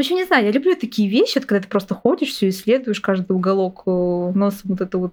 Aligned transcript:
В 0.00 0.02
общем, 0.02 0.16
не 0.16 0.24
знаю, 0.24 0.46
я 0.46 0.50
люблю 0.50 0.74
такие 0.76 1.10
вещи, 1.10 1.32
вот, 1.36 1.44
когда 1.44 1.60
ты 1.62 1.68
просто 1.68 1.94
ходишь, 1.94 2.30
все 2.30 2.48
исследуешь, 2.48 3.02
каждый 3.02 3.32
уголок 3.32 3.82
э, 3.84 3.90
носом 4.34 4.70
вот 4.70 4.80
это 4.80 4.96
вот 4.96 5.12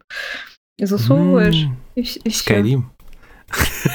засовываешь. 0.79 1.65
и 1.95 2.01
вс- 2.03 2.21
и 2.23 2.29
всё. 2.29 2.39
Скайрим. 2.39 2.89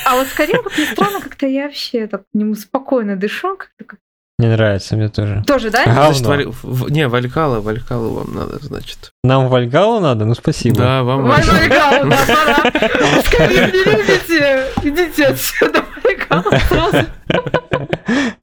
А 0.04 0.16
вот 0.16 0.26
скорее, 0.26 0.62
как 0.62 0.76
ни 0.76 0.84
странно, 0.92 1.22
как-то 1.22 1.46
я 1.46 1.62
вообще 1.64 2.06
так 2.08 2.24
спокойно 2.58 3.16
дышу. 3.16 3.56
Как-то 3.56 3.84
как- 3.86 4.00
Мне 4.38 4.50
нравится, 4.50 4.94
мне 4.96 5.08
тоже. 5.08 5.42
Тоже, 5.46 5.70
да? 5.70 5.82
Ага. 5.86 6.12
Значит, 6.12 6.22
Говно. 6.24 6.28
Валь- 6.28 6.54
в- 6.62 6.90
Не, 6.90 7.09
Валькала, 7.09 7.61
Валькалу 7.63 8.11
вам 8.13 8.35
надо, 8.35 8.59
значит. 8.59 9.13
Нам 9.24 9.49
Вальгалу 9.49 9.99
надо? 10.01 10.27
Ну, 10.27 10.35
спасибо. 10.35 10.77
Да, 10.77 11.03
вам 11.04 11.22
Валь. 11.22 11.43
Валькала, 11.43 12.04
да, 12.04 12.19
пора. 12.71 13.22
Скорее 13.22 13.72
не 13.72 13.83
любите. 13.93 14.67
Идите 14.83 15.24
отсюда, 15.29 15.87
Валькала, 16.05 16.59
сразу. 16.69 17.06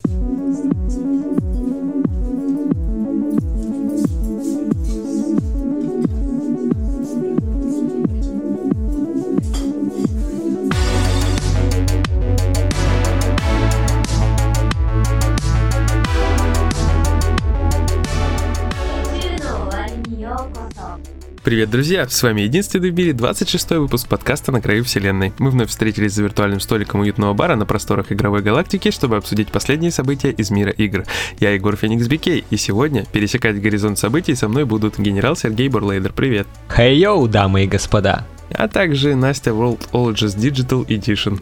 Привет, 21.49 21.71
друзья! 21.71 22.07
С 22.07 22.21
вами 22.21 22.41
единственный 22.41 22.91
в 22.91 22.93
мире 22.93 23.11
26 23.11 23.71
выпуск 23.71 24.07
подкаста 24.07 24.51
«На 24.51 24.61
краю 24.61 24.83
вселенной». 24.83 25.33
Мы 25.39 25.49
вновь 25.49 25.69
встретились 25.69 26.13
за 26.13 26.21
виртуальным 26.21 26.59
столиком 26.59 26.99
уютного 27.01 27.33
бара 27.33 27.55
на 27.55 27.65
просторах 27.65 28.11
игровой 28.11 28.43
галактики, 28.43 28.91
чтобы 28.91 29.17
обсудить 29.17 29.47
последние 29.47 29.89
события 29.89 30.29
из 30.29 30.51
мира 30.51 30.69
игр. 30.69 31.05
Я 31.39 31.49
Егор 31.49 31.75
Феникс 31.75 32.05
Бикей, 32.05 32.45
и 32.51 32.55
сегодня 32.55 33.03
пересекать 33.11 33.59
горизонт 33.59 33.97
событий 33.97 34.35
со 34.35 34.47
мной 34.47 34.65
будут 34.65 34.99
генерал 34.99 35.35
Сергей 35.35 35.69
Бурлейдер, 35.69 36.13
привет! 36.13 36.45
Хей-йоу, 36.69 37.27
дамы 37.27 37.63
и 37.63 37.67
господа. 37.67 38.27
А 38.51 38.67
также 38.67 39.15
Настя 39.15 39.49
Worldologist 39.49 40.37
Digital 40.37 40.85
Edition. 40.85 41.41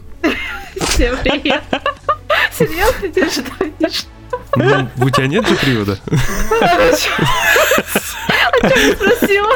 Всем 0.88 1.18
привет. 1.22 1.62
Серьезно, 2.58 3.08
держи, 3.08 3.44
держи. 3.78 4.04
Ну, 4.56 4.88
у 5.04 5.10
тебя 5.10 5.26
нет 5.26 5.46
же 5.46 5.54
привода? 5.56 5.98
А 6.62 6.96
что 8.70 8.80
не 8.80 8.92
спросила? 8.94 9.52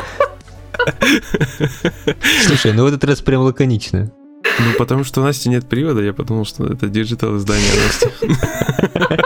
Слушай, 2.47 2.73
ну 2.73 2.85
в 2.85 2.87
этот 2.87 3.05
раз 3.05 3.21
прям 3.21 3.43
лаконично. 3.43 4.11
Ну, 4.59 4.73
потому 4.77 5.05
что 5.05 5.21
у 5.21 5.25
Насти 5.25 5.49
нет 5.49 5.69
привода, 5.69 6.03
я 6.03 6.13
подумал, 6.13 6.45
что 6.45 6.67
это 6.67 6.89
digital 6.89 7.37
издание 7.37 7.71
Насти. 7.87 8.09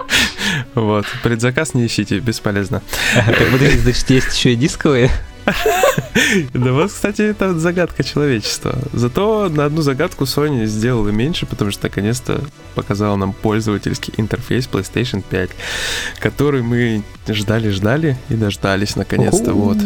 Вот, 0.75 1.07
предзаказ 1.23 1.73
не 1.73 1.87
ищите, 1.87 2.19
бесполезно. 2.19 2.83
Так 3.15 3.51
подожди, 3.51 3.79
значит, 3.79 4.11
есть 4.11 4.37
еще 4.37 4.53
и 4.53 4.57
дисковые? 4.57 5.11
Да 6.55 6.73
вот, 6.73 6.91
кстати, 6.91 7.23
это 7.23 7.59
загадка 7.59 8.03
человечества. 8.03 8.79
Зато 8.93 9.49
на 9.49 9.65
одну 9.67 9.83
загадку 9.83 10.25
Sony 10.25 10.67
сделала 10.67 11.09
меньше, 11.09 11.47
потому 11.47 11.71
что 11.71 11.85
наконец-то 11.85 12.41
показала 12.75 13.17
нам 13.17 13.33
пользовательский 13.33 14.15
интерфейс 14.17 14.69
PlayStation 14.69 15.23
5, 15.29 15.51
который 16.19 16.63
мы 16.63 17.03
ждали-ждали 17.29 18.17
и 18.29 18.35
дождались 18.35 18.97
наконец-то. 18.97 19.53
Вот. 19.53 19.79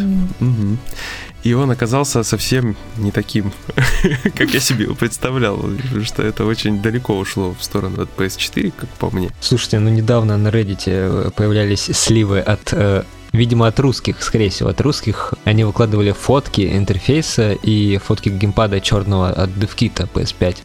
И 1.43 1.55
он 1.55 1.71
оказался 1.71 2.23
совсем 2.23 2.77
не 2.99 3.11
таким, 3.11 3.53
как 4.37 4.51
я 4.53 4.61
себе 4.61 4.85
его 4.85 4.95
представлял, 4.95 5.57
потому 5.57 6.05
что 6.05 6.23
это 6.23 6.45
очень 6.45 6.83
далеко 6.83 7.17
ушло 7.17 7.55
в 7.59 7.65
сторону 7.65 8.03
от 8.03 8.11
PS4, 8.17 8.73
как 8.77 8.89
по 8.91 9.11
мне. 9.11 9.31
Слушайте, 9.41 9.79
ну 9.79 9.89
недавно 9.89 10.37
на 10.37 10.49
Reddit 10.49 10.83
э, 10.87 11.31
появлялись 11.35 11.91
сливы 11.93 12.41
от, 12.41 12.73
э, 12.73 13.05
видимо, 13.33 13.67
от 13.67 13.79
русских, 13.81 14.23
скорее 14.23 14.51
всего, 14.51 14.71
от 14.71 14.81
русских. 14.81 15.35
Они 15.45 15.65
выкладывали 15.65 16.13
фотки 16.13 16.77
интерфейса 16.77 17.53
и 17.53 17.99
фотки 17.99 18.29
геймпада 18.29 18.81
черного 18.81 19.31
от 19.31 19.51
DevKit 19.51 20.09
PS5. 20.13 20.59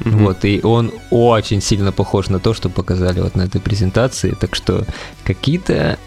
Мгм. 0.00 0.24
Вот, 0.24 0.44
и 0.44 0.60
он 0.62 0.92
очень 1.10 1.60
сильно 1.60 1.92
похож 1.92 2.28
на 2.28 2.40
то, 2.40 2.54
что 2.54 2.68
показали 2.68 3.20
вот 3.20 3.34
на 3.36 3.42
этой 3.42 3.60
презентации. 3.60 4.36
Так 4.38 4.54
что 4.54 4.84
какие-то 5.24 5.98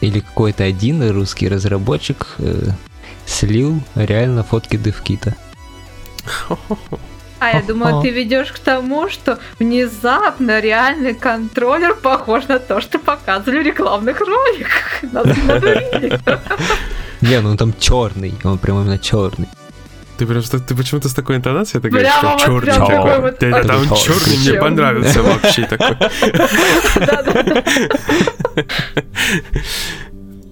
или 0.00 0.20
какой-то 0.20 0.64
один 0.64 1.08
русский 1.10 1.48
разработчик 1.48 2.34
э, 2.38 2.70
слил 3.26 3.80
реально 3.94 4.42
фотки 4.44 4.76
девкита. 4.76 5.34
А 7.40 7.50
я 7.50 7.62
думаю, 7.62 8.00
ты 8.02 8.10
ведешь 8.10 8.52
к 8.52 8.58
тому, 8.58 9.08
что 9.10 9.38
внезапно 9.58 10.60
реальный 10.60 11.14
контроллер 11.14 11.94
похож 11.94 12.48
на 12.48 12.58
то, 12.58 12.80
что 12.80 12.98
показывали 12.98 13.58
в 13.62 13.66
рекламных 13.66 14.20
роликах. 14.20 15.02
Не, 17.20 17.40
ну 17.40 17.50
он 17.50 17.56
там 17.56 17.74
черный, 17.78 18.34
он 18.44 18.58
прям 18.58 18.80
именно 18.82 18.98
черный. 18.98 19.48
Ты 20.16 20.26
прям 20.26 20.42
что- 20.42 20.60
ты 20.60 20.74
почему-то 20.76 21.08
с 21.08 21.14
такой 21.14 21.36
интонацией 21.36 21.80
это 21.80 21.90
говоришь, 21.90 22.12
что 22.12 22.36
черный 22.38 22.72
такой 22.72 23.20
вот. 23.20 23.42
Он 23.42 23.50
Такой 23.62 23.98
черный, 23.98 24.36
мне 24.38 24.60
понравился 24.60 25.22
вообще 25.22 25.66
такой. 25.66 25.96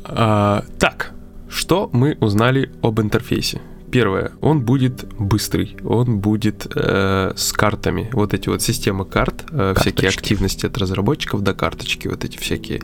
А, 0.04 0.64
Так, 0.78 1.12
что 1.48 1.88
мы 1.92 2.16
узнали 2.20 2.70
об 2.82 3.00
интерфейсе? 3.00 3.60
Первое, 3.92 4.32
он 4.40 4.62
будет 4.62 5.04
быстрый, 5.18 5.76
он 5.84 6.18
будет 6.18 6.66
э, 6.74 7.32
с 7.36 7.52
картами. 7.52 8.08
Вот 8.14 8.32
эти 8.32 8.48
вот 8.48 8.62
системы 8.62 9.04
карт, 9.04 9.44
э, 9.50 9.74
всякие 9.78 10.08
активности 10.08 10.64
от 10.64 10.78
разработчиков 10.78 11.42
до 11.42 11.52
карточки, 11.52 12.08
вот 12.08 12.24
эти 12.24 12.38
всякие. 12.38 12.80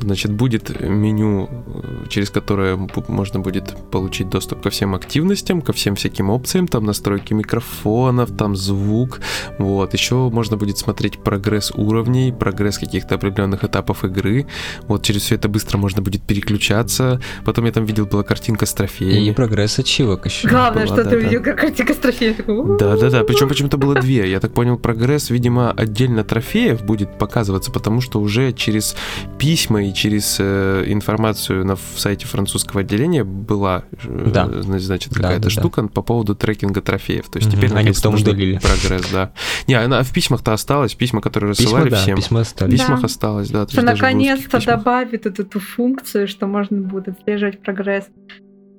Значит, 0.00 0.32
будет 0.32 0.80
меню, 0.80 1.48
э, 1.50 2.06
через 2.08 2.30
которое 2.30 2.76
можно 3.08 3.40
будет 3.40 3.74
получить 3.90 4.28
доступ 4.28 4.62
ко 4.62 4.70
всем 4.70 4.94
активностям, 4.94 5.62
ко 5.62 5.72
всем 5.72 5.96
всяким 5.96 6.30
опциям, 6.30 6.68
там 6.68 6.84
настройки 6.84 7.34
микрофонов, 7.34 8.30
там 8.36 8.54
звук. 8.54 9.20
Вот, 9.58 9.92
еще 9.94 10.30
можно 10.30 10.56
будет 10.56 10.78
смотреть 10.78 11.18
прогресс 11.18 11.72
уровней, 11.74 12.32
прогресс 12.32 12.78
каких-то 12.78 13.16
определенных 13.16 13.64
этапов 13.64 14.04
игры. 14.04 14.46
Вот 14.86 15.02
через 15.02 15.22
все 15.22 15.34
это 15.34 15.48
быстро 15.48 15.76
можно 15.78 16.02
будет 16.02 16.22
переключаться. 16.22 17.20
Потом 17.44 17.64
я 17.64 17.72
там 17.72 17.84
видел, 17.84 18.06
была 18.06 18.22
картинка 18.22 18.64
с 18.64 18.72
И 18.72 18.76
трофеями. 18.76 19.32
прогресс 19.34 19.80
ачивок 19.80 20.26
еще. 20.26 20.51
Главное, 20.52 20.86
была, 20.86 20.94
что 20.94 21.04
да, 21.04 21.10
ты 21.10 21.16
да. 21.20 21.26
увидел, 21.26 21.42
как. 21.42 22.78
Да, 22.78 22.96
да, 22.96 23.10
да. 23.10 23.24
Причем 23.24 23.48
почему-то 23.48 23.76
было 23.78 23.94
две. 23.94 24.30
Я 24.30 24.40
так 24.40 24.52
понял, 24.52 24.78
прогресс, 24.78 25.30
видимо, 25.30 25.70
отдельно 25.72 26.24
трофеев 26.24 26.82
будет 26.84 27.18
показываться, 27.18 27.70
потому 27.70 28.00
что 28.00 28.20
уже 28.20 28.52
через 28.52 28.96
письма 29.38 29.84
и 29.84 29.92
через 29.94 30.36
э, 30.38 30.84
информацию 30.86 31.64
на 31.64 31.76
сайте 31.96 32.26
французского 32.26 32.80
отделения 32.80 33.24
была, 33.24 33.84
э, 34.04 34.30
Да. 34.32 34.46
зна- 34.62 34.78
значит, 34.78 35.12
Да, 35.12 35.20
какая-то 35.22 35.42
да, 35.42 35.48
да. 35.48 35.50
штука 35.50 35.88
по 35.88 36.02
поводу 36.02 36.34
трекинга 36.34 36.80
трофеев. 36.80 37.28
То 37.28 37.38
есть 37.38 37.50
теперь 37.50 37.66
Они 37.66 37.74
наконец-то 37.74 38.02
потом 38.02 38.12
можно 38.14 38.30
удалили. 38.30 38.58
прогресс, 38.58 39.10
да. 39.12 39.32
Не, 39.66 39.74
она 39.74 40.02
в 40.02 40.12
письмах-то 40.12 40.52
осталась, 40.52 40.94
письма, 40.94 41.20
которые 41.20 41.54
Письма, 41.54 41.64
рассылали 41.64 41.90
да, 41.90 41.96
всем. 41.96 42.16
письма 42.16 42.38
В 42.38 42.42
остались. 42.42 42.78
Да. 42.78 42.84
письмах 42.84 43.04
осталось, 43.04 43.50
да. 43.50 43.66
Что 43.68 43.80
в 43.80 43.84
русских 43.84 44.00
наконец-то 44.02 44.64
добавит 44.64 45.24
вот 45.24 45.38
эту 45.38 45.60
функцию, 45.60 46.28
что 46.28 46.46
можно 46.46 46.80
будет 46.80 47.08
отслеживать 47.08 47.60
прогресс. 47.62 48.06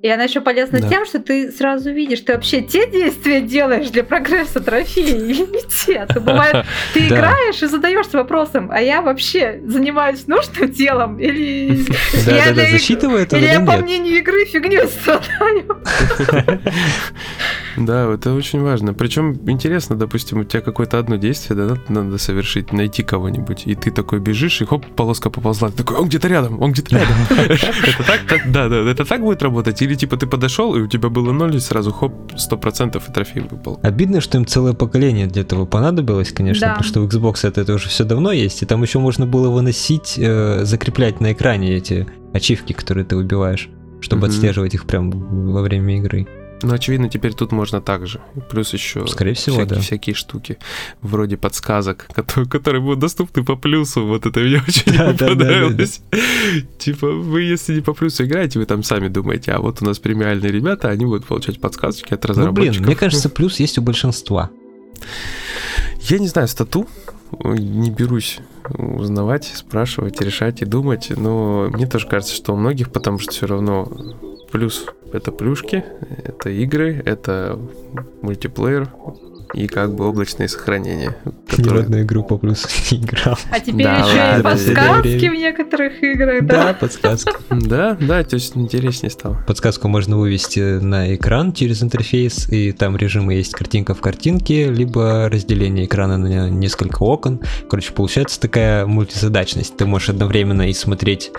И 0.04 0.08
она 0.10 0.24
еще 0.24 0.42
полезна 0.42 0.80
Да. 0.80 0.88
тем, 0.90 1.06
что 1.06 1.18
ты 1.18 1.50
сразу 1.50 1.90
видишь, 1.90 2.20
ты 2.20 2.34
вообще 2.34 2.60
те 2.60 2.86
действия 2.86 3.40
делаешь 3.40 3.88
для 3.88 4.04
прогресса 4.04 4.60
трофея 4.60 5.16
или 5.16 5.32
не 5.32 5.62
те. 5.62 6.00
А 6.00 6.06
то 6.06 6.20
бывает, 6.20 6.66
ты 6.92 7.06
играешь 7.06 7.62
и 7.62 7.66
задаешься 7.66 8.18
вопросом, 8.18 8.68
а 8.70 8.82
я 8.82 9.00
вообще 9.00 9.62
занимаюсь 9.64 10.26
нужным 10.26 10.70
делом 10.70 11.18
или 11.18 11.86
я 12.26 12.52
засчитывает 12.52 13.32
или 13.32 13.46
я 13.46 13.60
по 13.60 13.78
мнению 13.78 14.18
игры 14.18 14.44
фигню 14.44 14.86
страдаю. 14.88 15.82
Да, 17.76 18.12
это 18.12 18.32
очень 18.32 18.60
важно. 18.60 18.94
Причем 18.94 19.38
интересно, 19.46 19.96
допустим, 19.96 20.40
у 20.40 20.44
тебя 20.44 20.60
какое-то 20.60 20.98
одно 20.98 21.16
действие, 21.16 21.56
да, 21.56 21.76
надо, 21.88 22.18
совершить, 22.18 22.72
найти 22.72 23.02
кого-нибудь, 23.02 23.62
и 23.66 23.74
ты 23.74 23.90
такой 23.90 24.20
бежишь, 24.20 24.60
и 24.62 24.64
хоп, 24.64 24.86
полоска 24.86 25.30
поползла, 25.30 25.70
ты 25.70 25.78
такой, 25.78 25.96
он 25.96 26.08
где-то 26.08 26.28
рядом, 26.28 26.62
он 26.62 26.72
где-то 26.72 26.96
рядом. 26.96 27.16
Это 27.38 28.04
так, 28.28 28.52
да, 28.52 28.68
да, 28.68 28.90
это 28.90 29.04
так 29.04 29.20
будет 29.20 29.42
работать? 29.42 29.80
Или 29.82 29.94
типа 29.94 30.16
ты 30.16 30.26
подошел, 30.26 30.74
и 30.76 30.80
у 30.80 30.86
тебя 30.86 31.08
было 31.08 31.32
ноль, 31.32 31.56
и 31.56 31.60
сразу 31.60 31.92
хоп, 31.92 32.32
сто 32.36 32.56
процентов 32.56 33.08
и 33.08 33.12
трофей 33.12 33.42
выпал. 33.42 33.78
Обидно, 33.82 34.20
что 34.20 34.38
им 34.38 34.46
целое 34.46 34.72
поколение 34.72 35.26
для 35.26 35.42
этого 35.42 35.66
понадобилось, 35.66 36.32
конечно, 36.32 36.68
потому 36.68 36.84
что 36.84 37.00
у 37.00 37.06
Xbox 37.06 37.46
это, 37.46 37.74
уже 37.74 37.88
все 37.88 38.04
давно 38.04 38.32
есть, 38.32 38.62
и 38.62 38.66
там 38.66 38.82
еще 38.82 38.98
можно 38.98 39.26
было 39.26 39.50
выносить, 39.50 40.14
э, 40.16 40.64
закреплять 40.64 41.20
на 41.20 41.32
экране 41.32 41.74
эти 41.74 42.06
ачивки, 42.32 42.72
которые 42.72 43.04
ты 43.04 43.16
выбиваешь, 43.16 43.68
чтобы 44.00 44.26
отслеживать 44.26 44.74
их 44.74 44.86
прям 44.86 45.10
во 45.10 45.62
время 45.62 45.98
игры. 45.98 46.26
Ну, 46.64 46.72
очевидно, 46.74 47.08
теперь 47.08 47.34
тут 47.34 47.52
можно 47.52 47.80
так 47.80 48.06
же. 48.06 48.20
Плюс 48.50 48.72
еще 48.72 49.06
Скорее 49.06 49.34
всего, 49.34 49.56
всякие, 49.56 49.74
да. 49.76 49.80
всякие 49.82 50.14
штуки, 50.14 50.58
вроде 51.02 51.36
подсказок, 51.36 52.06
которые, 52.14 52.48
которые 52.48 52.80
будут 52.80 53.00
доступны 53.00 53.44
по 53.44 53.54
плюсу. 53.56 54.06
Вот 54.06 54.24
это 54.26 54.40
мне 54.40 54.56
очень 54.66 54.96
Да, 54.96 55.12
да, 55.12 55.34
да, 55.34 55.44
понравилось. 55.44 56.00
Типа, 56.78 57.08
вы 57.10 57.42
если 57.42 57.74
не 57.74 57.80
по 57.82 57.92
плюсу 57.92 58.24
играете, 58.24 58.58
вы 58.58 58.66
там 58.66 58.82
сами 58.82 59.08
думаете, 59.08 59.52
а 59.52 59.60
вот 59.60 59.82
у 59.82 59.84
нас 59.84 59.98
премиальные 59.98 60.50
ребята, 60.50 60.88
они 60.88 61.04
будут 61.04 61.26
получать 61.26 61.60
подсказочки 61.60 62.14
от 62.14 62.22
Ну, 62.24 62.28
разработчиков. 62.30 62.76
блин, 62.78 62.86
мне 62.86 62.96
кажется, 62.96 63.28
плюс 63.30 63.60
есть 63.60 63.78
у 63.78 63.82
большинства. 63.82 64.50
Я 66.00 66.18
не 66.18 66.28
знаю 66.28 66.48
стату, 66.48 66.86
не 67.42 67.90
берусь 67.90 68.38
узнавать, 68.70 69.52
спрашивать, 69.54 70.20
решать 70.20 70.62
и 70.62 70.64
думать. 70.64 71.10
Но 71.14 71.68
мне 71.72 71.86
тоже 71.86 72.06
кажется, 72.08 72.34
что 72.34 72.54
у 72.54 72.56
многих, 72.56 72.90
потому 72.90 73.18
что 73.18 73.32
все 73.32 73.46
равно 73.46 73.86
плюс 74.54 74.86
это 75.12 75.32
плюшки, 75.32 75.84
это 76.22 76.48
игры, 76.48 77.02
это 77.04 77.58
мультиплеер, 78.22 78.88
и 79.54 79.66
как 79.66 79.94
бы 79.94 80.06
облачные 80.06 80.48
сохранения. 80.48 81.16
Которые... 81.48 81.82
Родная 81.82 82.04
группа 82.04 82.38
плюс 82.38 82.66
игра. 82.90 83.36
А 83.50 83.60
теперь 83.60 83.84
да, 83.84 83.98
еще 83.98 84.14
да, 84.16 84.38
и 84.38 84.42
подсказки 84.42 85.28
в 85.28 85.34
некоторых 85.34 86.02
играх, 86.02 86.46
да? 86.46 86.64
Да, 86.64 86.74
подсказки. 86.74 87.32
Да, 87.50 87.96
да, 88.00 88.22
то 88.24 88.34
есть 88.34 88.56
интереснее 88.56 89.10
стало. 89.10 89.42
Подсказку 89.46 89.88
можно 89.88 90.18
вывести 90.18 90.80
на 90.80 91.14
экран 91.14 91.52
через 91.52 91.82
интерфейс, 91.82 92.48
и 92.50 92.72
там 92.72 92.96
режимы 92.96 93.34
есть 93.34 93.52
картинка 93.52 93.94
в 93.94 94.00
картинке, 94.00 94.70
либо 94.70 95.28
разделение 95.30 95.86
экрана 95.86 96.18
на 96.18 96.50
несколько 96.50 97.02
окон. 97.02 97.40
Короче, 97.68 97.92
получается 97.92 98.40
такая 98.40 98.86
мультизадачность. 98.86 99.76
Ты 99.76 99.86
можешь 99.86 100.10
одновременно 100.10 100.68
и 100.68 100.72
смотреть 100.72 101.30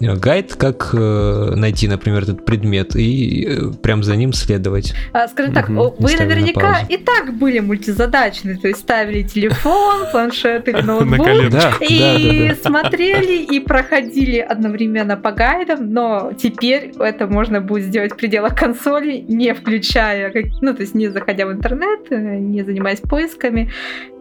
э, 0.00 0.14
гайд, 0.16 0.54
как 0.54 0.90
э, 0.92 1.52
найти, 1.56 1.88
например, 1.88 2.22
этот 2.22 2.44
предмет, 2.44 2.96
и 2.96 3.46
э, 3.46 3.72
прям 3.82 4.02
за 4.02 4.16
ним 4.16 4.32
следовать. 4.32 4.94
А, 5.12 5.28
скажи 5.28 5.52
так, 5.52 5.68
угу. 5.68 5.96
вы 5.98 6.16
наверняка 6.16 6.80
и 6.88 6.96
так 6.96 7.36
были 7.36 7.49
мультизадачные, 7.58 8.56
то 8.56 8.68
есть 8.68 8.80
ставили 8.80 9.22
телефон, 9.22 10.06
планшет 10.12 10.68
или 10.68 10.80
ноутбук 10.80 11.26
и 11.80 12.54
смотрели 12.62 13.42
и 13.42 13.60
проходили 13.60 14.38
одновременно 14.38 15.16
по 15.16 15.32
гайдам, 15.32 15.92
но 15.92 16.32
теперь 16.32 16.92
это 16.98 17.26
можно 17.26 17.60
будет 17.60 17.84
сделать 17.84 18.12
в 18.12 18.16
пределах 18.16 18.54
консоли, 18.54 19.24
не 19.28 19.52
включая, 19.54 20.32
ну 20.60 20.74
то 20.74 20.82
есть 20.82 20.94
не 20.94 21.08
заходя 21.08 21.46
в 21.46 21.52
интернет, 21.52 22.10
не 22.10 22.62
занимаясь 22.62 23.00
поисками, 23.00 23.70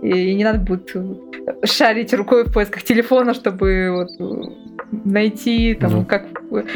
и 0.02 0.34
не 0.36 0.44
надо 0.44 0.60
будет 0.60 0.96
шарить 1.64 2.14
рукой 2.14 2.46
в 2.46 2.54
поисках 2.54 2.84
телефона, 2.84 3.34
чтобы 3.34 3.90
вот 3.92 4.60
найти 4.92 5.76
там 5.76 5.92
ну. 5.92 6.06
как 6.06 6.26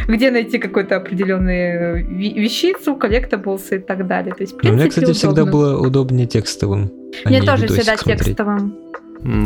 где 0.08 0.32
найти 0.32 0.60
какую-то 0.60 0.98
определенную 0.98 2.06
вещицу, 2.06 2.96
collectibles 2.96 3.72
и 3.72 3.80
так 3.80 4.08
далее. 4.08 4.34
То 4.36 4.44
есть, 4.44 4.54
в 4.54 4.58
принципе, 4.58 4.82
Мне, 4.82 4.90
кстати, 4.90 5.06
удобно. 5.06 5.20
всегда 5.20 5.46
было 5.46 5.80
удобнее 5.80 6.28
текстовым. 6.28 6.92
А 7.26 7.30
Мне 7.30 7.42
тоже 7.42 7.68
всегда 7.68 7.98
смотреть. 7.98 8.26
текстовым. 8.26 8.76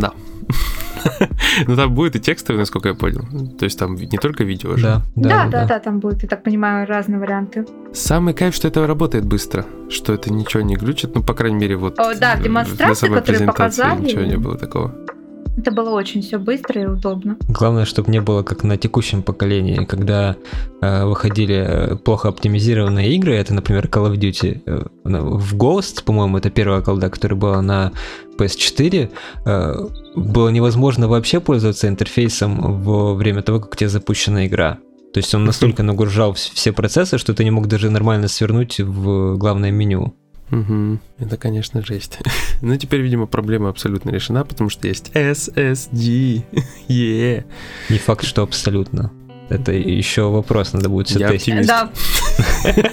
Да. 0.02 0.14
Ну 1.68 1.76
там 1.76 1.94
будет 1.94 2.16
и 2.16 2.20
текстовый, 2.20 2.60
насколько 2.60 2.90
я 2.90 2.96
понял. 2.96 3.26
То 3.58 3.66
есть 3.66 3.80
там 3.80 3.96
не 3.96 4.18
только 4.18 4.44
видео 4.44 4.76
же. 4.78 4.84
Да, 4.84 5.02
да, 5.16 5.30
да, 5.30 5.50
да, 5.50 5.66
да, 5.66 5.80
там 5.80 6.00
будет, 6.00 6.24
я 6.24 6.30
так 6.30 6.44
понимаю, 6.44 6.88
разные 6.88 7.20
варианты. 7.20 7.66
Самый 7.94 8.34
кайф, 8.34 8.54
что 8.54 8.68
это 8.68 8.86
работает 8.86 9.26
быстро, 9.26 9.66
что 9.90 10.14
это 10.14 10.32
ничего 10.32 10.62
не 10.62 10.76
глючит, 10.76 11.16
ну, 11.16 11.24
по 11.24 11.34
крайней 11.34 11.58
мере, 11.58 11.76
вот 11.76 12.00
О, 12.00 12.14
да, 12.16 12.38
демонстрации, 12.38 13.08
которые 13.08 13.46
показали. 13.46 14.02
Ничего 14.02 14.22
не 14.22 14.38
было 14.38 14.58
такого. 14.58 14.94
Это 15.58 15.72
было 15.72 15.90
очень 15.90 16.22
все 16.22 16.38
быстро 16.38 16.82
и 16.82 16.86
удобно. 16.86 17.38
Главное, 17.50 17.86
чтобы 17.86 18.12
не 18.12 18.22
было 18.22 18.44
как 18.44 18.64
на 18.64 18.78
текущем 18.78 19.24
поколении, 19.24 19.86
когда 19.86 20.36
э, 20.82 21.06
выходили 21.06 21.56
э, 21.56 21.96
плохо 21.96 22.30
оптимизированные 22.30 23.16
игры, 23.16 23.34
это, 23.34 23.56
например, 23.56 23.88
Call 23.88 24.12
of 24.12 24.18
Duty. 24.18 24.62
Э, 24.66 24.86
в 25.04 25.56
Ghost, 25.56 26.04
по-моему, 26.04 26.38
это 26.38 26.52
первая 26.52 26.82
колда, 26.82 27.10
которая 27.10 27.40
была 27.40 27.62
на 27.64 27.92
PS4, 28.38 29.10
э, 29.46 29.76
было 30.16 30.50
невозможно 30.50 31.08
вообще 31.08 31.40
пользоваться 31.40 31.88
интерфейсом 31.88 32.84
во 32.84 33.16
время 33.16 33.42
того, 33.42 33.60
как 33.60 33.74
у 33.74 33.76
тебя 33.76 33.90
запущена 33.90 34.46
игра. 34.46 34.78
То 35.14 35.20
есть 35.20 35.34
он 35.34 35.46
настолько 35.46 35.82
нагружал 35.82 36.34
все 36.34 36.72
процессы, 36.72 37.18
что 37.18 37.34
ты 37.34 37.44
не 37.44 37.50
мог 37.50 37.68
даже 37.68 37.90
нормально 37.90 38.28
свернуть 38.28 38.80
в 38.80 39.38
главное 39.38 39.72
меню. 39.72 40.14
Угу. 40.52 41.00
Это, 41.20 41.38
конечно, 41.38 41.86
жесть. 41.86 42.20
Но 42.62 42.70
ну, 42.74 42.78
теперь, 42.78 43.02
видимо, 43.02 43.26
проблема 43.26 43.70
абсолютно 43.70 44.12
решена, 44.12 44.46
потому 44.46 44.70
что 44.70 44.88
есть 44.88 45.12
SSD. 45.14 46.44
yeah. 46.88 47.46
Не 47.90 47.98
факт, 47.98 48.26
что 48.26 48.44
абсолютно. 48.44 49.12
Это 49.50 49.72
еще 49.72 50.30
вопрос, 50.30 50.74
надо 50.74 50.90
будет 50.90 51.08
все 51.08 51.20
Я 51.20 51.30
оптимист. 51.30 51.70
Да. 51.70 51.90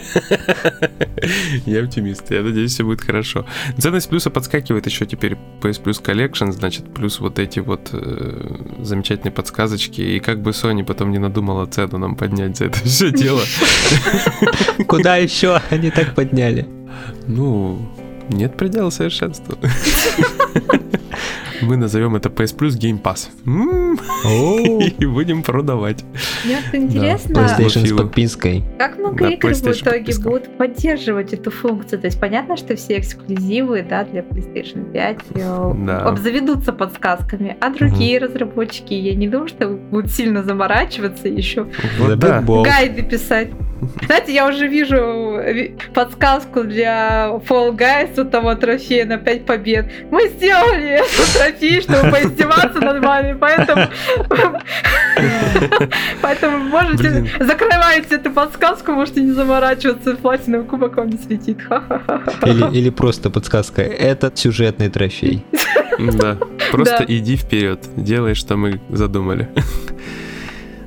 Я 1.66 1.82
оптимист. 1.82 2.30
Я 2.30 2.42
надеюсь, 2.42 2.72
все 2.72 2.84
будет 2.84 3.00
хорошо. 3.00 3.44
Ценность 3.76 4.08
плюса 4.08 4.30
подскакивает 4.30 4.86
еще 4.86 5.04
теперь 5.04 5.36
PS 5.60 5.82
Plus 5.82 6.00
Collection, 6.00 6.52
значит, 6.52 6.94
плюс 6.94 7.18
вот 7.18 7.40
эти 7.40 7.58
вот 7.58 7.90
э, 7.92 8.56
замечательные 8.80 9.32
подсказочки. 9.32 10.00
И 10.00 10.20
как 10.20 10.42
бы 10.42 10.50
Sony 10.50 10.84
потом 10.84 11.10
не 11.10 11.18
надумала 11.18 11.66
цену 11.66 11.98
нам 11.98 12.14
поднять 12.14 12.56
за 12.56 12.66
это 12.66 12.78
все 12.84 13.10
дело. 13.10 13.42
Куда 14.86 15.16
еще 15.16 15.60
они 15.70 15.90
так 15.90 16.14
подняли? 16.14 16.68
Ну, 17.26 17.78
нет 18.28 18.56
предела 18.56 18.90
совершенству. 18.90 19.56
Мы 21.64 21.76
назовем 21.76 22.14
это 22.16 22.28
PS 22.28 22.56
Plus 22.56 22.78
Game 22.78 23.00
Pass. 23.00 23.30
И 24.98 25.06
будем 25.06 25.42
продавать. 25.42 26.04
Мне 26.44 26.58
интересно, 26.72 27.38
PlayStation 27.38 27.86
с 27.86 27.92
подпиской. 27.96 28.64
Как 28.78 28.98
много 28.98 29.28
игр 29.28 29.52
в 29.52 29.62
итоге 29.62 30.14
будут 30.18 30.58
поддерживать 30.58 31.32
эту 31.32 31.50
функцию? 31.50 32.00
То 32.00 32.06
есть 32.06 32.20
понятно, 32.20 32.56
что 32.56 32.76
все 32.76 32.98
эксклюзивы 32.98 33.82
да, 33.82 34.04
для 34.04 34.20
PlayStation 34.20 34.92
5 34.92 35.18
э, 35.34 35.90
обзаведутся 35.90 36.72
подсказками, 36.72 37.56
а 37.60 37.70
другие 37.70 38.18
разработчики, 38.18 38.94
я 38.94 39.14
не 39.14 39.28
думаю, 39.28 39.48
что 39.48 39.68
будут 39.68 40.10
сильно 40.10 40.42
заморачиваться 40.42 41.28
еще 41.28 41.66
гайды 41.98 43.02
писать. 43.02 43.50
Знаете, 44.06 44.32
я 44.32 44.46
уже 44.46 44.66
вижу 44.66 44.96
э, 44.96 45.70
подсказку 45.92 46.64
для 46.64 47.28
Fall 47.48 47.76
Guys, 47.76 48.14
вот 48.16 48.30
того 48.30 48.54
трофея 48.54 49.04
на 49.04 49.18
5 49.18 49.46
побед. 49.46 49.86
Мы 50.10 50.28
сделали 50.28 51.00
эту 51.00 51.32
трофей, 51.34 51.53
чтобы 51.80 52.10
поиздеваться 52.10 52.80
над 52.80 53.04
вами, 53.04 53.36
поэтому... 53.38 53.88
Поэтому 56.22 56.58
можете... 56.58 57.30
Закрывайте 57.40 58.16
эту 58.16 58.30
подсказку, 58.30 58.92
можете 58.92 59.20
не 59.20 59.32
заморачиваться, 59.32 60.16
платиновый 60.16 60.66
кубок 60.66 60.96
вам 60.96 61.10
не 61.10 61.18
светит. 61.18 61.58
Или, 62.42 62.78
или 62.78 62.90
просто 62.90 63.30
подсказка. 63.30 63.82
Это 63.82 64.32
сюжетный 64.34 64.88
трофей. 64.88 65.44
Да, 65.98 66.38
просто 66.72 67.04
иди 67.06 67.36
вперед, 67.36 67.88
делай, 67.96 68.34
что 68.34 68.56
мы 68.56 68.80
задумали. 68.90 69.48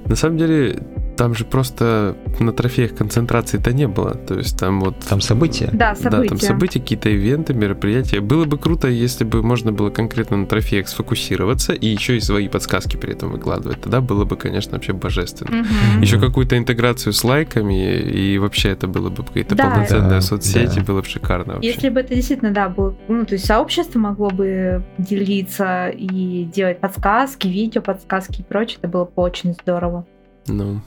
На 0.05 0.15
самом 0.15 0.37
деле, 0.37 0.79
там 1.17 1.33
же 1.33 1.43
просто 1.45 2.15
на 2.39 2.53
трофеях 2.53 2.95
концентрации-то 2.95 3.73
не 3.73 3.87
было. 3.87 4.13
То 4.13 4.35
есть 4.35 4.57
там 4.57 4.79
вот... 4.79 4.99
Там 4.99 5.19
события. 5.19 5.69
Да, 5.73 5.95
события. 5.95 6.21
Да, 6.21 6.27
там 6.27 6.39
события, 6.39 6.79
какие-то 6.79 7.09
ивенты, 7.09 7.53
мероприятия. 7.53 8.21
Было 8.21 8.45
бы 8.45 8.57
круто, 8.57 8.87
если 8.87 9.23
бы 9.23 9.41
можно 9.43 9.71
было 9.71 9.89
конкретно 9.89 10.37
на 10.37 10.45
трофеях 10.45 10.87
сфокусироваться 10.87 11.73
и 11.73 11.87
еще 11.87 12.17
и 12.17 12.19
свои 12.19 12.47
подсказки 12.47 12.95
при 12.95 13.13
этом 13.13 13.31
выкладывать. 13.31 13.81
Тогда 13.81 13.99
было 13.99 14.25
бы, 14.25 14.37
конечно, 14.37 14.73
вообще 14.73 14.93
божественно. 14.93 15.61
Угу. 15.61 16.01
Еще 16.01 16.19
какую-то 16.19 16.57
интеграцию 16.57 17.13
с 17.13 17.23
лайками, 17.23 17.99
и 17.99 18.37
вообще 18.37 18.69
это 18.69 18.87
было 18.87 19.09
бы 19.09 19.23
какая-то 19.23 19.55
да. 19.55 19.69
полноценная 19.69 20.09
да, 20.09 20.21
соцсеть, 20.21 20.75
да. 20.75 20.83
было 20.83 21.01
бы 21.01 21.07
шикарно 21.07 21.55
вообще. 21.55 21.69
Если 21.69 21.89
бы 21.89 21.99
это 21.99 22.13
действительно, 22.13 22.51
да, 22.51 22.69
было... 22.69 22.95
Ну, 23.07 23.25
то 23.25 23.33
есть 23.33 23.45
сообщество 23.45 23.99
могло 23.99 24.29
бы 24.29 24.83
делиться 24.97 25.89
и 25.89 26.43
делать 26.43 26.79
подсказки, 26.79 27.47
видео 27.47 27.81
подсказки 27.81 28.41
и 28.41 28.43
прочее, 28.43 28.77
это 28.81 28.87
было 28.87 29.05
бы 29.05 29.11
очень 29.15 29.53
здорово. 29.53 30.05
Ну, 30.47 30.81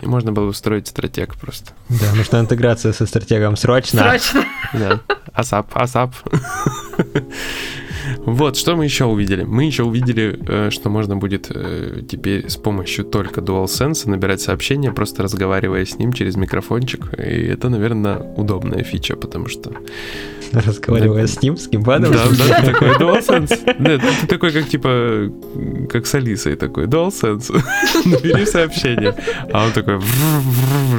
и 0.00 0.06
можно 0.06 0.32
было 0.32 0.46
бы 0.46 0.54
строить 0.54 0.88
стратег 0.88 1.36
просто. 1.36 1.72
Да, 1.88 2.14
нужна 2.14 2.40
интеграция 2.40 2.92
со 2.92 3.06
стратегом 3.06 3.56
срочно. 3.56 4.00
Срочно. 4.00 4.44
Да. 4.72 5.00
Асап, 5.32 5.70
асап. 5.74 6.14
Вот, 8.18 8.56
что 8.56 8.76
мы 8.76 8.84
еще 8.84 9.04
увидели? 9.04 9.42
Мы 9.42 9.64
еще 9.64 9.82
увидели, 9.82 10.38
э, 10.46 10.70
что 10.70 10.90
можно 10.90 11.16
будет 11.16 11.50
э, 11.50 12.02
теперь 12.08 12.48
с 12.48 12.56
помощью 12.56 13.04
только 13.04 13.40
DualSense 13.40 14.08
набирать 14.08 14.40
сообщения, 14.40 14.92
просто 14.92 15.22
разговаривая 15.22 15.84
с 15.84 15.98
ним 15.98 16.12
через 16.12 16.36
микрофончик. 16.36 17.18
И 17.18 17.46
это, 17.46 17.68
наверное, 17.68 18.18
удобная 18.18 18.82
фича, 18.82 19.16
потому 19.16 19.48
что... 19.48 19.72
Разговаривая 20.52 21.26
с 21.26 21.40
ним, 21.42 21.56
с 21.56 21.68
геймпадом? 21.68 22.12
Да, 22.12 22.26
да, 22.30 22.62
такой 22.62 22.88
DualSense. 22.98 23.76
Нет, 23.78 24.00
ты 24.20 24.26
такой, 24.26 24.52
как 24.52 24.68
типа, 24.68 25.30
как 25.90 26.06
с 26.06 26.14
Алисой 26.14 26.56
такой, 26.56 26.86
DualSense. 26.86 27.62
Набери 28.04 28.46
сообщение. 28.46 29.14
А 29.52 29.66
он 29.66 29.72
такой, 29.72 30.00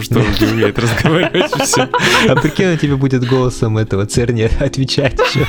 что 0.01 0.19
он 0.19 0.25
не 0.39 0.47
умеет 0.47 0.79
разговаривать 0.79 1.51
все. 1.61 1.89
А 2.27 2.35
прикинь, 2.35 2.67
он 2.67 2.77
тебе 2.77 2.95
будет 2.95 3.27
голосом 3.27 3.77
этого 3.77 4.05
Церни 4.05 4.49
отвечать 4.59 5.19
еще. 5.19 5.45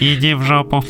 Иди 0.00 0.34
в 0.34 0.42
жопу. 0.42 0.84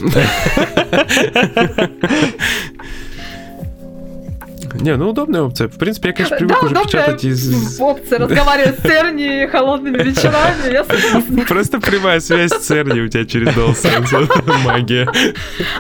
Не, 4.75 4.97
ну 4.97 5.11
удобная 5.11 5.43
опция. 5.43 5.69
В 5.69 5.79
принципе, 5.79 6.09
я, 6.09 6.15
конечно, 6.15 6.37
привык 6.37 6.57
да, 6.61 6.67
уже 6.67 6.75
печатать 6.75 7.25
из... 7.25 7.81
опция 7.81 8.19
разговаривать 8.19 8.79
с 8.79 8.83
Церни 8.83 9.47
холодными 9.47 9.99
вечерами. 9.99 10.73
Я 10.73 11.45
Просто 11.45 11.81
прямая 11.81 12.21
связь 12.21 12.53
с 12.53 12.59
Церни 12.59 13.01
у 13.01 13.09
тебя 13.09 13.25
через 13.25 13.49
DualSense. 13.49 14.63
Магия. 14.65 15.09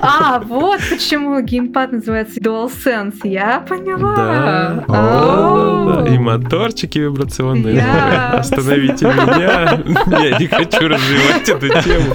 А, 0.00 0.40
вот 0.40 0.80
почему 0.90 1.40
геймпад 1.40 1.92
называется 1.92 2.40
DualSense. 2.40 3.20
Я 3.24 3.60
поняла. 3.60 4.84
Да. 4.88 6.06
И 6.08 6.18
моторчики 6.18 6.98
вибрационные. 6.98 7.82
Остановите 8.32 9.06
меня. 9.06 9.82
Я 10.20 10.38
не 10.38 10.46
хочу 10.46 10.88
развивать 10.88 11.48
эту 11.48 11.68
тему. 11.82 12.14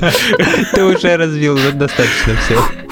Ты 0.73 0.83
уже 0.83 1.17
развил, 1.17 1.57
достаточно 1.73 2.35
все. 2.35 2.86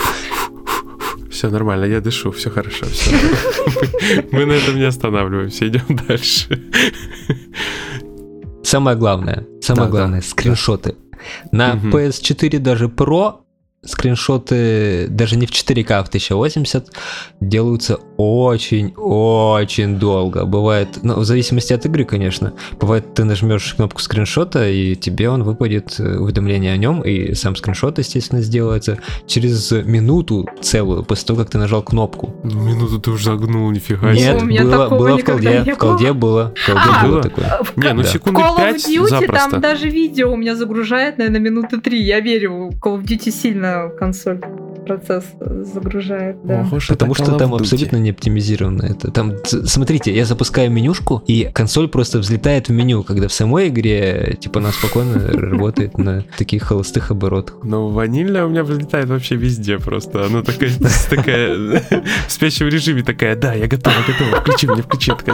Все 1.35 1.49
нормально, 1.49 1.83
я 1.85 1.99
дышу, 1.99 2.31
все 2.31 2.49
хорошо, 2.49 2.85
все. 2.85 3.11
Мы 4.31 4.45
на 4.45 4.53
этом 4.53 4.77
не 4.77 4.87
останавливаемся, 4.87 5.67
идем 5.67 5.99
дальше. 6.07 6.61
Самое 8.63 8.95
главное, 8.95 9.45
самое 9.61 9.89
главное, 9.89 10.21
скриншоты. 10.21 10.95
На 11.51 11.73
PS4 11.73 12.59
даже 12.59 12.85
Pro 12.85 13.33
скриншоты 13.85 15.07
даже 15.09 15.37
не 15.37 15.45
в 15.45 15.51
4К, 15.51 15.91
а 15.91 16.03
в 16.03 16.07
1080 16.07 16.91
делаются 17.39 17.99
очень-очень 18.17 19.97
долго. 19.99 20.45
Бывает, 20.45 20.87
ну, 21.03 21.19
в 21.19 21.25
зависимости 21.25 21.73
от 21.73 21.85
игры, 21.85 22.05
конечно. 22.05 22.53
Бывает, 22.79 23.13
ты 23.13 23.23
нажмешь 23.23 23.73
кнопку 23.73 24.01
скриншота, 24.01 24.69
и 24.69 24.95
тебе 24.95 25.29
он 25.29 25.43
выпадет 25.43 25.99
э, 25.99 26.17
уведомление 26.17 26.73
о 26.73 26.77
нем, 26.77 27.01
и 27.01 27.33
сам 27.33 27.55
скриншот, 27.55 27.99
естественно, 27.99 28.41
сделается 28.41 28.99
через 29.27 29.71
минуту 29.71 30.47
целую, 30.61 31.03
после 31.03 31.27
того, 31.27 31.39
как 31.39 31.49
ты 31.51 31.57
нажал 31.57 31.81
кнопку. 31.81 32.35
Ну, 32.43 32.61
минуту 32.61 32.99
ты 32.99 33.11
уже 33.11 33.25
загнул, 33.25 33.69
нифига 33.71 34.15
себе. 34.15 34.39
Нет, 34.43 34.65
было, 34.65 34.89
было 34.89 35.17
в 35.17 35.23
колде, 35.23 35.73
в 35.73 35.77
колде 35.77 36.13
было. 36.13 36.53
В 36.55 36.65
колде 36.65 36.81
а, 36.85 37.05
было 37.05 37.21
такое. 37.21 37.59
В, 37.63 37.77
не, 37.77 37.93
ну 37.93 38.03
секунды 38.03 38.41
Call 38.41 38.57
of 38.57 38.75
Duty 38.75 39.07
запросто. 39.07 39.49
там 39.51 39.61
даже 39.61 39.89
видео 39.89 40.31
у 40.31 40.37
меня 40.37 40.55
загружает, 40.55 41.17
наверное, 41.17 41.41
минуты 41.41 41.79
три. 41.79 42.01
Я 42.01 42.19
верю, 42.19 42.71
Call 42.81 43.01
of 43.01 43.03
Duty 43.03 43.31
сильно 43.31 43.74
консоль 43.99 44.39
процесс 44.85 45.25
загружает, 45.39 46.37
да. 46.43 46.61
Ого, 46.61 46.79
Потому 46.87 47.15
что 47.15 47.37
там 47.37 47.53
абсолютно 47.53 47.97
не 47.97 48.11
оптимизировано 48.11 48.83
это. 48.83 49.11
Там, 49.11 49.33
смотрите, 49.43 50.15
я 50.15 50.25
запускаю 50.25 50.71
менюшку, 50.71 51.23
и 51.27 51.49
консоль 51.53 51.87
просто 51.87 52.19
взлетает 52.19 52.69
в 52.69 52.71
меню, 52.71 53.03
когда 53.03 53.27
в 53.27 53.33
самой 53.33 53.69
игре, 53.69 54.37
типа, 54.39 54.59
она 54.59 54.71
спокойно 54.71 55.27
работает 55.33 55.97
на 55.97 56.23
таких 56.37 56.63
холостых 56.63 57.11
оборотах. 57.11 57.57
Но 57.63 57.89
ванильная 57.89 58.45
у 58.45 58.49
меня 58.49 58.63
взлетает 58.63 59.09
вообще 59.09 59.35
везде 59.35 59.79
просто. 59.79 60.25
Она 60.25 60.41
такая, 60.41 60.71
такая 61.09 61.55
в 62.27 62.31
спящем 62.31 62.67
режиме 62.67 63.03
такая, 63.03 63.35
да, 63.35 63.53
я 63.53 63.67
готова, 63.67 63.95
готова, 64.07 64.41
включи 64.41 64.67
мне, 64.67 64.81
включи. 64.81 65.11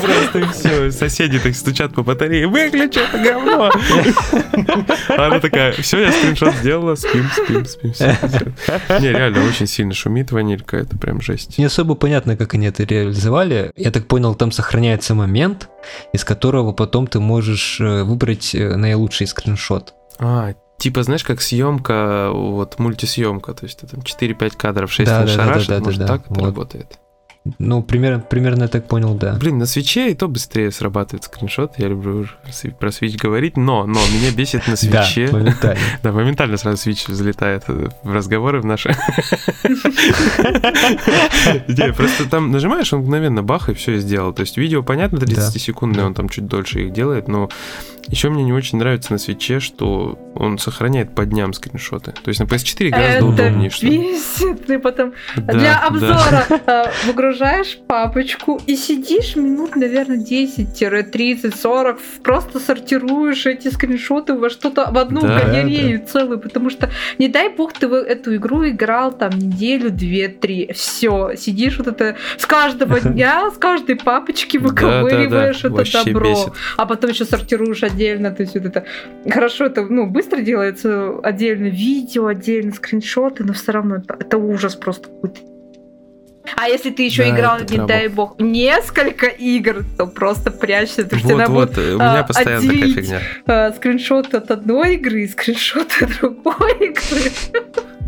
Просто 0.00 0.48
все, 0.52 0.90
соседи 0.90 1.38
так 1.38 1.54
стучат 1.54 1.94
по 1.94 2.02
батарее, 2.02 2.46
выключи 2.46 2.98
это 2.98 3.18
говно. 3.18 3.70
Она 5.08 5.40
такая, 5.40 5.72
все, 5.72 6.00
я 6.00 6.12
скриншот 6.12 6.54
сделала, 6.56 6.94
спим, 6.94 7.28
спим, 7.34 7.64
спим. 7.64 7.92
Не, 8.00 9.08
реально 9.08 9.44
очень 9.46 9.66
сильно 9.66 9.94
шумит 9.94 10.32
ванилька, 10.32 10.76
это 10.76 10.96
прям 10.96 11.20
жесть. 11.20 11.58
Не 11.58 11.64
особо 11.64 11.94
понятно, 11.94 12.36
как 12.36 12.54
они 12.54 12.66
это 12.66 12.84
реализовали. 12.84 13.72
Я 13.76 13.90
так 13.90 14.06
понял, 14.06 14.34
там 14.34 14.52
сохраняется 14.52 15.14
момент, 15.14 15.68
из 16.12 16.24
которого 16.24 16.72
потом 16.72 17.06
ты 17.06 17.20
можешь 17.20 17.80
э, 17.80 18.02
выбрать 18.02 18.54
э, 18.54 18.76
наилучший 18.76 19.26
скриншот. 19.26 19.94
А, 20.18 20.54
типа, 20.78 21.02
знаешь, 21.02 21.24
как 21.24 21.40
съемка, 21.40 22.30
вот 22.32 22.78
мультисъемка, 22.78 23.54
то 23.54 23.64
есть 23.64 23.80
ты 23.80 23.86
там 23.86 24.00
4-5 24.00 24.56
кадров, 24.56 24.92
6 24.92 25.08
да, 25.08 25.26
шарашит, 25.26 25.68
да, 25.68 25.78
да, 25.78 25.84
может 25.84 26.00
да, 26.00 26.06
так 26.06 26.20
да. 26.20 26.26
это 26.26 26.40
вот. 26.40 26.46
работает. 26.46 26.98
Ну, 27.58 27.82
примерно, 27.82 28.20
примерно 28.20 28.64
я 28.64 28.68
так 28.68 28.86
понял, 28.86 29.14
да. 29.14 29.34
Блин, 29.34 29.56
на 29.56 29.64
свече 29.64 30.10
и 30.10 30.14
то 30.14 30.28
быстрее 30.28 30.70
срабатывает 30.70 31.24
скриншот. 31.24 31.78
Я 31.78 31.88
люблю 31.88 32.26
про 32.78 32.92
свич 32.92 33.16
говорить, 33.16 33.56
но, 33.56 33.86
но 33.86 33.98
меня 34.12 34.30
бесит 34.30 34.68
на 34.68 34.76
свече. 34.76 35.28
Да, 35.28 35.38
моментально. 35.38 35.80
Да, 36.02 36.12
моментально 36.12 36.56
сразу 36.58 36.76
свич 36.76 37.08
взлетает 37.08 37.64
в 37.66 37.90
разговоры 38.04 38.60
в 38.60 38.66
наши. 38.66 38.88
Просто 41.96 42.28
там 42.28 42.50
нажимаешь, 42.50 42.92
он 42.92 43.00
мгновенно 43.00 43.42
бах, 43.42 43.70
и 43.70 43.74
все 43.74 43.96
сделал. 43.98 44.34
То 44.34 44.42
есть 44.42 44.58
видео, 44.58 44.82
понятно, 44.82 45.16
30-секундное, 45.16 46.04
он 46.04 46.14
там 46.14 46.28
чуть 46.28 46.46
дольше 46.46 46.82
их 46.82 46.92
делает, 46.92 47.26
но 47.26 47.48
еще 48.08 48.28
мне 48.28 48.42
не 48.42 48.52
очень 48.52 48.78
нравится 48.78 49.12
на 49.12 49.18
свече, 49.18 49.60
что 49.60 50.18
он 50.34 50.58
сохраняет 50.58 51.14
по 51.14 51.24
дням 51.24 51.52
скриншоты. 51.52 52.12
То 52.12 52.28
есть 52.28 52.40
на 52.40 52.44
PS4 52.44 52.90
гораздо 52.90 53.26
удобнее. 53.26 53.70
Что... 53.70 53.86
бесит. 53.86 54.66
Ты 54.66 54.78
потом 54.78 55.12
для 55.36 55.78
обзора 55.78 56.46
да. 56.66 56.92
Выгружаешь 57.30 57.78
папочку 57.86 58.60
и 58.66 58.74
сидишь 58.74 59.36
минут, 59.36 59.76
наверное, 59.76 60.18
10-30, 60.18 61.56
40, 61.56 61.98
просто 62.24 62.58
сортируешь 62.58 63.46
эти 63.46 63.68
скриншоты 63.68 64.34
во 64.34 64.50
что-то, 64.50 64.90
в 64.90 64.98
одну 64.98 65.20
да, 65.20 65.38
галерею 65.38 66.00
да. 66.00 66.06
целую, 66.06 66.40
потому 66.40 66.70
что, 66.70 66.90
не 67.18 67.28
дай 67.28 67.48
бог, 67.48 67.72
ты 67.72 67.86
в 67.86 67.94
эту 67.94 68.34
игру 68.34 68.68
играл 68.68 69.12
там 69.12 69.30
неделю, 69.30 69.90
две, 69.90 70.26
три, 70.26 70.72
все, 70.72 71.34
сидишь 71.36 71.78
вот 71.78 71.86
это 71.86 72.16
с 72.36 72.46
каждого 72.46 72.98
дня, 73.12 73.48
с 73.54 73.58
каждой 73.58 73.94
папочки 73.94 74.56
выковыриваешь 74.56 75.64
это 75.64 76.04
добро, 76.04 76.52
а 76.76 76.84
потом 76.84 77.10
еще 77.10 77.24
сортируешь 77.24 77.84
отдельно, 77.84 78.32
то 78.32 78.42
есть 78.42 78.54
вот 78.54 78.64
это 78.64 78.86
хорошо, 79.24 79.66
это 79.66 79.82
ну 79.82 80.06
быстро 80.06 80.40
делается 80.40 81.16
отдельно 81.22 81.66
видео, 81.66 82.26
отдельно 82.26 82.72
скриншоты, 82.72 83.44
но 83.44 83.52
все 83.52 83.70
равно 83.70 83.96
это, 83.98 84.16
это 84.18 84.36
ужас 84.36 84.74
просто 84.74 85.08
какой-то. 85.08 85.49
А 86.56 86.68
если 86.68 86.90
ты 86.90 87.04
еще 87.04 87.24
да, 87.24 87.30
играл, 87.30 87.58
не 87.60 87.78
дай 87.86 88.08
бог, 88.08 88.38
несколько 88.38 89.26
игр, 89.26 89.84
то 89.96 90.06
просто 90.06 90.50
прячься, 90.50 91.04
потому 91.04 91.54
вот, 91.54 91.72
что 91.72 91.82
вот, 91.82 91.94
у 91.94 91.96
меня 91.96 92.20
а, 92.20 92.24
постоянно 92.24 92.72
такая 92.72 92.92
фигня. 92.92 93.20
А, 93.46 93.72
скриншот 93.72 94.34
от 94.34 94.50
одной 94.50 94.94
игры 94.94 95.22
и 95.22 95.28
скриншот 95.28 95.88
от 96.00 96.10
другой 96.18 96.72
игры. 96.88 97.32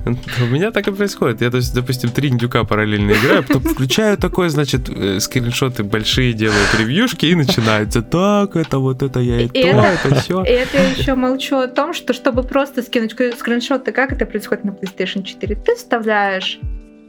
У 0.05 0.47
меня 0.47 0.73
так 0.73 0.89
и 0.89 0.93
происходит. 0.93 1.43
Я, 1.43 1.51
то 1.51 1.59
есть, 1.59 1.75
допустим, 1.75 2.11
три 2.11 2.29
индюка 2.29 2.65
параллельно 2.65 3.13
играю, 3.13 3.45
потом 3.45 3.63
включаю 3.63 4.19
такое, 4.19 4.49
значит, 4.49 4.89
э, 4.89 5.21
скриншоты 5.21 5.85
большие, 5.85 6.33
делаю 6.33 6.65
превьюшки 6.77 7.27
и 7.27 7.35
начинается. 7.35 8.03
Так, 8.03 8.57
это 8.57 8.79
вот 8.79 9.03
это 9.03 9.21
я 9.21 9.43
и, 9.43 9.45
и 9.45 9.49
то, 9.49 9.59
это, 9.59 9.99
это 10.05 10.15
все. 10.17 10.43
И 10.43 10.51
это 10.51 10.79
я 10.79 10.91
еще 10.91 11.15
молчу 11.15 11.57
о 11.57 11.69
том, 11.69 11.95
что 11.95 12.13
чтобы 12.15 12.43
просто 12.43 12.83
скинуть 12.83 13.13
скриншоты, 13.13 13.93
как 13.93 14.13
это 14.13 14.27
происходит 14.27 14.65
на 14.65 14.71
PlayStation 14.71 15.23
4, 15.23 15.55
ты 15.55 15.77
вставляешь 15.77 16.59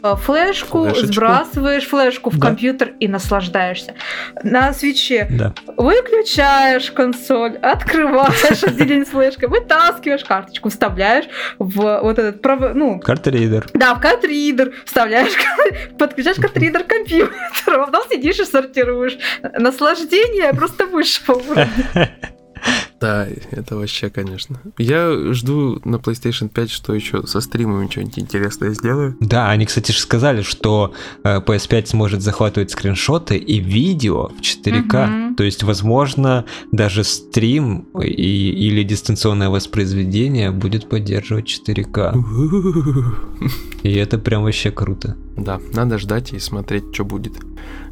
флешку, 0.03 0.83
Флешечку. 0.83 1.13
сбрасываешь 1.13 1.87
флешку 1.87 2.29
в 2.29 2.37
да. 2.37 2.47
компьютер 2.47 2.93
и 2.99 3.07
наслаждаешься. 3.07 3.95
На 4.43 4.73
свече 4.73 5.27
да. 5.29 5.53
выключаешь 5.77 6.91
консоль, 6.91 7.57
открываешь 7.57 8.63
отделение 8.63 9.05
с 9.05 9.09
флешкой, 9.09 9.49
вытаскиваешь 9.49 10.23
карточку, 10.23 10.69
вставляешь 10.69 11.25
в 11.57 11.99
вот 12.01 12.19
этот 12.19 12.43
ну 12.75 12.99
картридер. 12.99 13.67
Да, 13.73 13.95
в 13.95 14.01
картридер 14.01 14.73
вставляешь, 14.85 15.33
подключаешь 15.97 16.37
картридер 16.37 16.83
к 16.83 16.87
компьютеру, 16.87 17.83
а 17.83 17.85
потом 17.85 18.03
сидишь 18.09 18.39
и 18.39 18.45
сортируешь. 18.45 19.17
Наслаждение 19.57 20.53
просто 20.53 20.85
высшего 20.85 21.35
уровня. 21.35 22.11
Да, 23.03 23.27
это 23.51 23.75
вообще, 23.75 24.09
конечно. 24.09 24.61
Я 24.77 25.33
жду 25.33 25.81
на 25.83 25.97
PlayStation 25.97 26.47
5, 26.47 26.71
что 26.71 26.93
еще 26.93 27.27
со 27.27 27.41
стримами 27.41 27.89
что-нибудь 27.89 28.17
интересное 28.17 28.69
сделаю. 28.69 29.17
Да, 29.19 29.49
они, 29.49 29.65
кстати, 29.65 29.91
же 29.91 29.99
сказали, 29.99 30.41
что 30.41 30.93
э, 31.25 31.41
PS5 31.41 31.87
сможет 31.87 32.21
захватывать 32.21 32.71
скриншоты 32.71 33.35
и 33.35 33.59
видео 33.59 34.29
в 34.29 34.39
4К. 34.39 35.27
Угу. 35.27 35.35
То 35.35 35.43
есть, 35.43 35.63
возможно, 35.63 36.45
даже 36.71 37.03
стрим 37.03 37.89
и, 38.01 38.51
или 38.69 38.83
дистанционное 38.83 39.49
воспроизведение 39.49 40.51
будет 40.51 40.87
поддерживать 40.87 41.47
4К. 41.47 42.13
И 43.83 43.91
это 43.91 44.17
прям 44.17 44.43
вообще 44.43 44.71
круто. 44.71 45.17
Да, 45.35 45.59
надо 45.73 45.97
ждать 45.97 46.31
и 46.31 46.39
смотреть, 46.39 46.93
что 46.93 47.03
будет. 47.03 47.33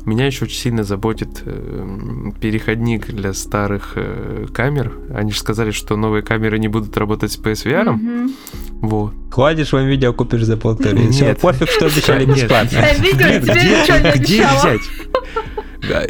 Меня 0.06 0.26
еще 0.26 0.46
очень 0.46 0.58
сильно 0.58 0.84
заботит 0.84 1.44
э, 1.46 2.32
переходник 2.40 3.08
для 3.08 3.34
старых 3.34 3.94
э, 3.96 4.48
камер. 4.54 4.98
Они 5.14 5.32
же 5.32 5.40
сказали, 5.40 5.72
что 5.72 5.98
новые 5.98 6.24
камеры 6.24 6.60
не 6.60 6.68
будут 6.68 6.96
работать 6.98 7.32
с 7.32 7.38
PSVR. 7.38 7.88
Mm-hmm. 7.88 8.32
Вот. 8.82 9.14
Хватишь 9.32 9.74
вам 9.74 9.88
видео 9.88 10.14
купишь 10.14 10.44
за 10.44 10.58
полторы. 10.58 11.00
Нет. 11.00 11.40
пофиг, 11.40 11.70
что 11.70 11.86
обещали 11.86 12.26
бесплатно. 12.26 12.80
Где 14.16 14.48
взять? 14.48 14.82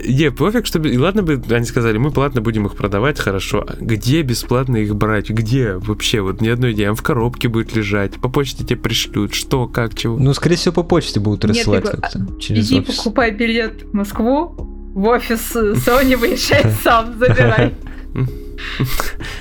Не, 0.05 0.31
пофиг, 0.31 0.65
что... 0.65 0.79
И 0.79 0.97
ладно 0.97 1.23
бы, 1.23 1.41
они 1.49 1.65
сказали, 1.65 1.97
мы 1.97 2.11
платно 2.11 2.41
будем 2.41 2.65
их 2.65 2.75
продавать, 2.75 3.19
хорошо. 3.19 3.65
А 3.67 3.75
где 3.79 4.21
бесплатно 4.21 4.77
их 4.77 4.95
брать? 4.95 5.29
Где 5.29 5.75
вообще? 5.75 6.21
Вот 6.21 6.41
ни 6.41 6.49
одной 6.49 6.73
идеи. 6.73 6.93
В 6.93 7.01
коробке 7.01 7.47
будет 7.47 7.75
лежать, 7.75 8.15
по 8.15 8.29
почте 8.29 8.63
тебе 8.63 8.77
пришлют. 8.77 9.33
Что, 9.33 9.67
как, 9.67 9.95
чего? 9.95 10.17
Ну, 10.17 10.33
скорее 10.33 10.55
всего, 10.55 10.73
по 10.73 10.83
почте 10.83 11.19
будут 11.19 11.45
рассылать 11.45 11.85
как-то. 11.85 12.27
Через 12.39 12.67
Иди 12.67 12.81
покупай 12.81 13.31
билет 13.31 13.83
в 13.83 13.93
Москву, 13.93 14.55
в 14.93 15.05
офис 15.07 15.55
Sony 15.55 16.17
выезжай 16.17 16.65
сам, 16.83 17.17
забирай. 17.17 17.73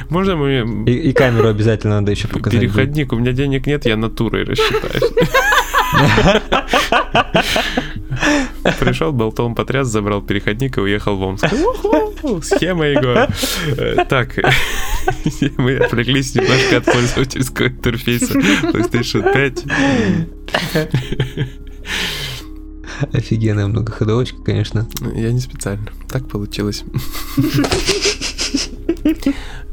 Можно 0.08 0.36
мы... 0.36 0.84
И, 0.86 0.92
и 0.92 1.12
камеру 1.12 1.48
обязательно 1.48 2.00
надо 2.00 2.10
еще 2.12 2.28
показать. 2.28 2.60
Переходник, 2.60 3.12
у 3.12 3.16
меня 3.16 3.32
денег 3.32 3.66
нет, 3.66 3.86
я 3.86 3.96
натурой 3.96 4.44
рассчитаюсь. 4.44 5.02
Пришел, 8.78 9.12
болтом 9.12 9.54
потряс, 9.54 9.88
забрал 9.88 10.22
переходник 10.22 10.78
и 10.78 10.80
уехал 10.80 11.16
в 11.16 11.22
Омск. 11.22 11.46
Схема 12.42 12.86
его. 12.86 13.28
Э, 13.76 14.04
так, 14.08 14.36
мы 15.56 15.76
отвлеклись 15.76 16.34
немножко 16.34 16.78
от 16.78 16.84
пользовательского 16.84 17.68
интерфейса 17.68 18.34
PlayStation 18.34 19.32
5. 19.32 19.64
Офигенная 23.12 23.66
многоходовочка, 23.66 24.42
конечно. 24.42 24.86
Я 25.14 25.32
не 25.32 25.40
специально. 25.40 25.86
Так 26.08 26.28
получилось. 26.28 26.84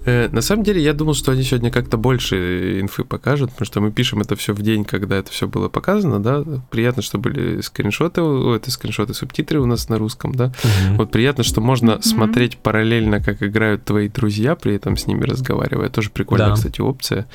Э, 0.08 0.30
на 0.32 0.42
самом 0.42 0.64
деле, 0.64 0.82
я 0.82 0.94
думал, 0.94 1.14
что 1.16 1.34
они 1.34 1.44
сегодня 1.44 1.70
как-то 1.70 1.98
больше 1.98 2.80
инфы 2.80 3.04
покажут, 3.04 3.52
потому 3.52 3.66
что 3.66 3.82
мы 3.82 3.92
пишем 3.92 4.22
это 4.22 4.38
все 4.38 4.54
в 4.54 4.62
день, 4.62 4.86
когда 4.86 5.18
это 5.18 5.30
все 5.32 5.50
было 5.50 5.68
показано, 5.68 6.24
да. 6.24 6.44
Приятно, 6.72 7.02
что 7.02 7.18
были 7.18 7.60
скриншоты, 7.60 8.22
о, 8.22 8.56
это 8.56 8.72
скриншоты, 8.72 9.14
субтитры 9.14 9.60
у 9.60 9.66
нас 9.66 9.90
на 9.90 9.98
русском, 9.98 10.34
да. 10.34 10.46
Угу. 10.46 10.96
Вот 10.98 11.12
приятно, 11.12 11.44
что 11.44 11.60
можно 11.60 11.96
угу. 11.96 12.04
смотреть 12.04 12.58
параллельно, 12.58 13.22
как 13.22 13.44
играют 13.44 13.84
твои 13.84 14.08
друзья, 14.08 14.56
при 14.56 14.76
этом 14.76 14.96
с 14.96 15.08
ними 15.08 15.26
разговаривая. 15.26 15.90
Тоже 15.90 16.10
прикольная, 16.10 16.50
да. 16.50 16.54
кстати, 16.54 16.80
опция. 16.80 17.28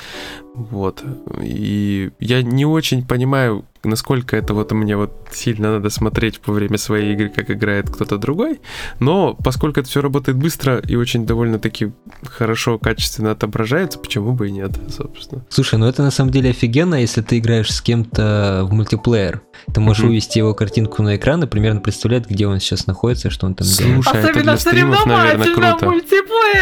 Вот. 0.53 1.03
И 1.41 2.11
я 2.19 2.43
не 2.43 2.65
очень 2.65 3.05
понимаю, 3.05 3.65
насколько 3.83 4.37
это 4.37 4.53
вот 4.53 4.71
мне 4.71 4.95
вот 4.95 5.11
сильно 5.31 5.73
надо 5.73 5.89
смотреть 5.89 6.39
во 6.45 6.53
время 6.53 6.77
своей 6.77 7.13
игры, 7.13 7.29
как 7.29 7.49
играет 7.49 7.89
кто-то 7.89 8.17
другой. 8.17 8.61
Но 8.99 9.33
поскольку 9.33 9.79
это 9.79 9.89
все 9.89 10.01
работает 10.01 10.37
быстро 10.37 10.77
и 10.77 10.95
очень 10.95 11.25
довольно-таки 11.25 11.91
хорошо, 12.23 12.77
качественно 12.77 13.31
отображается, 13.31 13.99
почему 13.99 14.33
бы 14.33 14.49
и 14.49 14.51
нет, 14.51 14.71
собственно. 14.89 15.43
Слушай, 15.49 15.79
ну 15.79 15.87
это 15.87 16.03
на 16.03 16.11
самом 16.11 16.31
деле 16.31 16.51
офигенно, 16.51 16.95
если 16.95 17.21
ты 17.21 17.39
играешь 17.39 17.73
с 17.73 17.81
кем-то 17.81 18.65
в 18.69 18.73
мультиплеер. 18.73 19.41
Ты 19.73 19.81
можешь 19.81 20.03
mm-hmm. 20.03 20.07
вывести 20.07 20.37
его 20.37 20.53
картинку 20.53 21.01
на 21.03 21.15
экран 21.15 21.43
и 21.43 21.47
примерно 21.47 21.79
представлять, 21.79 22.29
где 22.29 22.47
он 22.47 22.59
сейчас 22.59 22.87
находится, 22.87 23.29
что 23.29 23.45
он 23.45 23.55
там 23.55 23.67
делает. 23.67 24.03
Слушай, 24.03 24.21
это 24.21 24.41
для 24.41 24.57
стримов, 24.57 25.05
наверное, 25.05 25.53
круто. 25.53 25.91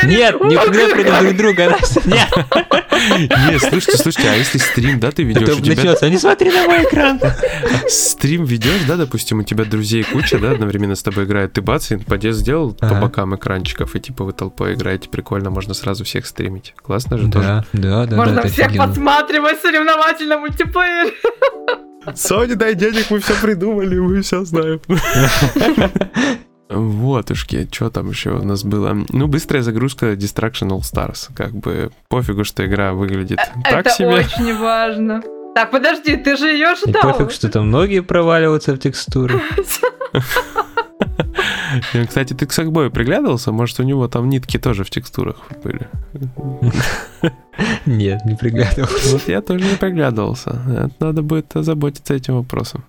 Нет, 0.05 0.35
никогда 0.41 0.87
против 0.87 1.19
друг 1.19 1.35
друга. 1.37 1.77
Нет. 2.05 2.29
Нет, 3.49 3.61
слушайте, 3.81 4.03
слушайте, 4.03 4.29
а 4.29 4.35
если 4.35 4.57
стрим, 4.57 4.99
да, 4.99 5.11
ты 5.11 5.23
ведешь? 5.23 5.49
Это 5.49 5.65
начнется, 5.65 6.09
не 6.09 6.17
смотри 6.17 6.51
на 6.51 6.67
мой 6.67 6.83
экран. 6.83 7.19
Стрим 7.87 8.45
ведешь, 8.45 8.81
да, 8.87 8.95
допустим, 8.95 9.39
у 9.39 9.43
тебя 9.43 9.65
друзей 9.65 10.03
куча, 10.03 10.39
да, 10.39 10.51
одновременно 10.51 10.95
с 10.95 11.03
тобой 11.03 11.25
играет, 11.25 11.53
ты 11.53 11.61
бац, 11.61 11.91
подъезд 12.07 12.39
сделал 12.39 12.73
по 12.73 12.95
бокам 12.95 13.35
экранчиков, 13.35 13.95
и 13.95 13.99
типа 13.99 14.23
вы 14.23 14.33
толпой 14.33 14.73
играете, 14.73 15.09
прикольно, 15.09 15.49
можно 15.49 15.73
сразу 15.73 16.03
всех 16.03 16.25
стримить. 16.25 16.73
Классно 16.81 17.17
же 17.17 17.29
тоже. 17.29 17.65
Да, 17.73 18.05
да, 18.05 18.15
Можно 18.15 18.43
всех 18.43 18.75
подсматривать 18.75 19.59
в 19.59 19.61
соревновательном 19.61 20.41
мультиплеере. 20.41 21.13
Sony, 22.07 22.55
дай 22.55 22.73
денег, 22.75 23.05
мы 23.09 23.19
все 23.19 23.33
придумали, 23.41 23.99
мы 23.99 24.21
все 24.21 24.43
знаем. 24.43 24.81
Вот 26.71 27.31
ушки, 27.31 27.67
что 27.71 27.89
там 27.89 28.09
еще 28.09 28.31
у 28.31 28.43
нас 28.43 28.63
было? 28.63 28.97
Ну, 29.09 29.27
быстрая 29.27 29.61
загрузка 29.61 30.13
Distraction 30.13 30.69
All 30.69 30.81
Stars. 30.81 31.29
Как 31.35 31.51
бы 31.51 31.91
пофигу, 32.07 32.43
что 32.43 32.65
игра 32.65 32.93
выглядит 32.93 33.39
э, 33.39 33.61
так 33.63 33.87
Это 33.87 33.89
себе. 33.89 34.09
очень 34.09 34.57
важно. 34.57 35.21
Так, 35.53 35.71
подожди, 35.71 36.15
ты 36.15 36.37
же 36.37 36.47
ее 36.47 36.75
ждал. 36.75 37.09
И 37.09 37.13
пофиг, 37.13 37.31
что 37.31 37.49
там 37.49 37.67
многие 37.67 38.01
проваливаются 38.01 38.73
в 38.73 38.77
текстуры. 38.77 39.41
Кстати, 42.07 42.33
ты 42.33 42.45
к 42.45 42.53
Сакбою 42.53 42.91
приглядывался? 42.91 43.51
Может, 43.51 43.79
у 43.79 43.83
него 43.83 44.07
там 44.07 44.29
нитки 44.29 44.57
тоже 44.57 44.83
в 44.83 44.89
текстурах 44.89 45.37
были? 45.63 45.87
Нет, 47.85 48.25
не 48.25 48.35
приглядывался. 48.35 49.13
Вот 49.13 49.27
я 49.27 49.41
тоже 49.41 49.65
не 49.65 49.75
приглядывался. 49.75 50.89
Надо 50.99 51.21
будет 51.21 51.55
озаботиться 51.55 52.13
этим 52.13 52.35
вопросом. 52.35 52.83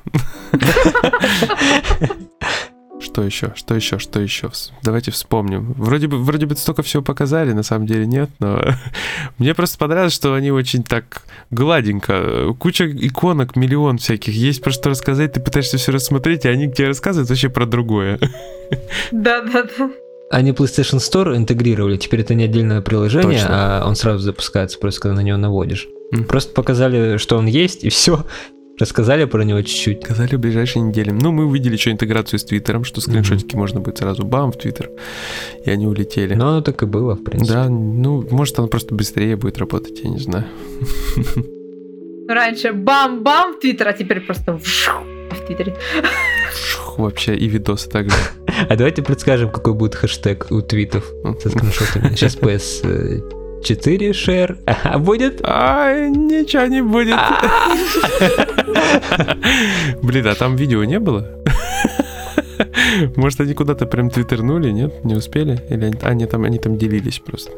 Что 3.03 3.23
еще? 3.23 3.53
Что 3.57 3.75
еще? 3.75 3.99
Что 3.99 4.21
еще? 4.21 4.51
Давайте 4.83 5.11
вспомним. 5.11 5.73
Вроде 5.73 6.07
бы, 6.07 6.19
вроде 6.19 6.47
бы 6.47 6.57
столько 6.57 6.83
всего 6.83 7.03
показали, 7.03 7.53
на 7.53 7.63
самом 7.63 7.87
деле 7.87 8.07
нет, 8.07 8.31
но 8.39 8.63
мне 9.39 9.55
просто 9.55 9.77
понравилось, 9.79 10.13
что 10.13 10.35
они 10.35 10.53
очень 10.53 10.85
так 10.85 11.23
гладенько. 11.51 12.55
Куча 12.59 12.87
иконок, 12.87 13.57
миллион 13.57 13.99
всяких. 13.99 14.35
Есть 14.35 14.63
про 14.63 14.71
что 14.71 14.91
рассказать, 14.91 15.33
ты 15.33 15.41
пытаешься 15.41 15.79
все 15.79 15.91
рассмотреть, 15.93 16.45
и 16.45 16.49
они 16.49 16.73
тебе 16.73 16.89
рассказывают 16.89 17.29
вообще 17.29 17.49
про 17.49 17.67
другое. 17.67 18.19
Да-да-да. 19.11 19.91
Они 20.31 20.53
PlayStation 20.53 20.99
Store 20.99 21.37
интегрировали, 21.37 21.97
теперь 21.97 22.21
это 22.21 22.35
не 22.35 22.45
отдельное 22.45 22.81
приложение, 22.81 23.41
Точно. 23.41 23.83
а 23.83 23.87
он 23.87 23.97
сразу 23.97 24.21
запускается, 24.21 24.79
просто 24.79 25.03
когда 25.03 25.17
на 25.17 25.21
него 25.21 25.37
наводишь. 25.37 25.89
Mm. 26.15 26.25
Просто 26.25 26.55
показали, 26.55 27.19
что 27.19 27.37
он 27.37 27.47
есть, 27.47 27.85
и 27.85 27.91
все. 27.91 28.25
Рассказали 28.79 29.27
про 29.27 29.43
него 29.43 29.61
чуть-чуть. 29.63 30.03
Сказали 30.05 30.37
в 30.37 30.41
ближайшие 30.41 30.83
недели. 30.83 31.11
Ну, 31.11 31.31
мы 31.31 31.45
увидели 31.45 31.75
еще 31.75 31.91
интеграцию 31.91 32.39
с 32.39 32.45
Твиттером, 32.45 32.85
что 32.85 33.01
скриншотики 33.01 33.55
mm-hmm. 33.55 33.59
можно 33.59 33.81
будет 33.81 33.99
сразу 33.99 34.25
бам 34.25 34.51
в 34.51 34.57
Твиттер, 34.57 34.91
и 35.65 35.71
они 35.71 35.87
улетели. 35.87 36.35
Ну, 36.35 36.47
оно 36.47 36.61
так 36.63 36.83
и 36.83 36.87
было, 36.87 37.15
в 37.15 37.23
принципе. 37.23 37.53
Да, 37.53 37.69
ну, 37.69 38.27
может, 38.31 38.59
оно 38.59 38.69
просто 38.69 38.95
быстрее 38.95 39.37
будет 39.37 39.59
работать, 39.59 40.01
я 40.03 40.11
не 40.11 40.19
знаю. 40.19 40.47
Раньше 42.29 42.73
бам-бам 42.73 43.55
в 43.55 43.61
Твиттер, 43.61 43.89
а 43.89 43.93
теперь 43.93 44.21
просто 44.21 44.59
в 44.59 45.47
Твиттере. 45.47 45.77
Вообще, 46.97 47.35
и 47.37 47.49
видосы 47.49 47.89
также. 47.89 48.17
А 48.69 48.77
давайте 48.77 49.03
предскажем, 49.03 49.51
какой 49.51 49.73
будет 49.73 49.95
хэштег 49.95 50.49
у 50.51 50.61
твитов 50.61 51.11
со 51.43 51.49
скриншотами. 51.49 52.15
Сейчас 52.15 52.37
PS 52.37 53.42
4 53.63 54.11
share. 54.11 54.59
А 54.67 54.99
будет? 54.99 55.41
А, 55.45 56.09
ничего 56.09 56.67
не 56.67 56.83
будет. 56.83 57.19
Блин, 60.03 60.27
а 60.27 60.35
там 60.35 60.57
видео 60.57 60.85
не 60.85 60.99
было? 60.99 61.29
Может, 63.17 63.41
они 63.41 63.55
куда-то 63.55 63.87
прям 63.87 64.11
твиттернули, 64.11 64.71
нет? 64.71 65.05
Не 65.05 65.15
успели? 65.15 65.61
Или 65.71 65.87
они, 65.87 65.99
они, 66.03 66.27
там, 66.27 66.45
они 66.45 66.59
там 66.59 66.77
делились 66.77 67.19
просто? 67.19 67.53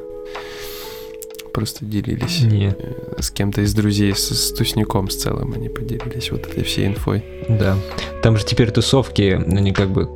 Просто 1.53 1.85
делились. 1.85 2.43
Нет. 2.43 2.79
Э, 2.81 3.23
с 3.23 3.31
кем-то 3.31 3.61
из 3.61 3.75
друзей, 3.75 4.15
с, 4.15 4.31
с 4.31 4.53
Тусняком 4.53 5.09
с 5.09 5.17
целым 5.17 5.53
они 5.55 5.69
поделились 5.69 6.31
вот 6.33 6.47
этой 6.47 6.65
всей 6.65 6.87
инфой. 6.87 7.25
Да. 7.49 7.77
Там 8.23 8.37
же 8.37 8.45
теперь 8.45 8.71
тусовки, 8.73 9.41
они 9.47 9.73
как 9.73 9.91
бы 9.91 10.09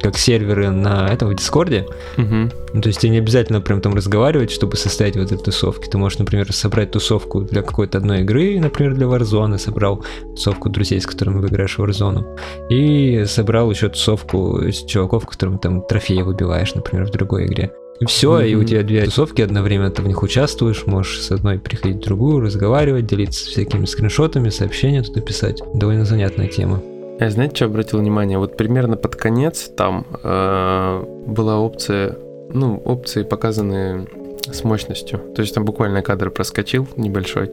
как 0.00 0.18
серверы 0.18 0.70
на 0.70 1.08
этом 1.08 1.28
в 1.28 1.34
Дискорде. 1.34 1.86
Угу. 2.16 2.50
Ну, 2.74 2.80
то 2.80 2.88
есть 2.88 3.00
тебе 3.00 3.12
не 3.12 3.18
обязательно 3.18 3.60
прям 3.60 3.80
там 3.80 3.94
разговаривать, 3.94 4.50
чтобы 4.50 4.76
составить 4.76 5.16
вот 5.16 5.32
эти 5.32 5.42
тусовки. 5.42 5.88
Ты 5.88 5.98
можешь, 5.98 6.18
например, 6.18 6.52
собрать 6.52 6.90
тусовку 6.90 7.40
для 7.40 7.62
какой-то 7.62 7.98
одной 7.98 8.20
игры, 8.20 8.58
например, 8.60 8.94
для 8.94 9.06
Warzone, 9.06 9.58
собрал 9.58 10.04
тусовку 10.34 10.68
друзей, 10.68 11.00
с 11.00 11.06
которыми 11.06 11.40
вы 11.40 11.48
играешь 11.48 11.78
в 11.78 11.82
Warzone, 11.82 12.24
и 12.68 13.24
собрал 13.26 13.70
еще 13.70 13.88
тусовку 13.88 14.60
из 14.60 14.82
чуваков, 14.84 15.26
которым 15.26 15.58
там 15.58 15.82
трофеи 15.82 16.22
выбиваешь, 16.22 16.74
например, 16.74 17.06
в 17.06 17.10
другой 17.10 17.46
игре. 17.46 17.72
И 17.98 18.04
все, 18.04 18.40
mm-hmm. 18.40 18.48
и 18.48 18.54
у 18.56 18.64
тебя 18.64 18.82
две 18.82 19.04
тусовки 19.04 19.40
одновременно 19.40 19.90
ты 19.90 20.02
в 20.02 20.06
них 20.06 20.22
участвуешь, 20.22 20.84
можешь 20.86 21.22
с 21.22 21.30
одной 21.30 21.58
приходить 21.58 21.96
в 21.96 22.04
другую, 22.04 22.40
разговаривать, 22.40 23.06
делиться 23.06 23.48
всякими 23.48 23.86
скриншотами, 23.86 24.50
сообщения 24.50 25.02
туда 25.02 25.22
писать. 25.22 25.62
Довольно 25.74 26.04
занятная 26.04 26.48
тема. 26.48 26.82
Я 27.18 27.30
знаете, 27.30 27.56
что 27.56 27.64
обратил 27.66 28.00
внимание? 28.00 28.38
Вот 28.38 28.56
примерно 28.56 28.96
под 28.96 29.16
конец 29.16 29.70
там 29.74 30.06
э, 30.22 31.04
была 31.26 31.58
опция, 31.58 32.16
ну, 32.52 32.76
опции 32.84 33.22
показаны 33.22 34.06
с 34.52 34.64
мощностью. 34.64 35.18
То 35.34 35.42
есть 35.42 35.54
там 35.54 35.64
буквально 35.64 36.02
кадр 36.02 36.30
проскочил 36.30 36.86
небольшой. 36.96 37.52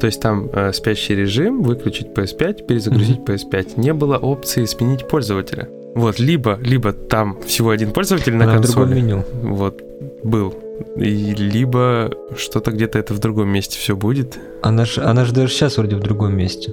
То 0.00 0.06
есть 0.06 0.20
там 0.20 0.48
э, 0.52 0.72
спящий 0.72 1.14
режим, 1.14 1.62
выключить 1.62 2.08
PS5, 2.08 2.66
перезагрузить 2.66 3.20
mm-hmm. 3.20 3.50
PS5. 3.50 3.80
Не 3.80 3.92
было 3.92 4.16
опции 4.16 4.64
сменить 4.64 5.06
пользователя. 5.06 5.68
Вот, 5.94 6.18
либо, 6.18 6.58
либо 6.62 6.92
там 6.92 7.38
всего 7.42 7.70
один 7.70 7.92
пользователь 7.92 8.34
на 8.34 8.50
а 8.50 8.54
консоли. 8.54 8.94
меню. 8.94 9.24
Вот, 9.42 9.82
был. 10.22 10.54
И 10.96 11.34
либо 11.34 12.10
что-то 12.36 12.70
где-то 12.70 12.98
это 12.98 13.12
в 13.12 13.18
другом 13.18 13.48
месте 13.50 13.78
все 13.78 13.94
будет. 13.94 14.38
Она 14.62 14.84
же 14.84 15.02
она 15.02 15.24
ж 15.24 15.32
даже 15.32 15.52
сейчас 15.52 15.76
вроде 15.76 15.96
в 15.96 16.00
другом 16.00 16.36
месте. 16.36 16.72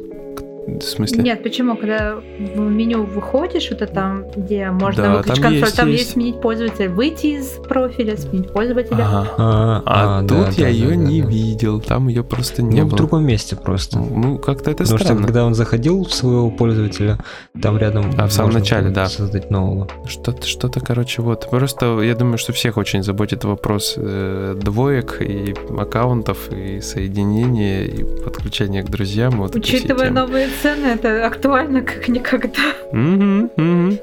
В 0.77 0.83
смысле? 0.83 1.23
Нет, 1.23 1.43
почему? 1.43 1.75
Когда 1.75 2.15
в 2.15 2.59
меню 2.59 3.03
выходишь, 3.03 3.71
это 3.71 3.87
там, 3.87 4.25
где 4.35 4.69
можно 4.71 5.03
да, 5.03 5.15
выключить 5.17 5.41
там 5.41 5.43
консоль, 5.43 5.59
есть, 5.59 5.75
там 5.75 5.87
есть. 5.87 5.99
есть 6.01 6.13
сменить 6.13 6.41
пользователя, 6.41 6.89
выйти 6.89 7.27
из 7.27 7.47
профиля, 7.67 8.17
сменить 8.17 8.51
пользователя. 8.51 9.03
Ага. 9.03 9.27
А, 9.37 9.83
а, 9.85 10.19
а 10.19 10.21
тут 10.21 10.29
да, 10.29 10.49
я 10.49 10.63
да, 10.63 10.67
ее 10.67 10.89
да, 10.89 10.95
не 10.95 11.21
да. 11.21 11.27
видел, 11.27 11.81
там 11.81 12.07
ее 12.07 12.23
просто 12.23 12.61
не 12.61 12.81
ну, 12.81 12.87
было. 12.87 12.95
в 12.95 12.97
другом 12.97 13.25
месте 13.25 13.55
просто. 13.55 13.99
Ну, 13.99 14.37
как-то 14.37 14.71
это 14.71 14.83
Потому 14.83 14.99
странно. 14.99 15.19
что 15.19 15.25
когда 15.25 15.45
он 15.45 15.53
заходил 15.53 16.05
в 16.05 16.13
своего 16.13 16.49
пользователя, 16.51 17.17
там 17.61 17.77
рядом 17.77 18.11
А, 18.17 18.27
в 18.27 18.31
самом 18.33 18.51
начале, 18.51 18.89
да. 18.89 19.07
Создать 19.07 19.51
нового. 19.51 19.87
Что-то, 20.07 20.45
что-то, 20.45 20.79
короче, 20.79 21.21
вот. 21.21 21.49
Просто 21.49 22.01
я 22.01 22.15
думаю, 22.15 22.37
что 22.37 22.53
всех 22.53 22.77
очень 22.77 23.03
заботит 23.03 23.43
вопрос 23.43 23.95
э, 23.97 24.55
двоек 24.61 25.21
и 25.21 25.55
аккаунтов, 25.77 26.51
и 26.51 26.81
соединения, 26.81 27.83
и 27.83 28.03
подключения 28.23 28.83
к 28.83 28.89
друзьям. 28.89 29.37
Вот 29.37 29.55
Учитывая 29.55 30.09
новые 30.09 30.47
цены, 30.61 30.87
это 30.87 31.25
актуально 31.25 31.81
как 31.81 32.07
никогда. 32.07 32.61
Угу, 32.91 33.49
угу. 33.55 33.97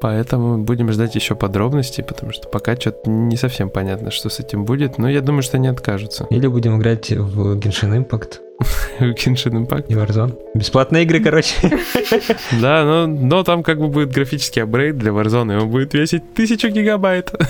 Поэтому 0.00 0.58
будем 0.58 0.92
ждать 0.92 1.14
еще 1.14 1.34
подробностей, 1.34 2.04
потому 2.04 2.32
что 2.32 2.48
пока 2.48 2.76
что-то 2.76 3.10
не 3.10 3.36
совсем 3.36 3.68
понятно, 3.68 4.10
что 4.10 4.28
с 4.28 4.38
этим 4.38 4.64
будет, 4.64 4.98
но 4.98 5.08
я 5.08 5.20
думаю, 5.20 5.42
что 5.42 5.56
они 5.56 5.68
откажутся. 5.68 6.26
Или 6.30 6.46
будем 6.46 6.78
играть 6.78 7.10
в 7.10 7.56
Genshin 7.58 8.06
Impact. 8.06 8.38
В 8.98 9.12
Genshin 9.12 9.52
Impact? 9.52 9.86
И 9.88 9.94
Warzone. 9.94 10.36
Бесплатные 10.54 11.04
игры, 11.04 11.20
короче. 11.20 11.54
Да, 12.60 12.84
но, 12.84 13.06
но 13.06 13.44
там 13.44 13.62
как 13.62 13.78
бы 13.78 13.88
будет 13.88 14.10
графический 14.10 14.62
апгрейд 14.62 14.98
для 14.98 15.12
Warzone, 15.12 15.52
и 15.52 15.56
он 15.62 15.70
будет 15.70 15.94
весить 15.94 16.34
тысячу 16.34 16.68
гигабайт. 16.68 17.32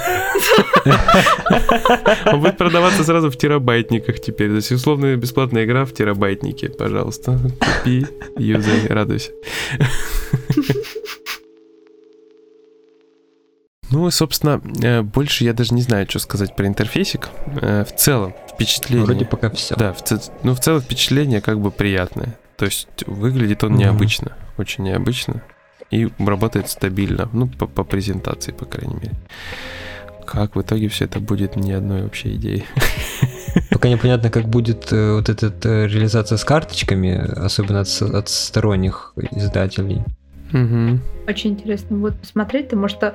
Он 2.32 2.40
будет 2.40 2.56
продаваться 2.56 3.04
сразу 3.04 3.30
в 3.30 3.36
терабайтниках 3.36 4.20
теперь. 4.20 4.48
То 4.48 4.56
есть 4.56 4.72
условная 4.72 5.16
бесплатная 5.16 5.64
игра 5.64 5.84
в 5.84 5.92
терабайтнике. 5.92 6.70
Пожалуйста, 6.70 7.38
купи, 7.58 8.06
юзай, 8.38 8.86
радуйся. 8.88 9.32
Ну, 13.90 14.06
и, 14.06 14.10
собственно, 14.10 14.60
э, 14.82 15.02
больше 15.02 15.44
я 15.44 15.54
даже 15.54 15.74
не 15.74 15.82
знаю, 15.82 16.06
что 16.08 16.18
сказать 16.18 16.54
про 16.54 16.66
интерфейсик. 16.66 17.28
Э, 17.60 17.84
в 17.84 17.94
целом, 17.94 18.34
впечатление... 18.52 19.06
Вроде 19.06 19.24
пока 19.24 19.50
все. 19.50 19.76
Да, 19.76 19.92
в, 19.92 20.02
ну, 20.42 20.54
в 20.54 20.60
целом 20.60 20.80
впечатление 20.80 21.40
как 21.40 21.60
бы 21.60 21.70
приятное. 21.70 22.38
То 22.56 22.66
есть 22.66 22.88
выглядит 23.06 23.64
он 23.64 23.74
mm-hmm. 23.74 23.78
необычно, 23.78 24.32
очень 24.58 24.84
необычно. 24.84 25.42
И 25.90 26.08
работает 26.18 26.68
стабильно, 26.68 27.30
ну, 27.32 27.46
по, 27.46 27.66
по 27.66 27.84
презентации, 27.84 28.52
по 28.52 28.66
крайней 28.66 28.96
мере. 28.96 29.14
Как 30.26 30.56
в 30.56 30.60
итоге 30.60 30.88
все 30.88 31.06
это 31.06 31.20
будет 31.20 31.56
ни 31.56 31.72
одной 31.72 32.02
вообще 32.02 32.34
идеи. 32.34 32.66
Пока 33.70 33.88
непонятно, 33.88 34.28
как 34.30 34.48
будет 34.48 34.92
э, 34.92 35.14
вот 35.14 35.30
эта 35.30 35.86
реализация 35.86 36.36
с 36.36 36.44
карточками, 36.44 37.16
особенно 37.16 37.80
от, 37.80 38.02
от 38.02 38.28
сторонних 38.28 39.14
издателей. 39.30 40.02
Угу. 40.52 41.00
Очень 41.28 41.50
интересно 41.52 41.96
будет 41.96 42.20
посмотреть, 42.20 42.66
потому 42.66 42.88
что 42.88 43.14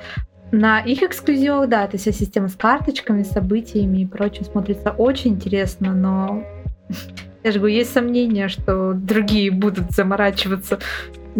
на 0.54 0.80
их 0.80 1.02
эксклюзивах, 1.02 1.68
да, 1.68 1.84
эта 1.84 1.98
вся 1.98 2.12
система 2.12 2.48
с 2.48 2.54
карточками, 2.54 3.22
событиями 3.22 4.02
и 4.02 4.06
прочим 4.06 4.44
смотрится 4.44 4.90
очень 4.90 5.32
интересно, 5.32 5.92
но 5.92 6.44
я 7.42 7.50
же 7.50 7.58
говорю, 7.58 7.74
есть 7.74 7.92
сомнения, 7.92 8.48
что 8.48 8.92
другие 8.94 9.50
будут 9.50 9.90
заморачиваться 9.90 10.78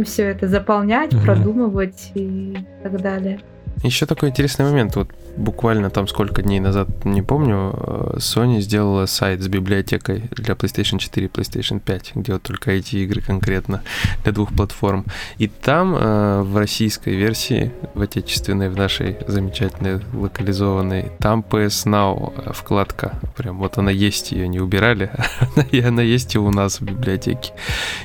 все 0.05 0.25
это 0.25 0.49
заполнять, 0.49 1.15
угу. 1.15 1.23
продумывать 1.23 2.11
и 2.15 2.57
так 2.83 3.01
далее. 3.01 3.41
Еще 3.85 4.07
такой 4.07 4.31
интересный 4.31 4.65
момент. 4.65 4.97
Вот 4.97 5.09
буквально 5.37 5.91
там 5.91 6.07
сколько 6.09 6.43
дней 6.43 6.61
назад, 6.61 7.05
не 7.05 7.23
помню, 7.23 7.75
э, 7.75 8.17
Sony 8.19 8.61
сделала 8.61 9.07
сайт 9.07 9.41
с 9.41 9.49
библиотекой 9.49 10.25
для 10.31 10.55
PlayStation 10.55 10.99
4 10.99 11.27
и 11.27 11.31
PlayStation 11.31 11.81
5, 11.81 12.13
где 12.17 12.33
вот 12.35 12.43
только 12.43 12.73
эти 12.73 12.97
игры 12.97 13.21
конкретно 13.21 13.83
для 14.23 14.33
двух 14.33 14.55
платформ. 14.55 15.05
И 15.39 15.49
там 15.49 15.95
э, 15.97 16.43
в 16.43 16.57
российской 16.57 17.17
версии, 17.17 17.73
в 17.95 18.03
отечественной, 18.03 18.69
в 18.69 18.77
нашей 18.77 19.17
замечательной 19.27 20.01
локализованной, 20.13 21.13
там 21.19 21.45
PS 21.49 21.87
Now 21.87 22.33
э, 22.37 22.53
вкладка. 22.53 23.19
Прям 23.37 23.59
вот 23.59 23.79
она 23.79 23.91
есть, 23.91 24.33
ее 24.33 24.49
не 24.49 24.61
убирали, 24.61 25.11
и 25.71 25.81
она 25.81 26.03
есть 26.03 26.35
и 26.35 26.39
у 26.39 26.51
нас 26.51 26.81
в 26.81 26.85
библиотеке. 26.85 27.53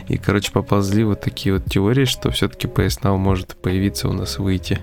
И, 0.08 0.18
короче, 0.18 0.52
поползли 0.52 1.04
вот 1.04 1.22
такие 1.22 1.54
вот 1.54 1.65
теории, 1.65 2.06
что 2.06 2.32
все-таки 2.32 2.68
PS 2.68 3.02
Now 3.02 3.18
может 3.18 3.56
появиться 3.56 4.10
у 4.10 4.13
нас 4.13 4.39
выйти. 4.39 4.80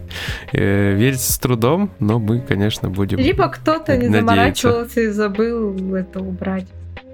Верится 0.53 1.33
с 1.33 1.39
трудом, 1.39 1.91
но 1.99 2.19
мы 2.19 2.36
конечно, 2.41 2.91
будем 2.91 3.19
Либо 3.19 3.49
кто-то 3.49 3.97
не 3.97 4.09
заморачивался 4.09 5.01
и 5.01 5.09
забыл 5.09 5.95
это 5.95 6.21
убрать. 6.21 6.67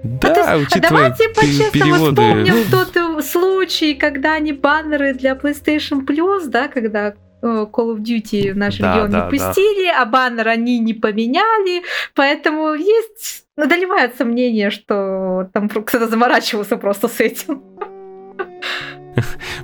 Да, 0.03 0.53
а, 0.53 0.57
учитывая 0.57 0.89
Давайте 1.15 1.29
по-честному 1.29 2.11
вспомним 2.11 2.55
тот 2.69 3.25
случай, 3.25 3.93
когда 3.95 4.33
они 4.33 4.51
баннеры 4.51 5.13
для 5.13 5.33
PlayStation 5.33 6.05
Plus, 6.05 6.47
да, 6.47 6.67
когда 6.67 7.13
э, 7.41 7.67
Call 7.71 7.95
of 7.95 7.99
Duty 7.99 8.51
в 8.51 8.57
наш 8.57 8.77
да, 8.77 8.95
регион 8.95 9.11
да, 9.11 9.25
не 9.25 9.29
пустили, 9.29 9.87
да. 9.87 10.01
а 10.01 10.05
баннер 10.05 10.47
они 10.49 10.79
не 10.79 10.93
поменяли, 10.93 11.83
поэтому 12.15 12.73
есть 12.73 13.45
одолевает 13.55 14.17
сомнение, 14.17 14.71
что 14.71 15.49
там 15.53 15.69
кто-то 15.69 16.07
заморачивался 16.07 16.75
просто 16.75 17.07
с 17.07 17.19
этим. 17.21 17.63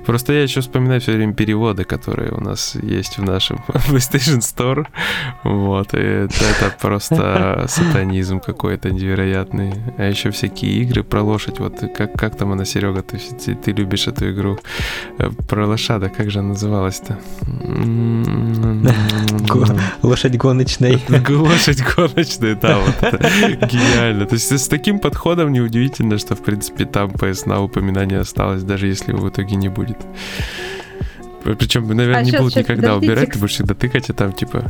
Просто 0.06 0.32
я 0.32 0.42
еще 0.42 0.60
вспоминаю 0.60 1.00
все 1.00 1.12
время 1.12 1.34
переводы, 1.34 1.84
которые 1.84 2.32
у 2.32 2.40
нас 2.40 2.76
есть 2.82 3.18
в 3.18 3.22
нашем 3.22 3.58
PlayStation 3.68 4.40
Store. 4.40 4.86
Вот, 5.44 5.94
и 5.94 5.98
это, 5.98 6.44
это 6.44 6.74
просто 6.80 7.64
сатанизм 7.68 8.40
какой-то 8.40 8.90
невероятный. 8.90 9.74
А 9.98 10.08
еще 10.08 10.30
всякие 10.30 10.72
игры 10.82 11.02
про 11.02 11.22
лошадь. 11.22 11.58
Вот 11.58 11.80
как, 11.94 12.14
как 12.14 12.36
там 12.36 12.52
она, 12.52 12.64
Серега, 12.64 13.02
ты, 13.02 13.18
ты, 13.18 13.54
ты 13.54 13.72
любишь 13.72 14.08
эту 14.08 14.30
игру? 14.30 14.58
Э, 15.18 15.30
про 15.48 15.66
лошада, 15.66 16.08
как 16.08 16.30
же 16.30 16.40
она 16.40 16.50
называлась-то? 16.50 17.18
Лошадь 20.02 20.36
гоночная. 20.36 20.98
Лошадь 21.28 21.82
гоночная, 21.82 22.56
да, 22.56 22.78
вот 22.78 23.02
это 23.02 23.66
гениально. 23.66 24.26
То 24.26 24.34
есть 24.34 24.50
с 24.50 24.68
таким 24.68 24.98
подходом 24.98 25.52
неудивительно, 25.52 26.18
что, 26.18 26.34
в 26.34 26.42
принципе, 26.42 26.84
там 26.84 27.10
PS 27.10 27.48
на 27.48 27.62
упоминание 27.62 28.20
осталось, 28.20 28.62
даже 28.62 28.86
если 28.86 29.12
его 29.12 29.26
в 29.26 29.28
итоге 29.28 29.56
не 29.56 29.68
будет. 29.68 29.98
Причем, 31.42 31.88
наверное, 31.88 32.20
а, 32.20 32.22
не 32.22 32.30
сейчас, 32.30 32.40
будут 32.40 32.54
сейчас, 32.54 32.64
никогда 32.64 32.88
подождите. 32.88 33.12
убирать, 33.12 33.32
ты 33.32 33.38
будешь 33.38 33.52
всегда 33.52 33.74
тыкать, 33.74 34.10
и 34.10 34.12
там 34.12 34.32
типа... 34.32 34.64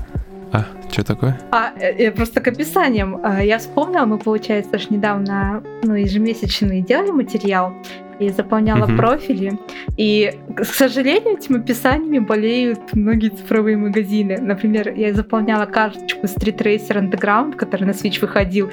А, 0.52 0.64
что 0.90 1.04
такое? 1.04 1.40
А, 1.52 1.72
э, 1.78 2.06
э, 2.06 2.10
просто 2.10 2.40
к 2.40 2.48
описаниям. 2.48 3.20
А, 3.22 3.42
я 3.42 3.58
вспомнила, 3.58 4.04
мы, 4.04 4.18
получается, 4.18 4.72
аж 4.74 4.90
недавно, 4.90 5.62
ну, 5.82 5.94
ежемесячный 5.94 6.82
делали 6.82 7.10
материал, 7.10 7.72
и 8.20 8.28
заполняла 8.28 8.84
uh-huh. 8.84 8.96
профили. 8.96 9.58
И, 9.96 10.34
к 10.54 10.64
сожалению, 10.64 11.38
этими 11.38 11.58
описаниями 11.58 12.18
болеют 12.18 12.92
многие 12.92 13.30
цифровые 13.30 13.76
магазины. 13.76 14.38
Например, 14.38 14.92
я 14.94 15.14
заполняла 15.14 15.64
карточку 15.64 16.26
Street 16.26 16.58
Racer 16.58 16.96
Underground, 17.00 17.56
который 17.56 17.84
на 17.84 17.92
Switch 17.92 18.20
выходил. 18.20 18.70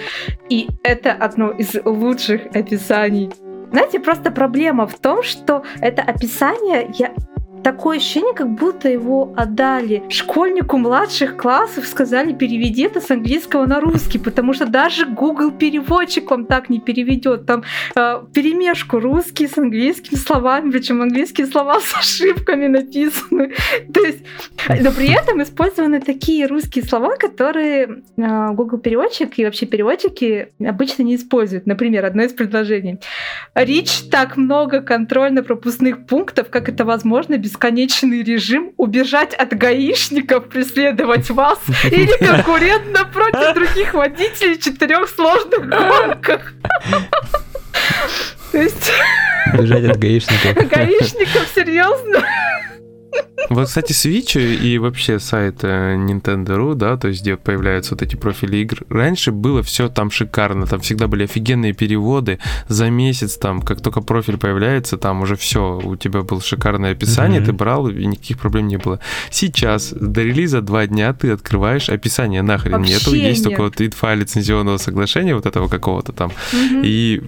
И 0.50 0.68
это 0.84 1.14
одно 1.14 1.52
из 1.52 1.76
лучших 1.86 2.42
описаний 2.54 3.30
знаете, 3.72 4.00
просто 4.00 4.32
проблема 4.32 4.88
в 4.88 4.98
том, 5.00 5.24
что 5.24 5.64
это 5.82 6.02
описание 6.02 6.90
я 6.98 7.14
такое 7.64 7.98
ощущение, 7.98 8.34
как 8.34 8.50
будто 8.50 8.90
его 8.90 9.34
отдали 9.36 10.04
школьнику 10.10 10.78
младших 10.78 11.38
классов, 11.38 11.88
сказали, 11.88 12.34
переведи 12.34 12.84
это 12.84 13.02
с 13.02 13.12
английского 13.12 13.66
на 13.66 13.80
русский, 13.80 14.20
потому 14.20 14.54
что 14.54 14.66
даже 14.66 15.06
Google 15.06 15.52
переводчик 15.52 16.30
вам 16.32 16.46
так 16.46 16.70
не 16.70 16.80
переведет. 16.80 17.46
Там 17.46 17.64
э, 17.96 18.22
перемешку 18.34 19.00
русский 19.00 19.48
с 19.48 19.58
английскими 19.58 20.18
словами, 20.18 20.72
причем 20.72 21.02
английские 21.02 21.48
слова 21.48 21.80
с 21.80 21.98
ошибками 21.98 22.68
написаны. 22.68 23.54
То 23.94 24.02
есть, 24.02 24.24
но 24.82 24.92
при 24.92 25.12
этом 25.12 25.42
использованы 25.42 26.00
такие 26.02 26.46
русские 26.46 26.86
слова, 26.86 27.16
которые 27.18 28.04
э, 28.18 28.52
Google 28.54 28.78
переводчик 28.78 29.38
и 29.40 29.46
вообще 29.46 29.66
переводчики 29.66 30.50
обычно 30.66 31.04
не 31.04 31.16
используют. 31.16 31.66
Например, 31.66 32.06
одно 32.06 32.24
из 32.24 32.34
предложений. 32.34 33.00
Рич 33.56 34.04
так 34.10 34.38
много 34.38 34.82
контрольно-пропускных 34.82 36.06
пунктов, 36.06 36.50
как 36.50 36.70
это 36.70 36.86
возможно 36.86 37.38
без 37.38 37.47
бесконечный 37.48 38.24
режим, 38.24 38.74
убежать 38.76 39.34
от 39.34 39.58
гаишников, 39.58 40.50
преследовать 40.50 41.30
вас 41.30 41.60
или 41.86 42.12
конкурентно 42.18 43.06
против 43.06 43.54
других 43.56 43.94
водителей 43.94 44.58
в 44.58 44.64
четырех 44.64 45.08
сложных 45.08 45.70
гонках. 45.70 46.54
То 48.52 48.58
есть... 48.58 48.92
Бежать 49.54 49.86
от 49.86 49.98
гаишников. 49.98 50.68
Гаишников, 50.68 51.48
серьезно? 51.56 52.24
Вот, 53.50 53.68
кстати, 53.68 53.94
Switch 53.94 54.38
и 54.38 54.78
вообще 54.78 55.20
сайт 55.20 55.64
э, 55.64 55.96
Nintendo.ru, 55.96 56.76
да, 56.76 56.98
то 56.98 57.08
есть 57.08 57.22
где 57.22 57.38
появляются 57.38 57.94
вот 57.94 58.02
эти 58.02 58.16
профили 58.16 58.58
игр, 58.58 58.80
раньше 58.90 59.32
было 59.32 59.64
все 59.64 59.88
там 59.88 60.12
шикарно, 60.12 60.66
там 60.66 60.82
всегда 60.82 61.08
были 61.08 61.24
офигенные 61.24 61.74
переводы, 61.74 62.40
за 62.68 62.90
месяц 62.90 63.38
там, 63.38 63.62
как 63.62 63.82
только 63.82 64.02
профиль 64.02 64.38
появляется, 64.38 64.98
там 64.98 65.22
уже 65.22 65.38
все, 65.38 65.80
у 65.82 65.96
тебя 65.96 66.24
было 66.24 66.42
шикарное 66.42 66.92
описание, 66.92 67.40
mm-hmm. 67.40 67.46
ты 67.46 67.54
брал, 67.54 67.88
и 67.88 68.06
никаких 68.06 68.38
проблем 68.38 68.68
не 68.68 68.78
было. 68.78 69.00
Сейчас, 69.30 69.94
до 69.94 70.24
релиза 70.24 70.62
два 70.62 70.86
дня 70.86 71.14
ты 71.14 71.32
открываешь 71.32 71.90
описание, 71.90 72.42
нахрен 72.42 72.74
вообще 72.74 72.94
нету, 72.94 73.14
есть 73.14 73.46
нет. 73.46 73.50
только 73.50 73.64
вот 73.64 73.80
инфа 73.80 74.14
лицензионного 74.14 74.78
соглашения 74.78 75.36
вот 75.36 75.46
этого 75.46 75.70
какого-то 75.70 76.12
там, 76.12 76.32
mm-hmm. 76.52 76.82
и 76.84 77.22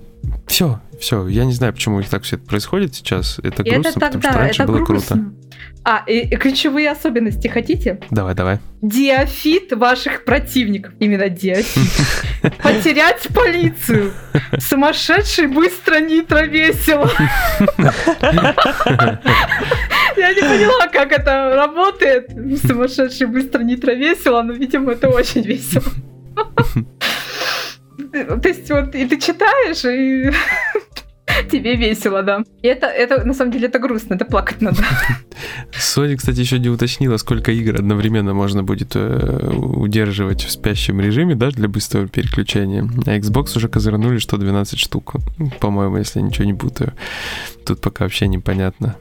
все, 0.47 0.81
все, 0.99 1.27
я 1.27 1.45
не 1.45 1.53
знаю, 1.53 1.73
почему 1.73 2.01
так 2.03 2.23
все 2.23 2.35
это 2.35 2.45
происходит 2.45 2.95
сейчас. 2.95 3.39
Это 3.41 3.63
грустно, 3.63 3.89
это 3.89 3.99
тогда, 3.99 4.07
потому 4.07 4.21
что 4.21 4.33
раньше 4.33 4.63
это 4.63 4.71
было 4.71 4.83
грустно. 4.83 5.15
круто. 5.15 5.38
А, 5.83 6.03
и, 6.05 6.19
и 6.19 6.35
ключевые 6.35 6.91
особенности 6.91 7.47
хотите? 7.47 7.99
Давай, 8.11 8.35
давай. 8.35 8.59
Диафит 8.81 9.73
ваших 9.73 10.23
противников. 10.25 10.93
Именно 10.99 11.29
диафит. 11.29 12.05
Потерять 12.63 13.27
полицию. 13.33 14.13
Сумасшедший 14.59 15.47
быстро 15.47 15.99
нитро 15.99 16.41
весело. 16.41 17.09
Я 20.17 20.33
не 20.33 20.41
поняла, 20.41 20.87
как 20.87 21.11
это 21.11 21.55
работает. 21.55 22.29
Сумасшедший 22.65 23.27
быстро 23.27 23.63
нитро 23.63 23.93
весело, 23.93 24.41
но, 24.41 24.53
видимо, 24.53 24.91
это 24.91 25.09
очень 25.09 25.41
весело. 25.41 25.85
То 28.11 28.47
есть 28.47 28.69
вот 28.69 28.95
и 28.95 29.05
ты 29.05 29.17
читаешь, 29.19 29.85
и 29.85 30.31
тебе 31.51 31.75
весело, 31.75 32.23
да. 32.23 32.43
И 32.61 32.67
это, 32.67 32.87
это, 32.87 33.25
на 33.25 33.33
самом 33.33 33.51
деле, 33.51 33.67
это 33.67 33.79
грустно, 33.79 34.15
это 34.15 34.25
плакать 34.25 34.61
надо. 34.61 34.77
Sony, 35.71 36.15
кстати, 36.15 36.39
еще 36.39 36.59
не 36.59 36.69
уточнила, 36.69 37.17
сколько 37.17 37.51
игр 37.51 37.75
одновременно 37.75 38.33
можно 38.33 38.63
будет 38.63 38.95
э, 38.95 39.51
удерживать 39.55 40.43
в 40.43 40.51
спящем 40.51 40.99
режиме, 40.99 41.35
да, 41.35 41.49
для 41.51 41.67
быстрого 41.67 42.07
переключения. 42.07 42.87
А 43.05 43.17
Xbox 43.17 43.57
уже 43.57 43.67
козырнули, 43.67 44.19
что 44.19 44.37
12 44.37 44.79
штук, 44.79 45.15
по-моему, 45.59 45.97
если 45.97 46.21
ничего 46.21 46.45
не 46.45 46.53
путаю. 46.53 46.93
Тут 47.65 47.81
пока 47.81 48.05
вообще 48.05 48.27
непонятно 48.27 48.95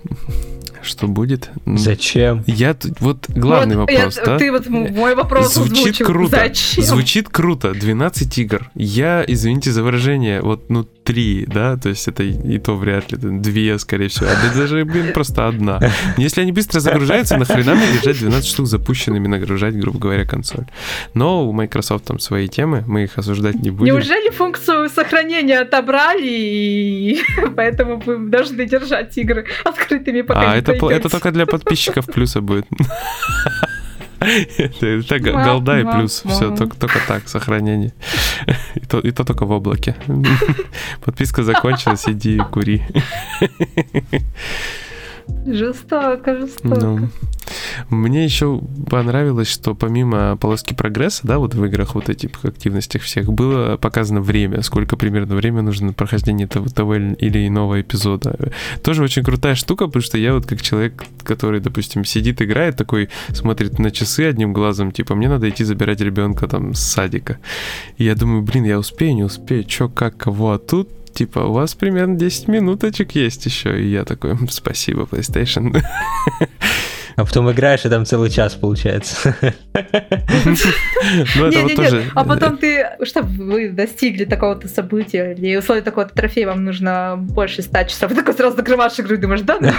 что 0.82 1.06
будет. 1.06 1.50
Зачем? 1.66 2.44
Я 2.46 2.76
вот 3.00 3.28
главный 3.28 3.76
вот, 3.76 3.90
вопрос, 3.90 4.16
я, 4.16 4.24
да? 4.24 4.38
Ты 4.38 4.52
вот 4.52 4.68
мой 4.68 5.14
вопрос 5.14 5.54
звучит 5.54 5.78
озвучил. 5.78 6.06
круто. 6.06 6.36
Зачем? 6.36 6.84
Звучит 6.84 7.28
круто. 7.28 7.72
12 7.72 8.38
игр. 8.38 8.70
Я, 8.74 9.24
извините 9.26 9.70
за 9.72 9.82
выражение, 9.82 10.40
вот 10.42 10.70
ну 10.70 10.86
три, 11.08 11.46
да, 11.46 11.78
то 11.78 11.88
есть 11.88 12.06
это 12.06 12.22
и 12.22 12.58
то 12.58 12.76
вряд 12.76 13.10
ли, 13.10 13.16
две, 13.18 13.78
скорее 13.78 14.08
всего, 14.08 14.26
а 14.26 14.54
даже, 14.54 14.84
блин, 14.84 15.14
просто 15.14 15.48
одна. 15.48 15.80
Если 16.18 16.42
они 16.42 16.52
быстро 16.52 16.80
загружаются, 16.80 17.38
нахрена 17.38 17.74
мне 17.74 17.86
держать 17.94 18.18
12 18.18 18.46
штук 18.46 18.66
запущенными, 18.66 19.26
нагружать, 19.26 19.74
грубо 19.74 19.98
говоря, 19.98 20.26
консоль. 20.26 20.66
Но 21.14 21.48
у 21.48 21.52
Microsoft 21.52 22.04
там 22.04 22.18
свои 22.18 22.46
темы, 22.46 22.84
мы 22.86 23.04
их 23.04 23.16
осуждать 23.16 23.54
не 23.54 23.70
будем. 23.70 23.94
Неужели 23.94 24.30
функцию 24.30 24.90
сохранения 24.90 25.60
отобрали, 25.60 26.26
и 26.26 27.22
поэтому 27.56 28.02
вы 28.04 28.28
должны 28.28 28.66
держать 28.66 29.16
игры 29.16 29.46
открытыми, 29.64 30.20
пока 30.20 30.52
А, 30.52 30.56
это, 30.56 30.67
это 30.72 31.08
только 31.08 31.30
для 31.30 31.46
подписчиков 31.46 32.06
плюса 32.06 32.40
будет. 32.40 32.66
Это 34.20 35.18
голда 35.20 35.80
и 35.80 35.84
плюс. 35.84 36.22
Все, 36.26 36.54
только, 36.54 36.76
только 36.76 36.98
так, 37.06 37.28
сохранение. 37.28 37.92
И 38.74 38.80
то, 38.80 38.98
и 38.98 39.10
то 39.12 39.24
только 39.24 39.46
в 39.46 39.50
облаке. 39.52 39.94
Подписка 41.04 41.42
закончилась, 41.42 42.04
иди 42.08 42.38
кури. 42.50 42.82
Жестоко, 45.46 46.36
жестоко. 46.36 46.80
Ну, 46.80 47.08
мне 47.90 48.24
еще 48.24 48.60
понравилось, 48.90 49.48
что 49.48 49.74
помимо 49.74 50.36
полоски 50.36 50.74
прогресса, 50.74 51.26
да, 51.26 51.38
вот 51.38 51.54
в 51.54 51.64
играх, 51.64 51.94
вот 51.94 52.08
этих 52.08 52.30
активностях 52.42 53.02
всех, 53.02 53.32
было 53.32 53.76
показано 53.76 54.20
время, 54.20 54.62
сколько 54.62 54.96
примерно 54.96 55.36
время 55.36 55.62
нужно 55.62 55.88
на 55.88 55.92
прохождение 55.92 56.46
того, 56.46 56.68
того 56.68 56.96
или 56.96 57.46
иного 57.46 57.80
эпизода. 57.80 58.52
Тоже 58.82 59.02
очень 59.02 59.22
крутая 59.22 59.54
штука, 59.54 59.86
потому 59.86 60.02
что 60.02 60.18
я 60.18 60.34
вот 60.34 60.46
как 60.46 60.60
человек, 60.60 61.04
который, 61.22 61.60
допустим, 61.60 62.04
сидит, 62.04 62.42
играет, 62.42 62.76
такой 62.76 63.08
смотрит 63.28 63.78
на 63.78 63.90
часы 63.90 64.22
одним 64.22 64.52
глазом, 64.52 64.92
типа, 64.92 65.14
мне 65.14 65.28
надо 65.28 65.48
идти 65.48 65.64
забирать 65.64 66.00
ребенка 66.00 66.46
там 66.46 66.74
с 66.74 66.80
садика. 66.80 67.38
И 67.96 68.04
я 68.04 68.14
думаю, 68.14 68.42
блин, 68.42 68.64
я 68.64 68.78
успею, 68.78 69.14
не 69.14 69.24
успею, 69.24 69.64
чё, 69.64 69.88
как, 69.88 70.16
кого, 70.16 70.52
а 70.52 70.58
тут 70.58 70.88
типа, 71.18 71.40
у 71.40 71.52
вас 71.52 71.74
примерно 71.74 72.16
10 72.16 72.48
минуточек 72.48 73.12
есть 73.12 73.44
еще. 73.44 73.80
И 73.80 73.90
я 73.90 74.04
такой, 74.04 74.36
спасибо, 74.50 75.02
PlayStation. 75.02 75.76
А 77.16 77.24
потом 77.24 77.50
играешь, 77.50 77.84
и 77.84 77.88
там 77.88 78.04
целый 78.04 78.30
час 78.30 78.54
получается. 78.54 79.34
Ну, 81.34 81.46
это 81.46 81.62
вот 81.62 81.74
тоже... 81.74 82.04
А 82.14 82.24
потом 82.24 82.58
ты, 82.58 82.90
чтобы 83.02 83.44
вы 83.44 83.70
достигли 83.70 84.24
такого-то 84.24 84.68
события, 84.68 85.32
или 85.32 85.56
условия 85.56 85.82
такого-то 85.82 86.14
трофея, 86.14 86.46
вам 86.46 86.64
нужно 86.64 87.16
больше 87.18 87.62
100 87.62 87.84
часов. 87.84 88.10
Ты 88.10 88.14
такой 88.14 88.34
сразу 88.34 88.56
закрываешь 88.56 89.00
игру 89.00 89.16
и 89.16 89.18
думаешь, 89.18 89.40
да? 89.40 89.58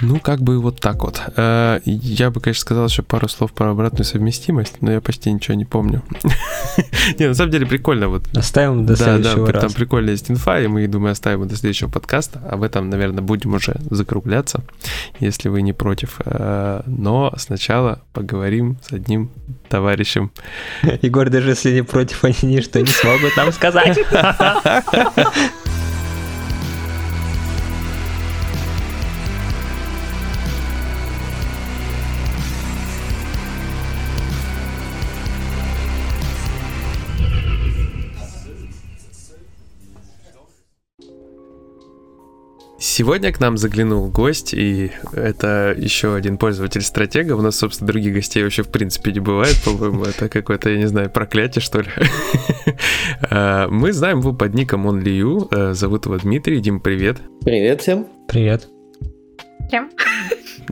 Ну, 0.00 0.18
как 0.18 0.40
бы 0.40 0.60
вот 0.60 0.80
так 0.80 1.02
вот. 1.02 1.20
Э, 1.36 1.80
я 1.84 2.30
бы, 2.30 2.40
конечно, 2.40 2.60
сказал 2.60 2.86
еще 2.86 3.02
пару 3.02 3.28
слов 3.28 3.52
про 3.52 3.70
обратную 3.70 4.04
совместимость, 4.04 4.80
но 4.80 4.92
я 4.92 5.00
почти 5.00 5.32
ничего 5.32 5.54
не 5.54 5.64
помню. 5.64 6.02
Не, 7.18 7.28
на 7.28 7.34
самом 7.34 7.52
деле 7.52 7.66
прикольно 7.66 8.08
вот. 8.08 8.24
Оставим 8.36 8.84
до 8.86 8.96
следующего 8.96 9.46
Да, 9.46 9.52
да, 9.52 9.60
там 9.60 9.72
прикольно 9.72 10.10
есть 10.10 10.30
инфа, 10.30 10.60
и 10.60 10.66
мы, 10.66 10.86
думаю, 10.88 11.12
оставим 11.12 11.46
до 11.46 11.56
следующего 11.56 11.88
подкаста. 11.88 12.40
Об 12.50 12.62
этом, 12.62 12.90
наверное, 12.90 13.22
будем 13.22 13.54
уже 13.54 13.76
закругляться, 13.90 14.62
если 15.20 15.48
вы 15.48 15.62
не 15.62 15.72
против. 15.72 16.20
Э, 16.24 16.82
но 16.86 17.32
сначала 17.36 18.02
поговорим 18.12 18.78
с 18.88 18.92
одним 18.92 19.30
товарищем. 19.68 20.32
Егор, 21.02 21.30
даже 21.30 21.50
если 21.50 21.72
не 21.72 21.82
против, 21.82 22.24
они 22.24 22.36
ничто 22.42 22.80
не 22.80 22.86
смогут 22.86 23.36
нам 23.36 23.52
сказать. 23.52 23.98
Сегодня 42.94 43.32
к 43.32 43.40
нам 43.40 43.56
заглянул 43.56 44.10
гость, 44.10 44.52
и 44.52 44.90
это 45.14 45.74
еще 45.74 46.14
один 46.14 46.36
пользователь 46.36 46.82
стратега. 46.82 47.32
У 47.32 47.40
нас, 47.40 47.56
собственно, 47.56 47.88
других 47.88 48.12
гостей 48.12 48.42
вообще 48.42 48.62
в 48.62 48.68
принципе 48.68 49.12
не 49.12 49.20
бывает, 49.20 49.56
по-моему. 49.64 50.04
Это 50.04 50.28
какое-то, 50.28 50.68
я 50.68 50.76
не 50.76 50.84
знаю, 50.88 51.08
проклятие, 51.08 51.62
что 51.62 51.80
ли. 51.80 51.88
А, 53.30 53.68
мы 53.68 53.92
знаем 53.92 54.18
его 54.18 54.34
под 54.34 54.52
ником 54.54 54.84
Он 54.84 55.00
Лию. 55.00 55.48
Э, 55.50 55.72
зовут 55.72 56.04
его 56.04 56.18
Дмитрий. 56.18 56.60
Дим, 56.60 56.80
привет. 56.80 57.18
Привет 57.44 57.80
всем. 57.80 58.06
Привет. 58.28 58.68
Всем. 59.68 59.90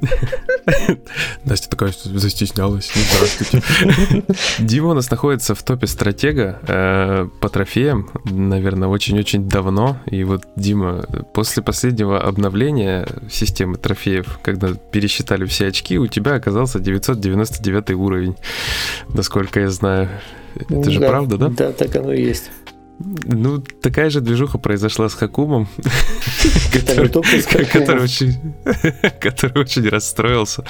Настя 1.45 1.71
такая 1.71 1.93
застеснялась. 2.05 2.91
Ну, 2.95 3.03
здравствуйте. 3.13 4.25
Дима 4.59 4.91
у 4.91 4.95
нас 4.95 5.11
находится 5.11 5.55
в 5.55 5.63
топе 5.63 5.87
стратега 5.87 6.59
э, 6.67 7.29
по 7.41 7.49
трофеям, 7.49 8.11
наверное, 8.25 8.89
очень-очень 8.89 9.49
давно. 9.49 9.99
И 10.07 10.25
вот, 10.25 10.45
Дима, 10.57 11.05
после 11.33 11.63
последнего 11.63 12.21
обновления 12.21 13.07
системы 13.31 13.77
трофеев, 13.77 14.39
когда 14.43 14.75
пересчитали 14.75 15.45
все 15.45 15.69
очки, 15.69 15.99
у 15.99 16.07
тебя 16.07 16.35
оказался 16.35 16.81
999 16.81 17.91
уровень, 17.91 18.37
насколько 19.09 19.61
я 19.61 19.71
знаю. 19.71 20.09
Это 20.69 20.91
же 20.91 21.01
правда, 21.01 21.37
да? 21.37 21.49
Да, 21.49 21.73
так 21.73 21.95
оно 21.97 22.13
и 22.13 22.23
есть. 22.23 22.51
Ну, 23.03 23.61
такая 23.61 24.11
же 24.11 24.21
движуха 24.21 24.59
произошла 24.59 25.09
с 25.09 25.15
Хакумом, 25.15 25.69
который 29.21 29.59
очень 29.59 29.89
расстроился, 29.89 30.65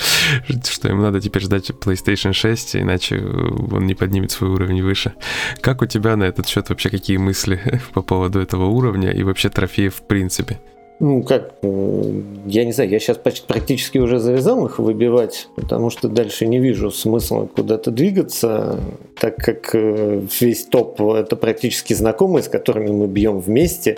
что 0.69 0.89
ему 0.89 1.03
надо 1.03 1.21
теперь 1.21 1.43
ждать 1.43 1.71
PlayStation 1.71 2.33
6, 2.33 2.77
иначе 2.77 3.19
он 3.21 3.85
не 3.87 3.95
поднимет 3.95 4.31
свой 4.31 4.51
уровень 4.51 4.81
выше. 4.81 5.13
Как 5.61 5.83
у 5.83 5.87
тебя 5.87 6.15
на 6.15 6.25
этот 6.25 6.47
счет 6.47 6.69
вообще 6.69 6.89
какие 6.89 7.17
мысли 7.17 7.81
по 7.95 8.03
поводу 8.03 8.39
этого 8.39 8.67
уровня 8.67 9.11
и 9.11 9.25
вообще 9.25 9.49
трофеев 9.49 9.97
в 9.97 10.03
принципе? 10.03 10.61
Ну, 11.01 11.23
как, 11.23 11.55
э, 11.63 12.21
я 12.45 12.67
не 12.67 12.73
знаю, 12.73 12.91
я 12.91 13.01
сейчас 13.01 13.17
почти, 13.17 13.47
практически 13.47 13.97
уже 13.97 14.19
завязал 14.19 14.67
их 14.67 14.79
выбивать, 14.79 15.49
потому 15.57 15.89
что 15.89 16.09
дальше 16.09 16.47
не 16.47 16.59
вижу 16.59 16.91
смысла 16.91 17.47
куда-то 17.47 17.91
двигаться, 17.91 18.79
так 19.19 19.37
как 19.37 19.75
э, 19.75 20.23
весь 20.41 20.67
топ 20.67 21.01
это 21.01 21.37
практически 21.37 21.95
знакомые, 21.95 22.43
с 22.43 22.49
которыми 22.49 22.91
мы 22.91 23.07
бьем 23.07 23.41
вместе, 23.41 23.97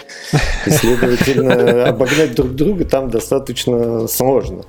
и, 0.65 0.71
следовательно, 0.71 1.87
обогнать 1.89 2.37
друг 2.37 2.53
друга 2.53 2.85
там 2.85 3.11
достаточно 3.11 4.07
сложно. 4.07 4.63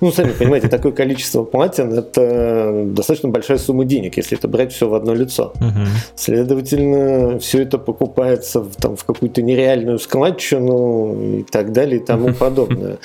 Ну, 0.00 0.12
сами 0.12 0.32
понимаете, 0.32 0.68
такое 0.68 0.92
количество 0.92 1.44
платин– 1.44 1.92
это 1.98 2.84
достаточно 2.86 3.28
большая 3.28 3.58
сумма 3.58 3.84
денег, 3.84 4.16
если 4.16 4.38
это 4.38 4.48
брать 4.48 4.72
все 4.72 4.88
в 4.88 4.94
одно 4.94 5.14
лицо. 5.14 5.52
Угу. 5.56 5.86
Следовательно, 6.14 7.38
все 7.38 7.62
это 7.62 7.78
покупается 7.78 8.60
в, 8.60 8.74
там, 8.76 8.96
в 8.96 9.04
какую-то 9.04 9.42
нереальную 9.42 9.98
складчину 9.98 11.38
и 11.38 11.42
так 11.42 11.72
далее 11.72 12.00
и 12.00 12.04
тому 12.04 12.34
подобное. 12.38 12.98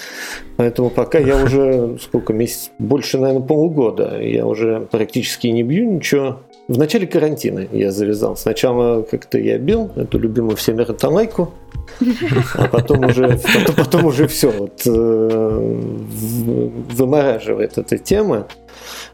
Поэтому 0.57 0.89
пока 0.89 1.19
я 1.19 1.43
уже, 1.43 1.97
сколько, 2.01 2.33
месяц, 2.33 2.71
больше, 2.77 3.17
наверное, 3.17 3.45
полугода, 3.45 4.19
я 4.21 4.45
уже 4.45 4.88
практически 4.91 5.47
не 5.47 5.63
бью 5.63 5.93
ничего. 5.93 6.39
В 6.69 6.78
начале 6.78 7.06
карантина 7.06 7.67
я 7.73 7.91
завязал. 7.91 8.38
Сначала 8.38 9.02
как-то 9.02 9.38
я 9.38 9.58
бил 9.58 9.91
эту 9.97 10.17
любимую 10.17 10.56
всеми 10.56 10.82
Раталайку, 10.81 11.53
а 12.56 12.67
потом 12.69 13.06
уже, 13.06 13.38
потом, 13.38 13.76
потом 13.76 14.06
уже 14.06 14.28
все 14.28 14.49
вот, 14.49 14.82
э, 14.86 15.82
вымораживает 16.93 17.78
эта 17.78 17.97
тема. 17.97 18.47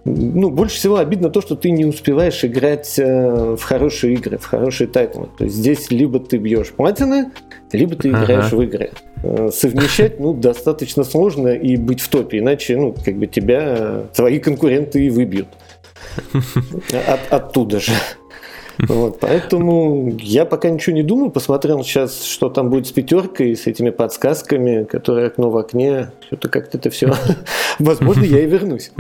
Ну, 0.06 0.52
больше 0.52 0.76
всего 0.76 0.98
обидно 0.98 1.32
то, 1.32 1.42
что 1.42 1.56
ты 1.56 1.72
не 1.72 1.86
успеваешь 1.86 2.46
играть 2.46 3.00
э, 3.00 3.56
в 3.56 3.64
хорошие 3.64 4.14
игры, 4.14 4.38
в 4.38 4.46
хорошие 4.46 4.88
тайтлы. 4.88 5.30
То 5.38 5.46
есть 5.46 5.56
здесь 5.56 5.90
либо 5.90 6.20
ты 6.20 6.38
бьешь 6.38 6.70
платины, 6.70 7.32
либо 7.72 7.96
ты 7.96 8.10
играешь 8.10 8.46
ага. 8.46 8.56
в 8.56 8.62
игры. 8.62 8.92
Э, 9.24 9.50
совмещать, 9.52 10.20
ну, 10.20 10.34
достаточно 10.34 11.04
сложно 11.04 11.50
и 11.50 11.78
быть 11.78 12.00
в 12.00 12.10
топе, 12.10 12.38
иначе, 12.38 12.78
ну, 12.78 12.94
как 12.94 13.16
бы 13.16 13.26
тебя 13.26 14.04
твои 14.14 14.38
конкуренты 14.40 15.04
и 15.04 15.10
выбьют. 15.10 15.48
От, 17.08 17.34
оттуда 17.34 17.80
же. 17.80 17.94
Вот, 18.88 19.20
поэтому 19.20 20.16
я 20.20 20.46
пока 20.46 20.70
ничего 20.70 20.96
не 20.96 21.04
думаю, 21.04 21.32
посмотрел 21.32 21.84
сейчас, 21.84 22.24
что 22.24 22.50
там 22.50 22.70
будет 22.70 22.88
с 22.88 22.92
пятеркой, 22.92 23.56
с 23.56 23.68
этими 23.68 23.90
подсказками, 23.90 24.86
которые 24.86 25.28
окно 25.28 25.50
в 25.50 25.58
окне, 25.58 26.12
что-то 26.28 26.48
как-то 26.48 26.78
это 26.78 26.90
все. 26.90 27.14
Возможно, 27.80 28.24
я 28.24 28.42
и 28.42 28.46
вернусь. 28.46 28.92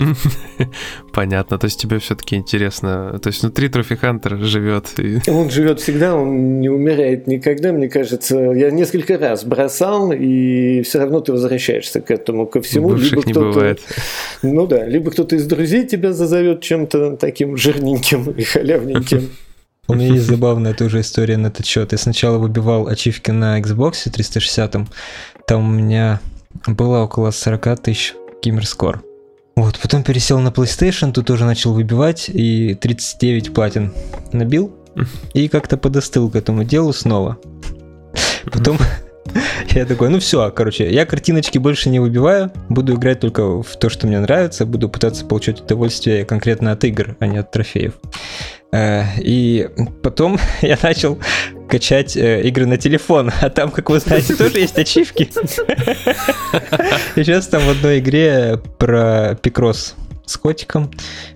Понятно, 1.13 1.57
то 1.57 1.65
есть 1.65 1.79
тебе 1.79 1.99
все-таки 1.99 2.35
интересно. 2.35 3.19
То 3.21 3.27
есть 3.27 3.41
внутри 3.41 3.69
Трофи 3.69 3.95
Хантер 3.95 4.37
живет. 4.39 4.87
Он 5.29 5.49
живет 5.49 5.79
всегда, 5.79 6.15
он 6.15 6.59
не 6.59 6.69
умирает 6.69 7.27
никогда, 7.27 7.71
мне 7.71 7.87
кажется. 7.87 8.37
Я 8.37 8.71
несколько 8.71 9.17
раз 9.17 9.45
бросал, 9.45 10.11
и 10.11 10.81
все 10.81 10.99
равно 10.99 11.21
ты 11.21 11.31
возвращаешься 11.31 12.01
к 12.01 12.11
этому, 12.11 12.47
ко 12.47 12.61
всему. 12.61 12.89
Бывших 12.89 13.25
либо 13.25 13.27
не 13.27 13.33
бывает. 13.33 13.79
Ну 14.41 14.67
да, 14.67 14.85
либо 14.85 15.11
кто-то 15.11 15.37
из 15.37 15.45
друзей 15.45 15.85
тебя 15.85 16.11
зазовет 16.11 16.61
чем-то 16.61 17.15
таким 17.15 17.55
жирненьким 17.55 18.31
и 18.31 18.43
халявненьким. 18.43 19.29
У 19.89 19.95
меня 19.95 20.13
есть 20.13 20.25
забавная 20.27 20.73
тоже 20.73 21.01
история 21.01 21.37
на 21.37 21.47
этот 21.47 21.65
счет. 21.65 21.91
Я 21.91 21.97
сначала 21.97 22.37
выбивал 22.37 22.87
ачивки 22.87 23.31
на 23.31 23.59
Xbox 23.59 24.09
360, 24.09 24.77
там 25.47 25.69
у 25.69 25.71
меня 25.71 26.21
было 26.67 26.99
около 26.99 27.31
40 27.31 27.81
тысяч 27.81 28.13
геймерскор. 28.41 29.03
Вот, 29.55 29.77
потом 29.79 30.03
пересел 30.03 30.39
на 30.39 30.49
PlayStation, 30.49 31.11
тут 31.11 31.25
тоже 31.27 31.43
начал 31.43 31.73
выбивать, 31.73 32.29
и 32.29 32.75
39 32.75 33.53
платин 33.53 33.91
набил, 34.31 34.73
и 35.33 35.49
как-то 35.49 35.75
подостыл 35.75 36.29
к 36.29 36.35
этому 36.35 36.63
делу 36.63 36.93
снова. 36.93 37.37
Потом 38.51 38.77
Я 39.75 39.85
такой, 39.85 40.09
ну 40.09 40.19
все, 40.19 40.51
короче, 40.51 40.91
я 40.91 41.05
картиночки 41.05 41.57
больше 41.57 41.89
не 41.89 41.99
выбиваю, 41.99 42.51
буду 42.69 42.95
играть 42.95 43.19
только 43.19 43.61
в 43.61 43.75
то, 43.79 43.89
что 43.89 44.07
мне 44.07 44.19
нравится, 44.19 44.65
буду 44.65 44.89
пытаться 44.89 45.25
получать 45.25 45.61
удовольствие 45.61 46.25
конкретно 46.25 46.71
от 46.71 46.83
игр, 46.83 47.15
а 47.19 47.27
не 47.27 47.37
от 47.37 47.51
трофеев. 47.51 47.93
Э, 48.71 49.03
и 49.19 49.67
потом 50.03 50.39
я 50.61 50.77
начал 50.81 51.19
качать 51.67 52.17
э, 52.17 52.41
игры 52.43 52.65
на 52.65 52.77
телефон, 52.77 53.31
а 53.41 53.49
там, 53.49 53.71
как 53.71 53.89
вы 53.89 53.99
знаете, 53.99 54.35
тоже 54.35 54.59
есть 54.59 54.77
ачивки. 54.77 55.29
И 57.15 57.23
сейчас 57.23 57.47
там 57.47 57.63
в 57.63 57.69
одной 57.69 57.99
игре 57.99 58.59
про 58.77 59.37
пикрос 59.41 59.95
с 60.29 60.37
котиком. 60.37 60.89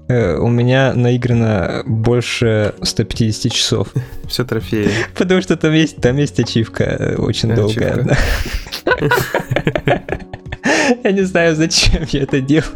Э, 0.07 0.37
у 0.37 0.47
меня 0.47 0.93
наиграно 0.93 1.83
больше 1.85 2.73
150 2.81 3.51
часов. 3.51 3.89
Все 4.27 4.45
трофеи. 4.45 4.89
Потому 5.15 5.41
что 5.41 5.57
там 5.57 5.73
есть, 5.73 5.97
там 5.97 6.15
есть 6.17 6.39
ачивка 6.39 6.83
э, 6.83 7.15
очень 7.15 7.55
долгая. 7.55 8.15
Я 11.03 11.11
не 11.11 11.23
знаю, 11.23 11.55
зачем 11.55 12.05
я 12.09 12.21
это 12.23 12.41
делаю. 12.41 12.69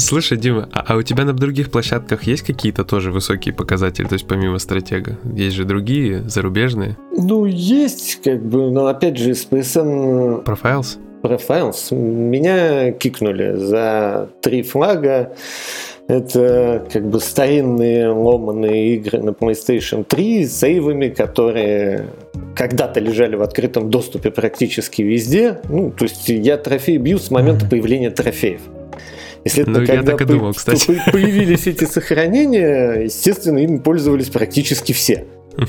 Слушай, 0.00 0.38
Дима, 0.38 0.68
а, 0.72 0.84
а 0.88 0.96
у 0.96 1.02
тебя 1.02 1.24
на 1.24 1.32
других 1.32 1.70
площадках 1.70 2.24
есть 2.24 2.42
какие-то 2.42 2.84
тоже 2.84 3.10
высокие 3.10 3.54
показатели? 3.54 4.06
То 4.06 4.14
есть 4.14 4.26
помимо 4.26 4.58
стратега, 4.58 5.18
есть 5.24 5.56
же 5.56 5.64
другие 5.64 6.28
зарубежные? 6.28 6.96
Ну, 7.16 7.44
есть, 7.44 8.20
как 8.22 8.44
бы, 8.44 8.70
но 8.70 8.86
опять 8.86 9.18
же, 9.18 9.34
с 9.34 9.46
PSN... 9.46 10.44
Profiles? 10.44 10.98
Profiles. 11.22 11.94
Меня 11.94 12.92
кикнули 12.92 13.56
за 13.56 14.28
три 14.42 14.62
флага. 14.62 15.34
Это 16.06 16.86
как 16.92 17.08
бы 17.08 17.18
старинные 17.18 18.08
ломаные 18.08 18.96
игры 18.96 19.22
на 19.22 19.30
PlayStation 19.30 20.04
3 20.04 20.44
с 20.44 20.60
сейвами, 20.60 21.08
которые 21.08 22.10
когда-то 22.54 23.00
лежали 23.00 23.36
в 23.36 23.42
открытом 23.42 23.90
доступе 23.90 24.30
практически 24.30 25.00
везде. 25.00 25.60
Ну, 25.70 25.90
то 25.90 26.04
есть 26.04 26.28
я 26.28 26.58
трофей 26.58 26.98
бью 26.98 27.18
с 27.18 27.30
момента 27.30 27.66
появления 27.66 28.10
трофеев. 28.10 28.60
Если 29.44 29.62
ну, 29.64 29.80
это 29.80 29.92
когда 29.92 30.12
так 30.12 30.22
и 30.22 30.24
думал, 30.24 30.54
кстати. 30.54 31.02
появились 31.12 31.66
эти 31.66 31.84
сохранения, 31.84 33.04
естественно, 33.04 33.58
ими 33.58 33.78
пользовались 33.78 34.28
практически 34.28 34.92
все. 34.92 35.26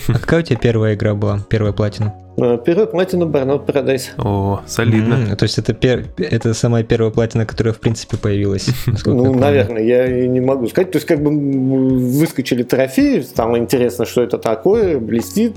А 0.07 0.19
какая 0.19 0.39
у 0.41 0.43
тебя 0.43 0.57
первая 0.57 0.95
игра 0.95 1.13
была, 1.13 1.45
первая 1.49 1.73
платина? 1.73 2.13
Э, 2.37 2.57
первая 2.63 2.85
платина 2.85 3.23
Burnout 3.23 3.65
Paradise. 3.65 4.09
О, 4.17 4.61
солидно. 4.67 5.13
Mm-hmm. 5.13 5.35
То 5.35 5.43
есть 5.43 5.57
это, 5.57 5.73
пер... 5.73 6.05
это 6.17 6.53
самая 6.53 6.83
первая 6.83 7.11
платина, 7.11 7.45
которая 7.45 7.73
в 7.73 7.79
принципе 7.79 8.17
появилась? 8.17 8.67
Ну, 9.05 9.33
наверное, 9.33 9.83
я 9.83 10.07
не 10.27 10.41
могу 10.41 10.67
сказать. 10.67 10.91
То 10.91 10.97
есть 10.97 11.07
как 11.07 11.21
бы 11.21 11.29
выскочили 11.31 12.63
трофеи, 12.63 13.21
стало 13.21 13.57
интересно, 13.57 14.05
что 14.05 14.21
это 14.21 14.37
такое, 14.37 14.99
блестит. 14.99 15.55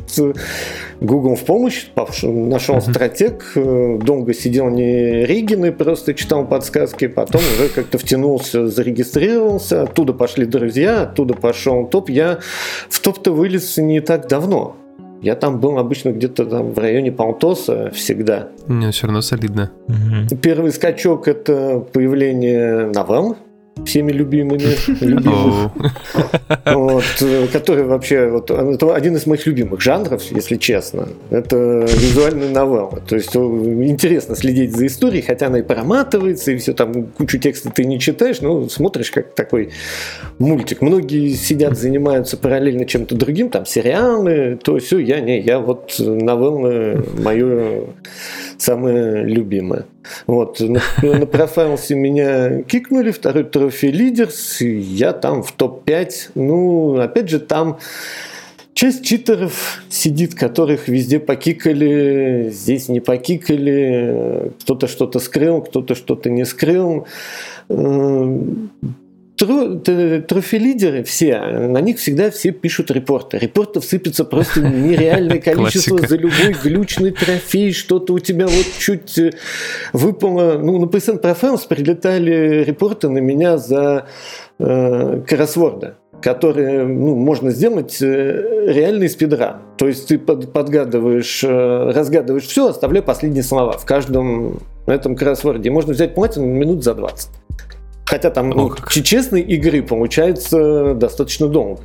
Google 1.01 1.37
в 1.37 1.45
помощь, 1.45 1.87
нашел 1.97 2.77
mm-hmm. 2.77 2.91
стратег, 2.91 3.53
э, 3.55 3.99
долго 4.03 4.35
сидел 4.35 4.69
не 4.69 5.25
Ригины, 5.25 5.73
просто 5.73 6.14
читал 6.14 6.47
подсказки, 6.47 7.07
потом 7.07 7.41
уже 7.41 7.69
как-то 7.69 7.99
втянулся, 7.99 8.67
зарегистрировался, 8.67 9.83
оттуда 9.83 10.12
пошли 10.12 10.45
друзья, 10.45 11.03
оттуда 11.03 11.35
пошел 11.35 11.87
топ. 11.87 12.11
Я 12.11 12.38
в 12.88 13.01
топ-то 13.01 13.33
вылез 13.33 13.77
не 13.77 14.01
так 14.01 14.29
давно. 14.29 14.77
Я 15.20 15.35
там 15.35 15.59
был 15.59 15.78
обычно 15.78 16.11
где-то 16.11 16.44
там 16.44 16.72
в 16.72 16.78
районе 16.78 17.11
Палтоса 17.12 17.90
всегда. 17.94 18.48
Не, 18.68 18.90
все 18.90 19.07
равно 19.07 19.20
солидно. 19.20 19.70
Угу. 19.88 20.37
Первый 20.40 20.72
скачок 20.72 21.28
это 21.28 21.81
появление 21.92 22.87
новелл 22.87 23.37
всеми 23.87 24.12
любимыми, 24.12 24.77
любимых, 25.01 25.73
вот, 26.64 27.05
который 27.53 27.85
вообще, 27.85 28.29
вот, 28.29 28.51
это 28.51 28.95
один 28.95 29.17
из 29.17 29.27
моих 29.27 29.47
любимых 29.47 29.81
жанров, 29.81 30.23
если 30.31 30.57
честно, 30.57 31.09
это 31.31 31.57
визуальная 31.88 32.49
новелла, 32.49 33.01
то 33.07 33.14
есть 33.14 33.35
интересно 33.35 34.37
следить 34.37 34.77
за 34.77 34.87
историей, 34.87 35.23
хотя 35.23 35.47
она 35.47 35.61
и 35.61 35.62
проматывается, 35.62 36.53
и 36.53 36.57
все 36.59 36.73
там, 36.73 37.07
кучу 37.07 37.38
текста 37.38 37.71
ты 37.71 37.85
не 37.85 37.99
читаешь, 37.99 38.41
но 38.41 38.69
смотришь 38.69 39.11
как 39.11 39.35
такой 39.35 39.71
мультик. 40.38 40.81
Многие 40.81 41.35
сидят, 41.35 41.77
занимаются 41.79 42.37
параллельно 42.37 42.85
чем-то 42.85 43.14
другим, 43.14 43.51
там 43.51 43.67
сериалы, 43.67 44.59
то 44.62 44.79
все, 44.79 44.99
я 44.99 45.21
не, 45.21 45.41
я 45.41 45.59
вот 45.59 45.95
новеллы 45.99 47.05
мое 47.19 47.87
самое 48.59 49.25
любимое. 49.25 49.85
Вот, 50.26 50.61
на, 50.61 50.80
на 51.02 51.26
профайлсе 51.26 51.94
меня 51.94 52.62
кикнули, 52.62 53.11
второй 53.11 53.44
трофей 53.44 53.90
лидерс, 53.90 54.61
я 54.61 55.12
там 55.12 55.42
в 55.42 55.52
топ-5. 55.52 56.30
Ну, 56.34 56.98
опять 57.00 57.28
же, 57.28 57.40
там 57.40 57.78
часть 58.74 59.04
читеров 59.04 59.82
сидит, 59.88 60.34
которых 60.34 60.88
везде 60.88 61.18
покикали, 61.18 62.50
здесь 62.52 62.88
не 62.88 63.00
покикали, 63.00 64.52
кто-то 64.61 64.87
что-то 64.87 65.18
скрыл, 65.18 65.62
кто-то 65.62 65.94
что-то 65.94 66.30
не 66.30 66.44
скрыл 66.44 67.06
трофи-лидеры 69.46 71.03
все, 71.05 71.40
на 71.40 71.81
них 71.81 71.98
всегда 71.98 72.31
все 72.31 72.51
пишут 72.51 72.90
репорты. 72.90 73.38
Репортов 73.38 73.85
сыпется 73.85 74.24
просто 74.24 74.61
нереальное 74.61 75.38
количество 75.42 75.98
за 75.98 76.16
любой 76.16 76.55
глючный 76.62 77.12
трофей, 77.12 77.72
что-то 77.72 78.14
у 78.14 78.18
тебя 78.18 78.46
вот 78.46 78.66
чуть 78.79 79.18
э, 79.18 79.33
выпало. 79.92 80.59
Ну, 80.59 80.79
на 80.79 80.87
PSN 80.87 81.22
Profiles 81.22 81.68
прилетали 81.68 82.64
репорты 82.64 83.09
на 83.09 83.18
меня 83.18 83.59
за 83.59 84.07
э, 84.59 85.22
кроссворда 85.27 85.96
которые 86.20 86.85
ну, 86.85 87.14
можно 87.14 87.51
сделать 87.51 88.03
э, 88.03 88.72
реальный 88.72 89.09
спидран. 89.09 89.59
То 89.77 89.87
есть 89.87 90.09
ты 90.09 90.18
под, 90.18 90.53
подгадываешь, 90.53 91.44
э, 91.44 91.90
разгадываешь 91.92 92.44
все, 92.44 92.68
оставляя 92.68 93.03
последние 93.03 93.42
слова 93.42 93.79
в 93.79 93.85
каждом 93.85 94.59
этом 94.87 95.16
кроссворде. 95.16 95.70
Можно 95.70 95.92
взять 95.92 96.14
платину 96.14 96.46
минут 96.46 96.83
за 96.83 96.94
20. 96.94 97.31
Хотя 98.09 98.31
там 98.31 98.49
ну, 98.49 98.75
честной 98.88 99.42
игры 99.42 99.83
получается 99.83 100.94
достаточно 100.94 101.47
долго. 101.47 101.83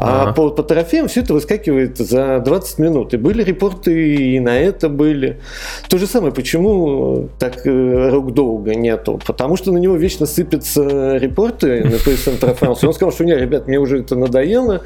А 0.00 0.32
по, 0.32 0.50
по 0.50 0.62
трофеям 0.62 1.08
все 1.08 1.20
это 1.20 1.34
выскакивает 1.34 1.98
за 1.98 2.40
20 2.40 2.78
минут. 2.78 3.14
И 3.14 3.16
были 3.16 3.42
репорты, 3.42 4.16
и 4.16 4.40
на 4.40 4.58
это 4.58 4.88
были. 4.88 5.40
То 5.88 5.98
же 5.98 6.06
самое, 6.06 6.32
почему 6.32 7.28
так 7.38 7.66
э, 7.66 8.10
рук 8.10 8.32
долго 8.32 8.74
нету? 8.74 9.20
Потому 9.26 9.56
что 9.56 9.72
на 9.72 9.78
него 9.78 9.96
вечно 9.96 10.26
сыпятся 10.26 11.16
репорты 11.16 11.84
на 11.84 11.96
PSN. 11.96 12.82
И 12.82 12.86
он 12.86 12.94
сказал, 12.94 13.12
что 13.12 13.24
нет, 13.24 13.40
ребят, 13.40 13.66
мне 13.66 13.78
уже 13.78 14.00
это 14.00 14.16
надоело. 14.16 14.82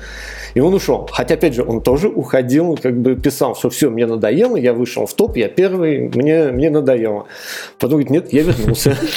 И 0.54 0.60
он 0.60 0.74
ушел. 0.74 1.08
Хотя, 1.12 1.34
опять 1.34 1.54
же, 1.54 1.64
он 1.64 1.80
тоже 1.80 2.08
уходил, 2.08 2.78
как 2.80 2.96
бы 3.00 3.14
писал, 3.16 3.54
что 3.54 3.70
все, 3.70 3.90
мне 3.90 4.06
надоело, 4.06 4.56
я 4.56 4.72
вышел 4.72 5.06
в 5.06 5.14
топ, 5.14 5.36
я 5.36 5.48
первый, 5.48 6.10
мне, 6.14 6.48
мне 6.48 6.70
надоело. 6.70 7.26
Потом 7.78 8.00
говорит, 8.00 8.10
нет, 8.10 8.32
я 8.32 8.42
вернулся. 8.42 8.96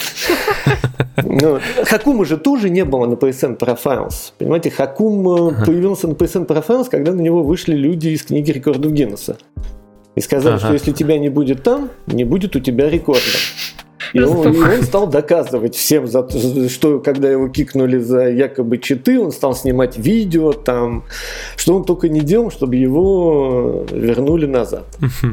Ну, 1.26 1.60
Хакума 1.86 2.26
же 2.26 2.38
тоже 2.38 2.70
не 2.70 2.84
было 2.86 3.06
на 3.06 3.14
PSN 3.14 3.58
Profiles. 3.58 4.34
Понимаете, 4.38 4.72
Хакум 4.72 5.52
э, 5.52 5.66
появился 5.84 6.08
на 6.08 6.14
PSN 6.14 6.48
Profiles, 6.48 6.88
когда 6.90 7.12
на 7.12 7.20
него 7.20 7.44
вышли 7.44 7.76
люди 7.76 8.10
из 8.10 8.24
книги 8.24 8.52
рекордов 8.52 8.94
Гиннесса. 8.94 9.38
И 10.16 10.22
сказали, 10.22 10.56
ага. 10.56 10.64
что 10.64 10.74
если 10.74 10.92
тебя 10.92 11.18
не 11.18 11.28
будет 11.28 11.64
там, 11.64 11.90
не 12.08 12.24
будет 12.24 12.56
у 12.56 12.60
тебя 12.60 12.90
рекорда. 12.90 13.22
И 14.14 14.22
он, 14.22 14.54
и 14.54 14.78
он 14.78 14.84
стал 14.84 15.08
доказывать 15.08 15.76
всем, 15.76 16.08
за, 16.08 16.26
что 16.70 17.00
когда 17.00 17.30
его 17.30 17.50
кикнули 17.50 17.98
за 17.98 18.30
якобы 18.30 18.78
читы, 18.78 19.20
он 19.20 19.32
стал 19.32 19.56
снимать 19.56 19.98
видео 19.98 20.54
там, 20.54 21.04
что 21.58 21.76
он 21.76 21.84
только 21.84 22.08
не 22.08 22.22
делал, 22.22 22.52
чтобы 22.52 22.76
его 22.76 23.86
вернули 23.92 24.46
назад. 24.46 24.86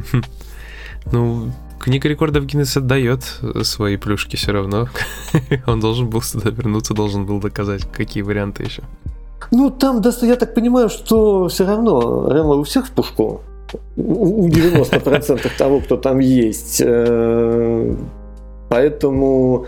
Ну, 1.12 1.50
Книга 1.80 2.08
рекордов 2.08 2.44
Гиннесса 2.44 2.82
дает 2.82 3.22
свои 3.62 3.96
плюшки 3.96 4.36
все 4.36 4.52
равно. 4.52 4.90
Он 5.66 5.80
должен 5.80 6.10
был 6.10 6.20
сюда 6.20 6.50
вернуться, 6.50 6.92
должен 6.92 7.24
был 7.24 7.40
доказать, 7.40 7.90
какие 7.90 8.22
варианты 8.22 8.64
еще. 8.64 8.82
Ну, 9.50 9.70
там, 9.70 10.02
я 10.22 10.36
так 10.36 10.54
понимаю, 10.54 10.88
что 10.88 11.48
все 11.48 11.66
равно 11.66 12.28
Рема 12.30 12.54
у 12.54 12.62
всех 12.62 12.86
в 12.86 12.92
пушку. 12.92 13.40
У 13.96 14.48
90% 14.48 15.48
того, 15.58 15.80
кто 15.80 15.96
там 15.96 16.18
есть. 16.18 16.80
Э, 16.84 17.94
поэтому 18.68 19.66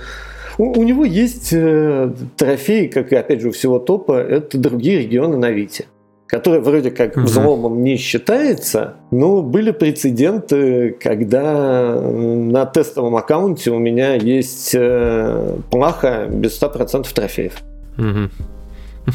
у, 0.58 0.82
него 0.82 1.04
есть 1.04 1.52
э, 1.52 2.12
трофеи, 2.36 2.86
как 2.86 3.12
и 3.12 3.16
опять 3.16 3.40
же 3.40 3.48
у 3.48 3.52
всего 3.52 3.78
топа, 3.78 4.12
это 4.12 4.58
другие 4.58 4.98
регионы 5.00 5.36
на 5.36 5.50
Вите 5.50 5.86
который 6.32 6.60
вроде 6.60 6.90
как 6.90 7.14
угу. 7.14 7.26
взломом 7.26 7.84
не 7.84 7.98
считается, 7.98 8.94
но 9.10 9.42
были 9.42 9.70
прецеденты, 9.70 10.96
когда 10.98 11.94
на 12.00 12.64
тестовом 12.64 13.16
аккаунте 13.16 13.70
у 13.70 13.78
меня 13.78 14.14
есть 14.14 14.70
э, 14.74 15.56
плаха 15.70 16.24
без 16.28 16.58
100% 16.58 17.06
трофеев. 17.12 17.52
Угу. 17.98 18.30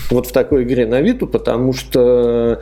Вот 0.10 0.28
в 0.28 0.32
такой 0.32 0.64
игре 0.64 0.86
на 0.86 1.02
Виту, 1.02 1.28
потому 1.28 1.74
что 1.74 2.60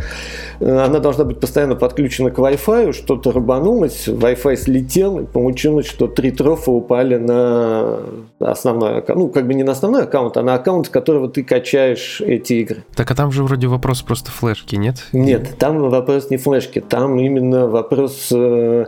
э, 0.60 0.78
она 0.86 1.00
должна 1.00 1.24
быть 1.24 1.40
постоянно 1.40 1.76
подключена 1.76 2.32
к 2.32 2.38
Wi-Fi, 2.38 2.94
что-то 2.94 3.32
рабанулось, 3.32 4.08
Wi-Fi 4.08 4.56
слетел, 4.56 5.20
и 5.20 5.26
получилось, 5.26 5.88
что 5.88 6.08
три 6.08 6.32
трофа 6.32 6.72
упали 6.72 7.18
на 7.18 8.00
основной 8.40 9.00
аккаунт. 9.00 9.22
Ну, 9.22 9.30
как 9.30 9.48
бы 9.48 9.54
не 9.54 9.64
на 9.64 9.72
основной 9.72 10.04
аккаунт, 10.04 10.38
а 10.38 10.44
на 10.44 10.56
аккаунт, 10.56 10.88
с 10.88 10.90
которого 10.90 11.30
ты 11.30 11.44
качаешь 11.44 12.22
эти 12.22 12.54
игры. 12.54 12.84
Так, 12.96 13.10
а 13.12 13.16
там 13.16 13.32
же 13.32 13.44
вроде 13.44 13.68
вопрос 13.68 14.02
просто 14.02 14.32
флешки, 14.32 14.76
нет? 14.76 15.06
Нет, 15.14 15.56
там 15.58 15.90
вопрос 15.90 16.30
не 16.30 16.38
флешки, 16.38 16.82
там 16.82 17.20
именно 17.20 17.68
вопрос... 17.68 18.30
Э, 18.32 18.86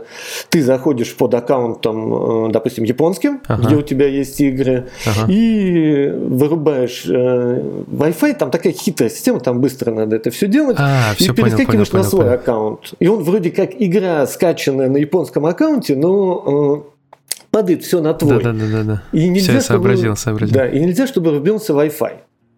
ты 0.50 0.62
заходишь 0.62 1.14
под 1.16 1.34
аккаунтом, 1.34 2.46
э, 2.48 2.52
допустим, 2.52 2.84
японским, 2.84 3.40
ага. 3.46 3.66
где 3.66 3.76
у 3.76 3.82
тебя 3.82 4.06
есть 4.06 4.40
игры, 4.40 4.88
ага. 5.06 5.30
и 5.30 6.08
вырубаешь 6.10 7.04
Wi-Fi, 7.06 8.27
там 8.34 8.50
такая 8.50 8.72
хитрая 8.72 9.10
система, 9.10 9.40
там 9.40 9.60
быстро 9.60 9.92
надо 9.92 10.16
это 10.16 10.30
все 10.30 10.46
делать, 10.46 10.76
а, 10.78 11.12
и 11.12 11.22
все 11.22 11.34
перескакиваешь 11.34 11.90
понял, 11.90 12.04
на 12.04 12.08
свой 12.08 12.24
понял. 12.24 12.34
аккаунт. 12.34 12.94
И 12.98 13.08
он 13.08 13.22
вроде 13.22 13.50
как 13.50 13.70
игра, 13.78 14.26
скачанная 14.26 14.88
на 14.88 14.96
японском 14.96 15.46
аккаунте, 15.46 15.96
но 15.96 16.84
э, 16.86 17.34
падает 17.50 17.84
все 17.84 18.00
на 18.00 18.14
твой. 18.14 18.42
Да, 18.42 18.52
да, 18.52 18.66
да, 18.70 18.82
да. 18.82 19.02
И 19.12 19.28
нельзя, 19.28 19.46
все, 19.46 19.52
я 19.54 19.60
сообразил, 19.60 20.16
чтобы, 20.16 20.16
сообразил. 20.16 20.54
Да, 20.54 20.68
и 20.68 20.78
нельзя, 20.80 21.06
чтобы 21.06 21.30
рубился 21.30 21.72
Wi-Fi. 21.72 22.12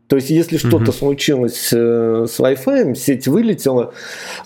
То 0.08 0.16
есть, 0.16 0.28
если 0.28 0.56
что-то 0.56 0.76
угу. 0.76 0.92
случилось 0.92 1.70
э, 1.72 2.26
с 2.28 2.40
Wi-Fi, 2.40 2.96
сеть 2.96 3.28
вылетела, 3.28 3.92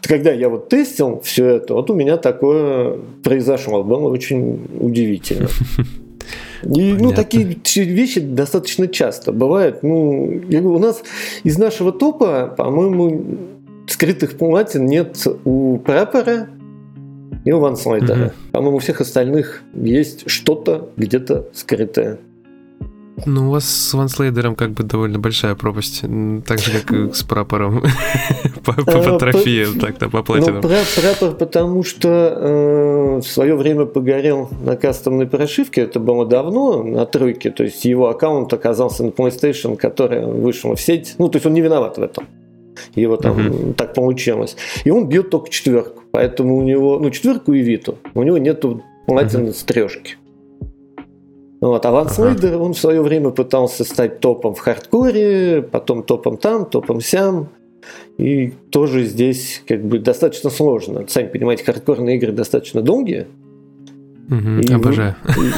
то 0.02 0.08
когда 0.08 0.30
я 0.30 0.50
вот 0.50 0.68
тестил 0.68 1.20
все 1.24 1.46
это, 1.46 1.72
вот 1.72 1.88
у 1.90 1.94
меня 1.94 2.18
такое 2.18 2.98
произошло. 3.22 3.82
Было 3.82 4.10
очень 4.10 4.60
удивительно. 4.78 5.48
И, 6.64 6.92
ну, 6.92 7.12
такие 7.12 7.44
вещи 7.44 8.20
достаточно 8.20 8.88
часто 8.88 9.32
бывают. 9.32 9.82
Ну, 9.82 10.42
я 10.48 10.60
говорю, 10.60 10.76
у 10.76 10.78
нас 10.78 11.02
из 11.42 11.58
нашего 11.58 11.92
топа, 11.92 12.54
по-моему, 12.56 13.24
скрытых 13.86 14.36
платин 14.38 14.86
нет 14.86 15.16
у 15.44 15.78
прапора 15.78 16.48
и 17.44 17.52
у 17.52 17.60
ванслайдера. 17.60 18.26
Угу. 18.26 18.32
По-моему, 18.52 18.76
у 18.76 18.80
всех 18.80 19.00
остальных 19.00 19.62
есть 19.74 20.28
что-то 20.30 20.90
где-то 20.96 21.48
скрытое. 21.52 22.18
Ну, 23.26 23.48
у 23.48 23.50
вас 23.52 23.64
с 23.64 23.94
ванслейдером 23.94 24.56
как 24.56 24.72
бы 24.72 24.82
довольно 24.82 25.18
большая 25.18 25.54
пропасть. 25.54 26.02
Так 26.46 26.58
же, 26.58 26.80
как 26.80 26.92
и 26.92 27.12
с 27.12 27.22
прапором. 27.28 27.82
по, 28.64 29.18
трофеям, 29.18 29.78
так-то 29.78 30.08
по 30.08 30.22
платинам. 30.22 30.60
Ну, 30.62 30.62
прапор, 30.62 31.34
потому 31.36 31.84
что 31.84 32.08
э, 32.08 33.16
в 33.18 33.26
свое 33.26 33.54
время 33.54 33.86
погорел 33.86 34.50
на 34.64 34.76
кастомной 34.76 35.26
прошивке. 35.26 35.82
Это 35.82 36.00
было 36.00 36.26
давно, 36.26 36.82
на 36.82 37.06
тройке. 37.06 37.50
То 37.50 37.62
есть 37.62 37.84
его 37.84 38.08
аккаунт 38.08 38.52
оказался 38.52 39.04
на 39.04 39.10
PlayStation, 39.10 39.76
который 39.76 40.26
вышел 40.26 40.74
в 40.74 40.80
сеть. 40.80 41.14
Ну, 41.18 41.28
то 41.28 41.36
есть 41.36 41.46
он 41.46 41.54
не 41.54 41.60
виноват 41.60 41.98
в 41.98 42.02
этом. 42.02 42.26
Его 42.96 43.16
там 43.16 43.38
uh-huh. 43.38 43.74
так 43.74 43.94
получилось. 43.94 44.56
И 44.84 44.90
он 44.90 45.08
бьет 45.08 45.30
только 45.30 45.50
четверку. 45.50 46.02
Поэтому 46.10 46.56
у 46.56 46.62
него, 46.62 46.98
ну, 46.98 47.10
четверку 47.10 47.52
и 47.52 47.60
Виту. 47.60 47.98
У 48.14 48.22
него 48.24 48.38
нету 48.38 48.82
платины 49.06 49.50
uh-huh. 49.50 49.54
с 49.54 49.62
трешки. 49.62 50.16
Вот. 51.64 51.86
А 51.86 51.92
Ван 51.92 52.08
ага. 52.08 52.58
он 52.58 52.74
в 52.74 52.78
свое 52.78 53.00
время 53.00 53.30
пытался 53.30 53.84
стать 53.84 54.20
топом 54.20 54.54
в 54.54 54.58
хардкоре, 54.58 55.62
потом 55.62 56.02
топом 56.02 56.36
там, 56.36 56.66
топом 56.66 57.00
сям. 57.00 57.48
И 58.18 58.52
тоже 58.70 59.04
здесь 59.04 59.62
как 59.66 59.82
бы 59.82 59.98
достаточно 59.98 60.50
сложно. 60.50 61.06
Сами 61.08 61.28
понимаете, 61.28 61.64
хардкорные 61.64 62.16
игры 62.16 62.32
достаточно 62.32 62.82
долгие. 62.82 63.28
Угу, 64.30 64.60
и, 64.60 64.72
обожаю. 64.72 65.16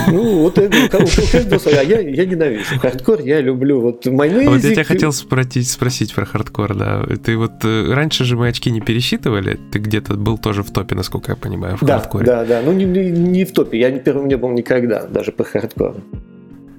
Ну, 0.09 0.41
вот 0.41 0.59
это, 0.59 0.99
у 0.99 1.07
каждого 1.33 1.59
своя. 1.59 1.83
Я, 1.83 2.01
я 2.01 2.25
ненавижу 2.25 2.79
хардкор, 2.81 3.21
я 3.21 3.41
люблю 3.41 3.81
вот 3.81 4.07
майонезик. 4.07 4.49
А 4.49 4.51
вот 4.51 4.65
я 4.65 4.73
тебя 4.73 4.85
хотел 4.85 5.13
спросить, 5.13 5.71
спросить 5.71 6.15
про 6.15 6.25
хардкор, 6.25 6.75
да. 6.75 7.05
Ты 7.25 7.37
вот 7.37 7.65
э, 7.65 7.93
раньше 7.93 8.25
же 8.25 8.37
мы 8.37 8.49
очки 8.49 8.71
не 8.71 8.81
пересчитывали, 8.81 9.59
ты 9.71 9.79
где-то 9.79 10.15
был 10.15 10.37
тоже 10.37 10.63
в 10.63 10.71
топе, 10.73 10.97
насколько 10.97 11.33
я 11.33 11.37
понимаю, 11.37 11.77
в 11.77 11.85
да, 11.85 11.99
хардкоре. 11.99 12.27
Да, 12.27 12.45
да, 12.45 12.63
ну 12.65 12.73
не, 12.73 12.85
не, 12.85 13.11
не 13.11 13.45
в 13.45 13.53
топе, 13.53 13.79
я 13.79 13.91
первым 13.99 14.27
не 14.27 14.37
был 14.37 14.51
никогда, 14.51 15.07
даже 15.07 15.31
по 15.31 15.45
хардкору. 15.45 16.01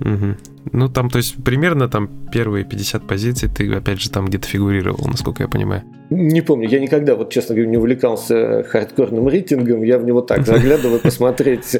Угу. 0.01 0.56
Ну, 0.73 0.89
там, 0.89 1.09
то 1.09 1.17
есть, 1.17 1.43
примерно 1.43 1.87
там 1.87 2.09
первые 2.31 2.65
50 2.65 3.07
позиций 3.07 3.49
ты, 3.49 3.71
опять 3.73 4.01
же, 4.01 4.09
там 4.09 4.25
где-то 4.27 4.47
фигурировал, 4.47 5.07
насколько 5.07 5.43
я 5.43 5.49
понимаю. 5.49 5.83
Не 6.09 6.39
помню, 6.39 6.69
я 6.69 6.79
никогда, 6.79 7.15
вот 7.15 7.33
честно 7.33 7.53
говоря, 7.53 7.69
не 7.69 7.77
увлекался 7.77 8.63
хардкорным 8.63 9.27
рейтингом, 9.27 9.83
я 9.83 9.97
в 9.97 10.05
него 10.05 10.21
так 10.21 10.45
заглядываю, 10.45 11.01
посмотреть, 11.01 11.75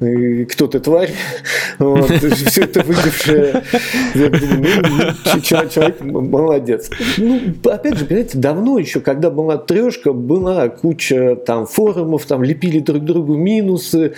э, 0.00 0.44
кто 0.44 0.66
ты 0.66 0.78
тварь, 0.78 1.10
вот, 1.78 2.10
все 2.10 2.64
это 2.64 2.82
выпившее, 2.82 3.62
ну, 4.14 5.40
человек 5.40 6.02
молодец. 6.02 6.90
Ну, 7.16 7.40
опять 7.64 7.96
же, 7.96 8.04
понимаете, 8.04 8.36
давно 8.36 8.78
еще, 8.78 9.00
когда 9.00 9.30
была 9.30 9.56
трешка, 9.56 10.12
была 10.12 10.68
куча 10.68 11.36
там 11.36 11.66
форумов, 11.66 12.26
там 12.26 12.42
лепили 12.44 12.78
друг 12.78 13.04
другу 13.04 13.36
минусы, 13.36 14.12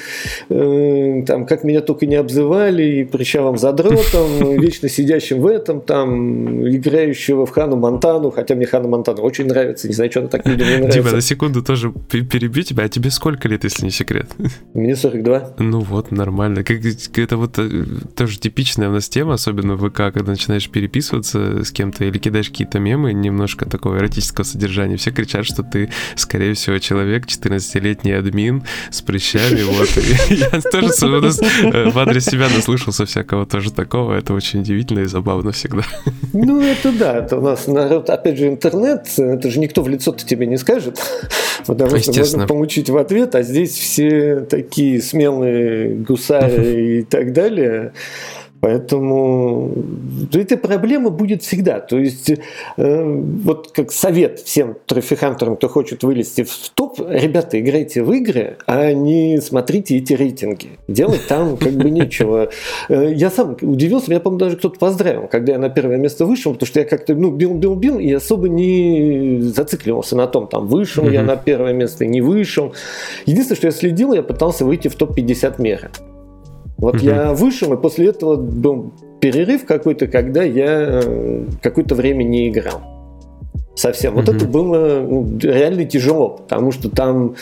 э, 0.49 1.23
там 1.29 1.47
как 1.47 1.63
меня 1.63 1.81
только 1.81 2.07
не 2.07 2.17
обзывали, 2.17 2.83
и 2.83 3.05
прищавым 3.05 3.57
задротом, 4.05 4.61
вечно 4.61 4.89
сидящим 4.89 5.41
в 5.41 5.47
этом, 5.47 5.81
там, 5.81 6.67
играющего 6.69 7.47
в 7.47 7.51
Хану 7.51 7.77
Монтану, 7.77 8.31
хотя 8.31 8.55
мне 8.55 8.67
Хану 8.67 8.89
Монтану 8.89 9.23
очень 9.23 9.47
нравится. 9.47 9.89
Не 9.89 9.95
знаю, 9.95 10.11
что 10.11 10.21
она 10.21 10.29
так 10.29 10.47
людям 10.47 10.67
не 10.67 10.77
нравится. 10.77 11.01
Дима, 11.01 11.11
на 11.13 11.21
секунду 11.21 11.63
тоже 11.63 11.93
перебью 11.93 12.63
тебя. 12.63 12.85
А 12.85 12.89
тебе 12.89 13.11
сколько 13.11 13.49
лет, 13.49 13.65
если 13.65 13.85
не 13.85 13.91
секрет? 13.91 14.31
Мне 14.75 14.97
42. 14.97 15.55
Ну 15.59 15.81
вот, 15.81 16.11
нормально. 16.11 16.65
Как, 16.65 16.79
это 17.17 17.37
вот 17.37 17.59
э, 17.59 17.85
тоже 18.17 18.39
типичная 18.39 18.89
у 18.89 18.93
нас 18.93 19.09
тема, 19.09 19.35
особенно 19.35 19.75
в 19.77 19.89
ВК, 19.89 19.97
когда 20.13 20.33
начинаешь 20.33 20.69
переписываться 20.69 21.65
с 21.65 21.71
кем-то 21.71 22.05
или 22.05 22.19
кидаешь 22.19 22.51
какие-то 22.51 22.79
мемы 22.79 23.13
немножко 23.13 23.69
такого 23.69 23.99
эротического 23.99 24.45
содержания. 24.45 24.97
Все 24.97 25.11
кричат, 25.11 25.47
что 25.47 25.63
ты, 25.63 25.91
скорее 26.17 26.55
всего, 26.55 26.79
человек, 26.79 27.27
14-летний 27.27 28.13
админ 28.13 28.65
с 28.91 29.03
прыщами. 29.03 29.63
Вот. 29.63 29.89
Я 30.31 30.61
тоже 30.61 30.93
э, 31.73 31.91
в 31.91 31.99
адрес 31.99 32.25
себя 32.25 32.49
наслышался 32.55 33.07
всякого 33.07 33.47
тоже 33.47 33.73
такого. 33.73 33.94
Это 33.95 34.35
очень 34.35 34.61
удивительно 34.61 35.01
и 35.01 35.07
забавно 35.07 35.53
всегда. 35.53 35.83
Ну, 36.33 36.61
это 36.61 36.93
да. 36.93 37.19
Это 37.19 37.39
у 37.39 37.41
нас 37.41 37.67
народ, 37.67 38.11
опять 38.11 38.37
же, 38.39 38.49
интернет, 38.49 39.07
это 39.17 39.51
же 39.51 39.61
никто 39.61 39.83
в 39.83 39.89
лицо-то 39.89 40.27
тебе 40.27 40.47
не 40.47 40.57
скажет, 40.57 41.01
потому 41.67 41.97
что 41.99 42.13
можно 42.13 42.47
получить 42.47 42.91
в 42.91 42.97
ответ, 42.97 43.35
а 43.35 43.43
здесь 43.43 43.73
все 43.79 44.41
такие 44.41 45.01
смелые 45.01 45.95
гусары 45.95 46.99
и 46.99 47.03
так 47.05 47.33
далее. 47.33 47.93
Поэтому 48.65 49.73
эта 50.33 50.57
проблема 50.57 51.11
будет 51.11 51.43
всегда. 51.43 51.81
То 51.81 51.99
есть, 51.99 52.33
э, 52.79 53.21
вот 53.45 53.73
как 53.73 53.93
совет 53.93 54.41
всем 54.41 54.79
трофихантерам, 54.87 55.57
кто 55.57 55.69
хочет 55.69 56.03
вылезти 56.03 56.45
в 56.45 56.71
топ, 56.75 56.99
ребята, 56.99 57.61
играйте 57.61 58.03
в 58.03 58.11
игры, 58.13 58.57
а 58.67 58.95
не 58.95 59.39
смотрите 59.43 59.99
эти 59.99 60.15
рейтинги. 60.15 60.79
Делать 60.89 61.27
там 61.29 61.59
как 61.59 61.73
бы 61.73 61.91
нечего. 61.91 62.49
Э, 62.89 63.13
я 63.15 63.29
сам 63.29 63.55
удивился, 63.61 64.11
меня, 64.11 64.21
по-моему, 64.21 64.41
даже 64.41 64.57
кто-то 64.57 64.79
поздравил, 64.79 65.29
когда 65.29 65.53
я 65.53 65.59
на 65.59 65.69
первое 65.69 65.99
место 65.99 66.25
вышел, 66.25 66.55
потому 66.55 66.67
что 66.67 66.81
я 66.81 66.87
как-то 66.87 67.15
ну, 67.15 67.33
бил, 67.33 67.53
бил, 67.53 67.75
бил, 67.75 67.99
и 67.99 68.11
особо 68.15 68.49
не 68.49 69.41
зацикливался 69.43 70.17
на 70.17 70.27
том, 70.27 70.49
там 70.49 70.69
вышел 70.69 71.05
mm-hmm. 71.05 71.13
я 71.13 71.23
на 71.23 71.37
первое 71.37 71.75
место, 71.75 72.07
не 72.07 72.23
вышел. 72.23 72.73
Единственное, 73.27 73.59
что 73.59 73.67
я 73.67 73.73
следил, 73.73 74.15
я 74.15 74.23
пытался 74.23 74.65
выйти 74.65 74.89
в 74.89 74.95
топ-50 74.95 75.61
мира. 75.61 75.91
Вот 76.77 76.97
угу. 76.97 77.05
я 77.05 77.33
вышел, 77.33 77.73
и 77.73 77.81
после 77.81 78.09
этого 78.09 78.37
был 78.37 78.93
перерыв 79.21 79.65
какой-то, 79.65 80.07
когда 80.07 80.43
я 80.43 81.01
э, 81.03 81.45
какое-то 81.63 81.95
время 81.95 82.25
не 82.25 82.49
играл. 82.49 82.83
Совсем. 83.75 84.15
Вот 84.15 84.29
угу. 84.29 84.37
это 84.37 84.47
было 84.47 85.01
ну, 85.01 85.39
реально 85.39 85.85
тяжело, 85.85 86.29
потому 86.29 86.73
что 86.73 86.89
там 86.89 87.35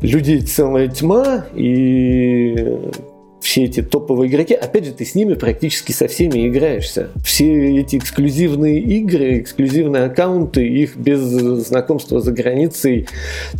людей 0.00 0.40
целая 0.40 0.88
тьма, 0.88 1.46
и 1.54 2.78
все 3.42 3.64
эти 3.64 3.82
топовые 3.82 4.30
игроки, 4.30 4.54
опять 4.54 4.86
же, 4.86 4.92
ты 4.92 5.04
с 5.04 5.14
ними 5.16 5.34
практически 5.34 5.90
со 5.90 6.06
всеми 6.06 6.48
играешься. 6.48 7.10
Все 7.24 7.80
эти 7.80 7.96
эксклюзивные 7.96 8.78
игры, 8.78 9.40
эксклюзивные 9.40 10.04
аккаунты, 10.04 10.66
их 10.66 10.96
без 10.96 11.20
знакомства 11.20 12.20
за 12.20 12.30
границей 12.30 13.08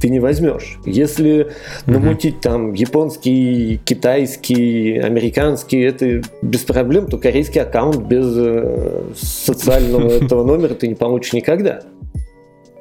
ты 0.00 0.08
не 0.08 0.20
возьмешь. 0.20 0.78
Если 0.86 1.48
намутить 1.86 2.40
там 2.40 2.74
японский, 2.74 3.80
китайский, 3.84 4.98
американский, 4.98 5.80
это 5.80 6.22
без 6.42 6.60
проблем, 6.60 7.08
то 7.08 7.18
корейский 7.18 7.60
аккаунт 7.60 8.06
без 8.06 8.26
э, 8.36 9.02
социального 9.16 10.08
этого 10.24 10.44
номера 10.44 10.74
ты 10.74 10.86
не 10.86 10.94
получишь 10.94 11.32
никогда. 11.32 11.82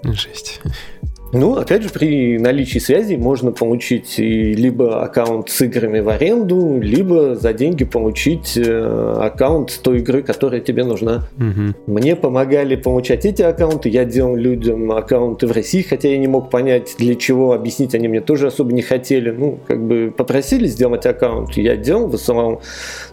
Жесть. 0.04 0.62
Ну, 1.34 1.56
опять 1.56 1.84
же, 1.84 1.90
при 1.90 2.38
наличии 2.38 2.80
связи 2.80 3.16
можно 3.16 3.52
получить 3.52 4.18
либо 4.18 5.04
аккаунт 5.04 5.50
с 5.50 5.62
играми 5.62 6.00
в 6.00 6.10
аренду, 6.10 6.80
либо 6.82 7.36
за 7.36 7.54
деньги 7.54 7.86
получить 7.86 8.58
э, 8.58 9.16
аккаунт 9.18 9.80
той 9.82 10.00
игры, 10.00 10.24
которая 10.24 10.60
тебе 10.60 10.84
нужна. 10.84 11.28
Угу. 11.38 11.94
Мне 11.94 12.16
помогали 12.16 12.76
получать 12.76 13.26
эти 13.26 13.42
аккаунты, 13.42 13.90
я 13.90 14.04
делал 14.04 14.36
людям 14.36 14.92
аккаунты 14.92 15.48
в 15.48 15.52
России, 15.52 15.82
хотя 15.82 16.10
я 16.10 16.18
не 16.18 16.28
мог 16.28 16.50
понять, 16.50 16.96
для 16.98 17.16
чего, 17.16 17.54
объяснить 17.54 17.96
они 17.96 18.08
мне 18.08 18.22
тоже 18.22 18.48
особо 18.48 18.74
не 18.74 18.82
хотели. 18.82 19.32
Ну, 19.32 19.60
как 19.68 19.86
бы 19.86 20.14
попросили 20.16 20.68
сделать 20.68 21.06
аккаунт, 21.06 21.56
я 21.56 21.78
делал, 21.78 22.08
высылал 22.08 22.62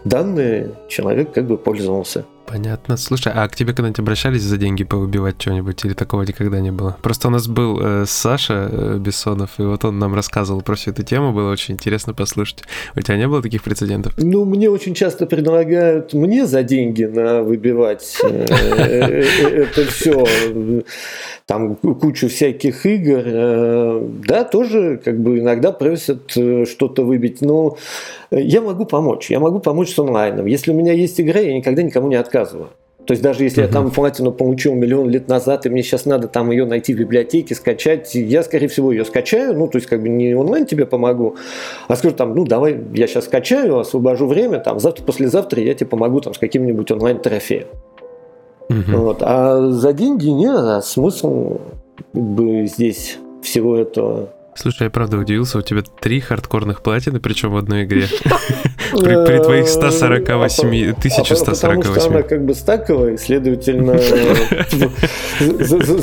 данные, 0.03 0.71
человек 0.89 1.31
как 1.31 1.47
бы 1.47 1.57
пользовался. 1.57 2.25
Понятно. 2.49 2.97
Слушай, 2.97 3.31
а 3.35 3.47
к 3.47 3.55
тебе 3.55 3.73
когда-нибудь 3.73 3.99
обращались 3.99 4.41
за 4.41 4.57
деньги 4.57 4.83
повыбивать 4.83 5.39
что-нибудь 5.39 5.85
или 5.85 5.93
такого 5.93 6.23
никогда 6.23 6.59
не 6.59 6.71
было? 6.71 6.97
Просто 7.03 7.27
у 7.27 7.31
нас 7.31 7.47
был 7.47 7.79
э, 7.79 8.05
Саша 8.07 8.69
э, 8.71 8.97
Бессонов, 8.97 9.51
и 9.59 9.61
вот 9.61 9.85
он 9.85 9.99
нам 9.99 10.15
рассказывал 10.15 10.61
про 10.61 10.75
всю 10.75 10.89
эту 10.89 11.03
тему, 11.03 11.31
было 11.31 11.51
очень 11.51 11.75
интересно 11.75 12.15
послушать. 12.15 12.63
У 12.95 13.01
тебя 13.01 13.17
не 13.17 13.27
было 13.27 13.43
таких 13.43 13.61
прецедентов? 13.61 14.13
Ну, 14.17 14.45
мне 14.45 14.67
очень 14.67 14.95
часто 14.95 15.27
предлагают 15.27 16.13
мне 16.13 16.47
за 16.47 16.63
деньги 16.63 17.03
на 17.03 17.43
выбивать 17.43 18.17
э, 18.23 18.45
э, 18.49 19.21
э, 19.21 19.63
это 19.63 19.85
все, 19.85 20.25
там 21.45 21.75
кучу 21.75 22.29
всяких 22.29 22.83
игр. 22.87 24.01
Да, 24.27 24.43
тоже 24.43 24.99
как 25.05 25.19
бы 25.19 25.37
иногда 25.37 25.71
просят 25.71 26.31
что-то 26.31 27.05
выбить, 27.05 27.41
но 27.41 27.77
я 28.31 28.61
могу 28.61 28.85
помочь, 28.85 29.29
я 29.29 29.39
могу 29.39 29.59
помочь 29.59 29.93
с 29.93 29.99
онлайном. 29.99 30.45
Если 30.45 30.71
у 30.71 30.75
меня 30.75 30.93
есть 30.93 31.19
игра, 31.19 31.39
я 31.39 31.53
никогда 31.53 31.81
никому 31.83 32.07
не 32.07 32.15
отказываю. 32.15 32.69
То 33.09 33.13
есть 33.13 33.23
даже 33.23 33.43
если 33.43 33.63
uh-huh. 33.63 33.67
я 33.67 33.73
там 33.73 33.89
платину 33.89 34.31
получил 34.31 34.75
миллион 34.75 35.09
лет 35.09 35.27
назад, 35.27 35.65
и 35.65 35.69
мне 35.69 35.81
сейчас 35.81 36.05
надо 36.05 36.27
там 36.27 36.51
ее 36.51 36.65
найти 36.65 36.93
в 36.93 36.99
библиотеке, 36.99 37.55
скачать, 37.55 38.13
я, 38.13 38.43
скорее 38.43 38.67
всего, 38.67 38.91
ее 38.91 39.03
скачаю, 39.03 39.57
ну, 39.57 39.67
то 39.67 39.79
есть 39.79 39.87
как 39.87 40.03
бы 40.03 40.09
не 40.09 40.35
онлайн 40.35 40.67
тебе 40.67 40.85
помогу, 40.85 41.35
а 41.87 41.95
скажу 41.95 42.13
там, 42.13 42.35
ну, 42.35 42.45
давай 42.45 42.79
я 42.93 43.07
сейчас 43.07 43.25
скачаю, 43.25 43.79
освобожу 43.79 44.27
время, 44.27 44.59
там, 44.59 44.79
завтра, 44.79 45.03
послезавтра 45.03 45.59
я 45.59 45.73
тебе 45.73 45.87
помогу 45.87 46.21
там 46.21 46.35
с 46.35 46.37
каким-нибудь 46.37 46.91
онлайн-трофеем. 46.91 47.65
Uh-huh. 48.69 48.95
Вот. 48.97 49.17
А 49.21 49.71
за 49.71 49.91
деньги 49.93 50.27
нет, 50.27 50.59
а 50.59 50.81
смысл 50.83 51.61
бы 52.13 52.67
здесь 52.67 53.17
всего 53.41 53.75
этого 53.75 54.29
Слушай, 54.61 54.83
я 54.83 54.89
правда 54.89 55.17
удивился, 55.17 55.57
у 55.57 55.61
тебя 55.61 55.83
три 56.01 56.19
хардкорных 56.19 56.81
платины, 56.81 57.21
причем 57.21 57.51
в 57.51 57.55
одной 57.55 57.85
игре. 57.85 58.07
При, 58.91 59.41
твоих 59.41 59.69
148, 59.69 60.91
1148. 60.97 61.77
Потому 61.77 61.95
что 61.95 62.09
она 62.09 62.21
как 62.23 62.43
бы 62.43 62.53
стаковая, 62.53 63.17
следовательно, 63.17 63.99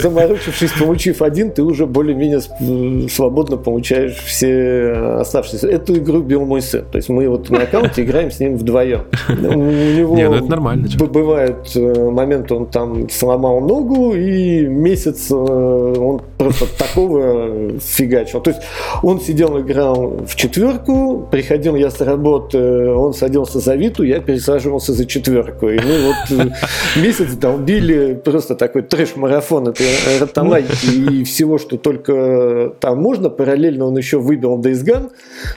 заморочившись, 0.00 0.70
получив 0.72 1.20
один, 1.20 1.50
ты 1.50 1.62
уже 1.62 1.84
более-менее 1.84 3.09
свободно 3.09 3.57
получаешь 3.57 4.14
все 4.14 4.92
оставшиеся. 5.20 5.68
Эту 5.68 5.96
игру 5.96 6.22
бил 6.22 6.46
мой 6.46 6.62
сын. 6.62 6.84
То 6.90 6.96
есть 6.96 7.09
мы 7.09 7.28
вот 7.28 7.50
на 7.50 7.62
аккаунте 7.62 8.04
играем 8.04 8.30
с 8.30 8.40
ним 8.40 8.57
вдвоем. 8.57 9.02
У 9.28 9.32
него 9.34 10.16
Не, 10.16 10.28
ну 10.28 10.36
это 10.36 10.46
нормально. 10.46 10.88
Бывает 10.96 11.57
э, 11.74 12.11
момент, 12.11 12.52
он 12.52 12.66
там 12.66 13.11
сломал 13.11 13.61
ногу, 13.61 14.14
и 14.14 14.64
месяц 14.66 15.30
э, 15.30 15.34
он 15.34 16.22
просто 16.38 16.66
такого 16.78 17.78
фигачил. 17.80 18.40
То 18.47 18.51
есть 18.51 18.62
он 19.03 19.20
сидел, 19.20 19.61
играл 19.61 20.18
в 20.24 20.36
четверку, 20.36 21.26
приходил 21.32 21.74
я 21.74 21.90
с 21.90 22.01
работы, 22.01 22.90
он 22.90 23.12
садился 23.12 23.59
за 23.59 23.74
Виту, 23.74 24.05
я 24.05 24.20
пересаживался 24.20 24.92
за 24.92 25.05
четверку. 25.05 25.68
И 25.68 25.80
мы 25.80 26.07
вот 26.07 26.38
э, 26.38 26.51
месяц 27.01 27.32
долбили 27.32 28.14
просто 28.14 28.55
такой 28.55 28.82
трэш-марафон 28.82 29.66
этой 29.66 29.88
ротомайки 30.20 30.86
и 30.86 31.24
всего, 31.24 31.59
что 31.59 31.76
только 31.76 32.72
там 32.78 33.03
можно. 33.03 33.30
Параллельно 33.30 33.84
он 33.84 33.97
еще 33.97 34.20
выбил 34.20 34.61
Days 34.61 34.84
Gone 34.84 35.11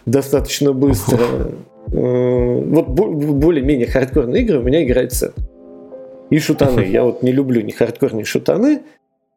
достаточно 0.07 0.73
быстро. 0.73 1.19
Э, 1.93 2.61
вот 2.65 2.87
более-менее 2.87 3.85
хардкорные 3.85 4.41
игры 4.41 4.57
у 4.57 4.63
меня 4.63 4.83
играет 4.83 5.13
сын. 5.13 5.31
И 6.31 6.39
шутаны. 6.39 6.79
Я 6.91 7.03
вот 7.03 7.21
не 7.21 7.31
люблю 7.31 7.61
ни 7.61 7.69
хардкорные 7.69 8.25
шутаны. 8.25 8.81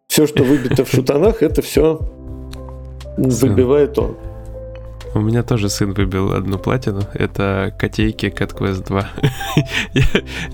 Все, 0.08 0.26
что 0.26 0.42
выбито 0.42 0.86
в 0.86 0.90
шутанах, 0.90 1.42
это 1.42 1.60
все 1.60 2.00
выбивает 3.16 3.98
он. 3.98 4.16
У 5.14 5.20
меня 5.20 5.42
тоже 5.42 5.68
сын 5.68 5.92
выбил 5.92 6.32
одну 6.32 6.58
платину. 6.58 7.02
Это 7.12 7.74
котейки 7.78 8.26
Cat 8.26 8.56
Quest 8.56 8.86
2. 8.86 9.08
я, 9.92 10.04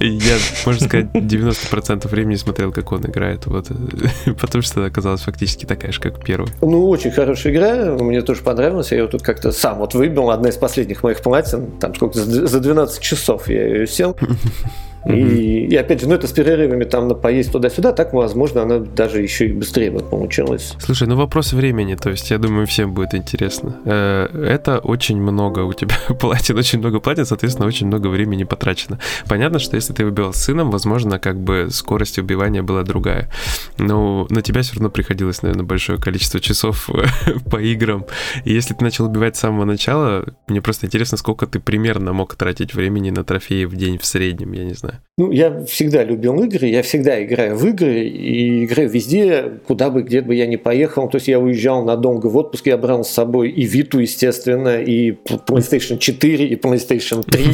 я, 0.00 0.36
можно 0.66 0.86
сказать, 0.86 1.06
90% 1.14 2.09
времени 2.09 2.34
смотрел, 2.34 2.72
как 2.72 2.90
он 2.90 3.06
играет. 3.06 3.46
Вот, 3.46 3.68
потому 4.40 4.62
что 4.62 4.80
она 4.80 4.88
оказалась 4.88 5.20
фактически 5.20 5.64
такая 5.64 5.92
же, 5.92 6.00
как 6.00 6.24
первая. 6.24 6.50
Ну, 6.61 6.88
очень 6.88 7.12
хорошая 7.12 7.52
игра. 7.52 7.94
Мне 8.02 8.22
тоже 8.22 8.42
понравилась. 8.42 8.90
Я 8.90 8.98
ее 8.98 9.06
тут 9.06 9.22
как-то 9.22 9.52
сам 9.52 9.78
вот 9.78 9.94
выбил. 9.94 10.30
Одна 10.30 10.48
из 10.48 10.56
последних 10.56 11.04
моих 11.04 11.20
платин. 11.20 11.78
Там 11.78 11.94
сколько? 11.94 12.18
За 12.18 12.59
12 12.59 13.00
часов 13.00 13.48
я 13.48 13.64
ее 13.64 13.86
сел. 13.86 14.16
И, 15.07 15.66
и 15.70 15.76
опять 15.76 16.01
же, 16.01 16.09
ну 16.09 16.14
это 16.14 16.26
с 16.26 16.32
перерывами 16.32 16.84
там 16.84 17.09
на 17.09 17.14
поесть 17.14 17.53
туда-сюда, 17.53 17.92
так, 17.92 18.12
возможно, 18.12 18.62
она 18.62 18.78
даже 18.78 19.22
еще 19.22 19.46
и 19.46 19.53
быстрее 19.53 19.90
бы 19.90 20.01
получилась. 20.01 20.74
Слушай, 20.78 21.09
ну 21.09 21.16
вопрос 21.16 21.53
времени, 21.53 21.94
то 21.94 22.11
есть 22.11 22.30
я 22.30 22.38
думаю, 22.38 22.66
всем 22.66 22.92
будет 22.92 23.14
интересно. 23.14 23.76
Э, 23.84 24.28
это 24.49 24.78
очень 24.78 25.20
много 25.20 25.61
у 25.61 25.72
тебя 25.72 25.96
платин, 26.20 26.59
очень 26.59 26.78
много 26.80 27.01
платин, 27.01 27.26
соответственно, 27.26 27.68
очень 27.68 27.86
много 27.86 28.09
времени 28.09 28.44
потрачено. 28.44 28.99
Понятно, 29.28 29.59
что 29.59 29.76
если 29.76 29.92
ты 29.92 30.05
убивал 30.05 30.32
с 30.32 30.38
сыном, 30.38 30.70
возможно, 30.70 31.18
как 31.18 31.40
бы 31.40 31.68
скорость 31.70 32.18
убивания 32.18 32.62
была 32.62 32.82
другая. 32.82 33.30
Но 33.78 34.26
на 34.30 34.42
тебя 34.42 34.62
все 34.62 34.74
равно 34.74 34.90
приходилось, 34.90 35.42
наверное, 35.42 35.64
большое 35.64 35.99
количество 35.99 36.40
часов 36.40 36.88
по 37.51 37.61
играм. 37.61 38.05
И 38.44 38.53
если 38.53 38.74
ты 38.74 38.84
начал 38.84 39.07
убивать 39.07 39.36
с 39.36 39.40
самого 39.40 39.64
начала, 39.64 40.24
мне 40.49 40.61
просто 40.61 40.86
интересно, 40.86 41.16
сколько 41.16 41.46
ты 41.46 41.61
примерно 41.61 42.12
мог 42.12 42.34
тратить 42.34 42.74
времени 42.74 43.11
на 43.11 43.24
трофеи 43.24 43.64
в 43.64 43.76
день 43.76 43.99
в 43.99 44.05
среднем, 44.05 44.53
я 44.53 44.64
не 44.64 44.74
знаю. 44.74 44.88
Ну, 45.18 45.32
я 45.32 45.64
всегда 45.64 46.05
любил 46.05 46.41
игры, 46.45 46.68
я 46.68 46.82
всегда 46.82 47.20
играю 47.24 47.57
в 47.57 47.66
игры 47.66 48.05
и 48.05 48.64
играю 48.64 48.89
везде, 48.89 49.53
куда 49.66 49.91
бы, 49.91 50.03
где 50.03 50.20
бы 50.20 50.32
я 50.34 50.47
ни 50.47 50.55
поехал. 50.55 51.09
То 51.09 51.16
есть 51.16 51.26
я 51.26 51.41
уезжал 51.41 51.84
надолго 51.84 52.28
в 52.28 52.36
отпуск, 52.36 52.66
я 52.66 52.78
брал 52.78 53.05
с 53.05 53.11
собой 53.11 53.51
и 53.51 53.64
Виту, 53.64 53.99
естественно, 53.99 54.80
и 54.80 55.11
PlayStation 55.11 55.99
4, 55.99 56.47
и 56.47 56.55
PlayStation 56.55 57.24
3. 57.28 57.45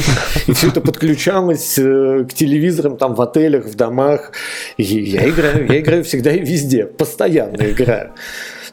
И 0.46 0.52
все 0.52 0.68
это 0.68 0.82
подключалось 0.82 1.78
э, 1.78 2.26
к 2.28 2.34
телевизорам 2.34 2.98
там 2.98 3.14
в 3.14 3.22
отелях, 3.22 3.64
в 3.64 3.74
домах. 3.76 4.32
И 4.76 4.82
я 4.82 5.26
играю, 5.26 5.66
я 5.66 5.80
играю 5.80 6.04
всегда 6.04 6.32
и 6.32 6.40
везде, 6.40 6.84
постоянно 6.84 7.62
играю. 7.62 8.12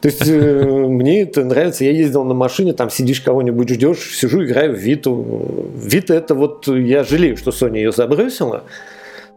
То 0.02 0.08
есть 0.08 0.28
э, 0.28 0.64
мне 0.64 1.22
это 1.22 1.44
нравится. 1.44 1.84
Я 1.84 1.92
ездил 1.92 2.24
на 2.24 2.34
машине, 2.34 2.72
там 2.72 2.90
сидишь 2.90 3.20
кого-нибудь 3.20 3.68
ждешь, 3.68 4.16
сижу, 4.16 4.44
играю 4.44 4.74
в 4.74 4.78
Виту. 4.78 5.70
Вита 5.76 6.14
это 6.14 6.34
вот, 6.34 6.66
я 6.66 7.04
жалею, 7.04 7.36
что 7.36 7.52
Sony 7.52 7.76
ее 7.76 7.92
забросила. 7.92 8.64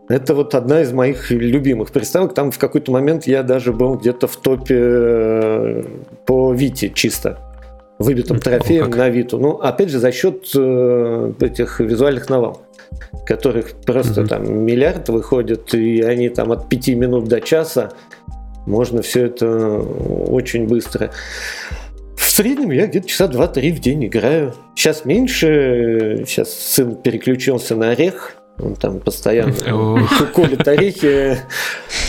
Это 0.10 0.34
вот 0.34 0.56
одна 0.56 0.82
из 0.82 0.92
моих 0.92 1.30
любимых 1.30 1.92
приставок. 1.92 2.34
Там 2.34 2.50
в 2.50 2.58
какой-то 2.58 2.92
момент 2.92 3.28
я 3.28 3.44
даже 3.44 3.74
был 3.74 3.96
где-то 3.96 4.26
в 4.26 4.38
топе 4.38 4.76
э, 4.78 5.84
по 6.26 6.52
Вите 6.52 6.90
чисто 6.90 7.38
выбитым 8.00 8.40
трофеем 8.40 8.90
на 8.90 9.10
Виту. 9.10 9.38
Ну, 9.38 9.52
опять 9.52 9.90
же, 9.90 10.00
за 10.00 10.12
счет 10.12 10.50
э, 10.56 11.34
этих 11.42 11.80
визуальных 11.80 12.28
новелл, 12.28 12.62
которых 13.28 13.74
просто 13.86 14.22
mm-hmm. 14.22 14.28
там 14.28 14.64
миллиард 14.66 15.10
выходит, 15.10 15.76
и 15.76 16.02
они 16.02 16.30
там 16.30 16.52
от 16.52 16.70
пяти 16.70 16.96
минут 16.96 17.28
до 17.28 17.40
часа 17.40 17.92
можно 18.66 19.02
все 19.02 19.26
это 19.26 19.80
очень 19.80 20.68
быстро. 20.68 21.12
В 22.18 22.30
среднем 22.30 22.72
я 22.72 22.88
где-то 22.88 23.08
часа 23.08 23.28
2-3 23.28 23.74
в 23.74 23.80
день 23.80 24.06
играю. 24.06 24.54
Сейчас 24.76 25.06
меньше, 25.06 26.24
сейчас 26.28 26.54
сын 26.54 26.96
переключился 26.96 27.76
на 27.76 27.92
орех, 27.92 28.36
он 28.58 28.76
там 28.76 29.00
постоянно 29.00 29.54
колет 30.34 30.68
орехи. 30.68 31.38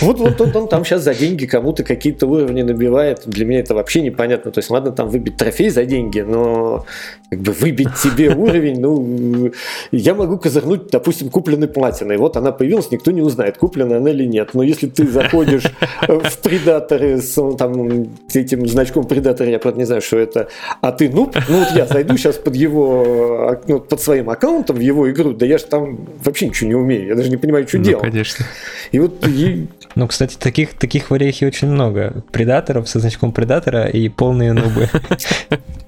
Вот, 0.01 0.21
вот 0.21 0.41
он, 0.41 0.57
он 0.57 0.69
там 0.69 0.85
сейчас 0.85 1.03
за 1.03 1.15
деньги 1.15 1.47
кому-то 1.47 1.83
какие-то 1.83 2.27
уровни 2.27 2.63
набивает. 2.63 3.23
Для 3.27 3.45
меня 3.45 3.61
это 3.61 3.75
вообще 3.75 4.01
непонятно. 4.01 4.53
То 4.53 4.59
есть, 4.59 4.71
ладно, 4.71 4.93
там 4.93 5.09
выбить 5.09 5.37
трофей 5.37 5.71
за 5.71 5.85
деньги, 5.85 6.21
но 6.21 6.85
как 7.31 7.41
бы 7.41 7.53
выбить 7.53 7.95
тебе 8.01 8.31
уровень, 8.31 8.81
ну, 8.81 9.53
я 9.91 10.15
могу 10.15 10.39
козырнуть, 10.39 10.91
допустим, 10.91 11.31
купленной 11.31 11.67
платиной. 11.67 12.17
Вот 12.17 12.37
она 12.37 12.53
появилась, 12.53 12.93
никто 12.93 13.11
не 13.11 13.23
узнает, 13.23 13.59
куплена 13.59 13.97
она 13.97 14.11
или 14.11 14.25
нет. 14.25 14.51
Но 14.55 14.63
если 14.63 14.87
ты 14.87 15.09
заходишь 15.09 15.65
в 16.07 16.39
предаторы 16.39 17.21
с 17.21 17.35
там, 17.57 18.07
этим 18.33 18.69
значком 18.69 19.05
предатора, 19.05 19.51
я 19.51 19.59
правда 19.59 19.81
не 19.81 19.87
знаю, 19.87 20.03
что 20.03 20.19
это, 20.19 20.49
а 20.81 20.93
ты, 20.93 21.11
ну, 21.11 21.33
ну 21.49 21.59
вот 21.59 21.71
я 21.75 21.87
зайду 21.87 22.17
сейчас 22.17 22.37
под 22.37 22.55
его, 22.55 23.59
ну, 23.67 23.81
под 23.81 24.01
своим 24.01 24.31
аккаунтом 24.31 24.77
в 24.77 24.81
его 24.81 25.11
игру, 25.11 25.33
да 25.33 25.47
я 25.47 25.59
же 25.59 25.65
там 25.65 26.07
вообще 26.23 26.36
ничего 26.45 26.69
не 26.69 26.75
умею, 26.75 27.07
я 27.07 27.15
даже 27.15 27.31
не 27.31 27.37
понимаю, 27.37 27.67
что 27.67 27.79
ну, 27.79 27.85
делать. 27.85 28.05
конечно. 28.05 28.45
И 28.93 28.99
вот 28.99 29.27
и... 29.27 29.67
Ну, 29.95 30.07
кстати, 30.07 30.37
таких, 30.37 30.75
таких 30.75 31.11
в 31.11 31.15
очень 31.15 31.69
много. 31.69 32.23
Предаторов 32.31 32.89
со 32.89 33.01
значком 33.01 33.33
предатора 33.33 33.87
и 33.87 34.09
полные 34.09 34.53
нубы. 34.53 34.89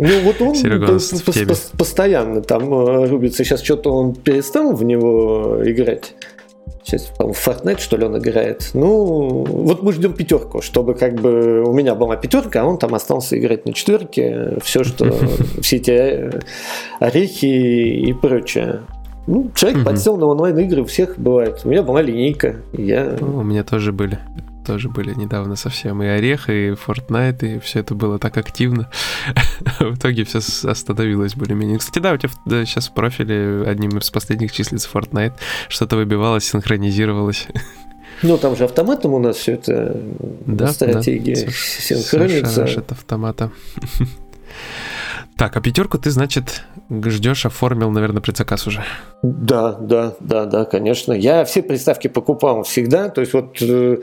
Ну, 0.00 0.20
вот 0.20 0.40
он 0.40 0.54
постоянно 1.76 2.40
там 2.40 2.72
э, 2.72 3.08
рубится. 3.08 3.42
Сейчас 3.42 3.64
что-то 3.64 3.92
он 3.92 4.14
перестал 4.14 4.72
в 4.72 4.84
него 4.84 5.60
играть. 5.64 6.14
Сейчас, 6.88 7.02
по-моему, 7.18 7.34
в 7.34 7.46
Fortnite, 7.46 7.80
что 7.80 7.98
ли, 7.98 8.04
он 8.04 8.16
играет. 8.16 8.70
Ну, 8.72 9.44
вот 9.44 9.82
мы 9.82 9.92
ждем 9.92 10.14
пятерку, 10.14 10.62
чтобы 10.62 10.94
как 10.94 11.16
бы 11.16 11.62
у 11.62 11.72
меня 11.72 11.94
была 11.94 12.16
пятерка, 12.16 12.62
а 12.62 12.64
он 12.64 12.78
там 12.78 12.94
остался 12.94 13.38
играть 13.38 13.66
на 13.66 13.74
четверке. 13.74 14.56
Все, 14.62 14.84
что 14.84 15.12
все 15.60 15.76
эти 15.76 16.30
орехи 16.98 17.44
и 17.44 18.12
прочее. 18.14 18.80
Ну, 19.28 19.50
человек 19.54 19.84
подсел 19.84 20.16
на 20.16 20.24
онлайн-игры, 20.26 20.82
у 20.82 20.84
всех 20.86 21.18
бывает. 21.18 21.60
У 21.64 21.68
меня 21.68 21.82
была 21.82 22.00
линейка. 22.00 22.56
Я... 22.72 23.18
Ну, 23.20 23.36
у 23.36 23.42
меня 23.42 23.62
тоже 23.62 23.92
были 23.92 24.18
тоже 24.66 24.90
были 24.90 25.14
недавно 25.14 25.56
совсем. 25.56 26.02
И 26.02 26.06
Орех, 26.06 26.50
и 26.50 26.72
Fortnite, 26.72 27.56
и 27.56 27.58
все 27.58 27.80
это 27.80 27.94
было 27.94 28.18
так 28.18 28.36
активно. 28.36 28.90
В 29.80 29.94
итоге 29.94 30.24
все 30.24 30.40
остановилось 30.68 31.34
более-менее. 31.34 31.78
Кстати, 31.78 32.00
да, 32.00 32.12
у 32.12 32.18
тебя 32.18 32.66
сейчас 32.66 32.88
в 32.88 32.92
профиле 32.92 33.62
одним 33.66 33.96
из 33.96 34.10
последних 34.10 34.52
числится 34.52 34.86
Fortnite. 34.92 35.32
Что-то 35.70 35.96
выбивалось, 35.96 36.44
синхронизировалось. 36.44 37.48
Ну, 38.22 38.36
там 38.36 38.56
же 38.56 38.64
автоматом 38.64 39.14
у 39.14 39.20
нас 39.20 39.36
все 39.36 39.52
это 39.52 39.96
да, 40.44 40.72
стратегия 40.72 41.36
да. 41.36 41.52
синхронится. 41.52 42.64
от 42.64 42.90
автомата. 42.90 43.52
Так, 45.38 45.56
а 45.56 45.60
пятерку 45.60 45.98
ты, 45.98 46.10
значит, 46.10 46.64
ждешь, 46.90 47.46
оформил, 47.46 47.90
наверное, 47.90 48.20
предзаказ 48.20 48.66
уже. 48.66 48.82
Да, 49.22 49.72
да, 49.72 50.16
да, 50.18 50.46
да, 50.46 50.64
конечно. 50.64 51.12
Я 51.12 51.44
все 51.44 51.62
приставки 51.62 52.08
покупал 52.08 52.64
всегда. 52.64 53.08
То 53.08 53.20
есть 53.20 53.32
вот 53.34 53.62
э, 53.62 53.98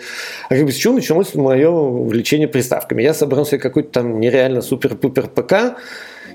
с 0.50 0.76
чего 0.76 0.94
началось 0.94 1.36
мое 1.36 1.70
увлечение 1.70 2.48
приставками? 2.48 3.02
Я 3.02 3.14
собрал 3.14 3.46
себе 3.46 3.58
какой-то 3.58 3.90
там 3.90 4.22
нереально 4.22 4.62
супер-пупер 4.62 5.28
ПК, 5.28 5.78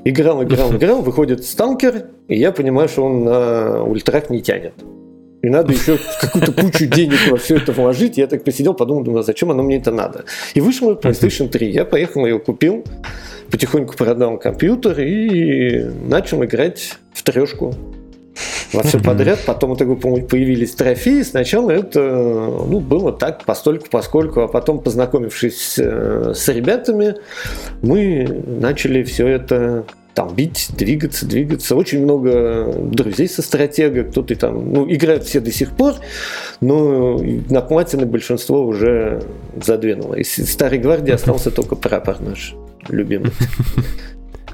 играл, 0.05 0.42
играл, 0.42 0.70
играл, 0.76 1.01
выходит 1.01 1.46
сталкер, 1.46 2.09
и 2.28 2.38
я 2.38 2.53
понимаю, 2.53 2.90
что 2.90 3.07
он 3.07 3.24
на 3.24 3.82
ультрак 3.82 4.28
не 4.28 4.42
тянет. 4.42 4.74
И 5.43 5.49
надо 5.49 5.72
еще 5.72 5.99
какую-то 6.20 6.53
кучу 6.53 6.86
денег 6.86 7.18
во 7.30 7.36
все 7.38 7.57
это 7.57 7.72
вложить. 7.72 8.18
Я 8.18 8.26
так 8.26 8.45
посидел, 8.45 8.74
подумал, 8.74 9.05
думаю, 9.05 9.22
зачем 9.22 9.51
оно 9.51 9.62
мне 9.62 9.78
это 9.78 9.91
надо? 9.91 10.24
И 10.55 10.61
вышел 10.61 10.93
PlayStation 10.95 11.49
3. 11.49 11.70
Я 11.70 11.84
поехал, 11.84 12.26
ее 12.26 12.38
купил 12.38 12.84
потихоньку 13.51 13.97
продал 13.97 14.38
компьютер 14.38 15.01
и 15.01 15.84
начал 15.84 16.45
играть 16.45 16.97
в 17.12 17.22
трешку 17.22 17.74
во 18.72 18.82
все 18.82 19.01
подряд. 19.01 19.41
Потом 19.45 19.74
вот 19.74 20.28
появились 20.28 20.74
трофеи. 20.74 21.22
Сначала 21.22 21.70
это 21.70 22.01
ну, 22.01 22.80
было 22.80 23.12
так, 23.12 23.45
постольку, 23.45 23.86
поскольку, 23.91 24.41
а 24.43 24.49
потом, 24.49 24.80
познакомившись 24.80 25.78
э, 25.78 26.32
с 26.34 26.49
ребятами, 26.49 27.16
мы 27.82 28.26
начали 28.47 29.03
все 29.03 29.26
это 29.26 29.84
там 30.14 30.34
бить, 30.34 30.70
двигаться, 30.76 31.26
двигаться. 31.26 31.76
Очень 31.76 32.02
много 32.02 32.72
друзей 32.76 33.28
со 33.28 33.42
стратега, 33.42 34.04
кто-то 34.04 34.34
там, 34.36 34.72
ну, 34.72 34.92
играют 34.92 35.24
все 35.24 35.40
до 35.40 35.52
сих 35.52 35.70
пор, 35.72 35.94
но 36.61 37.18
на 37.18 37.61
платины 37.61 38.06
большинство 38.06 38.64
уже 38.66 39.22
задвинуло. 39.62 40.14
Из 40.14 40.34
старой 40.50 40.78
гвардии 40.78 41.12
остался 41.14 41.50
только 41.50 41.76
прапор 41.76 42.20
наш 42.20 42.54
любимый. 42.88 43.30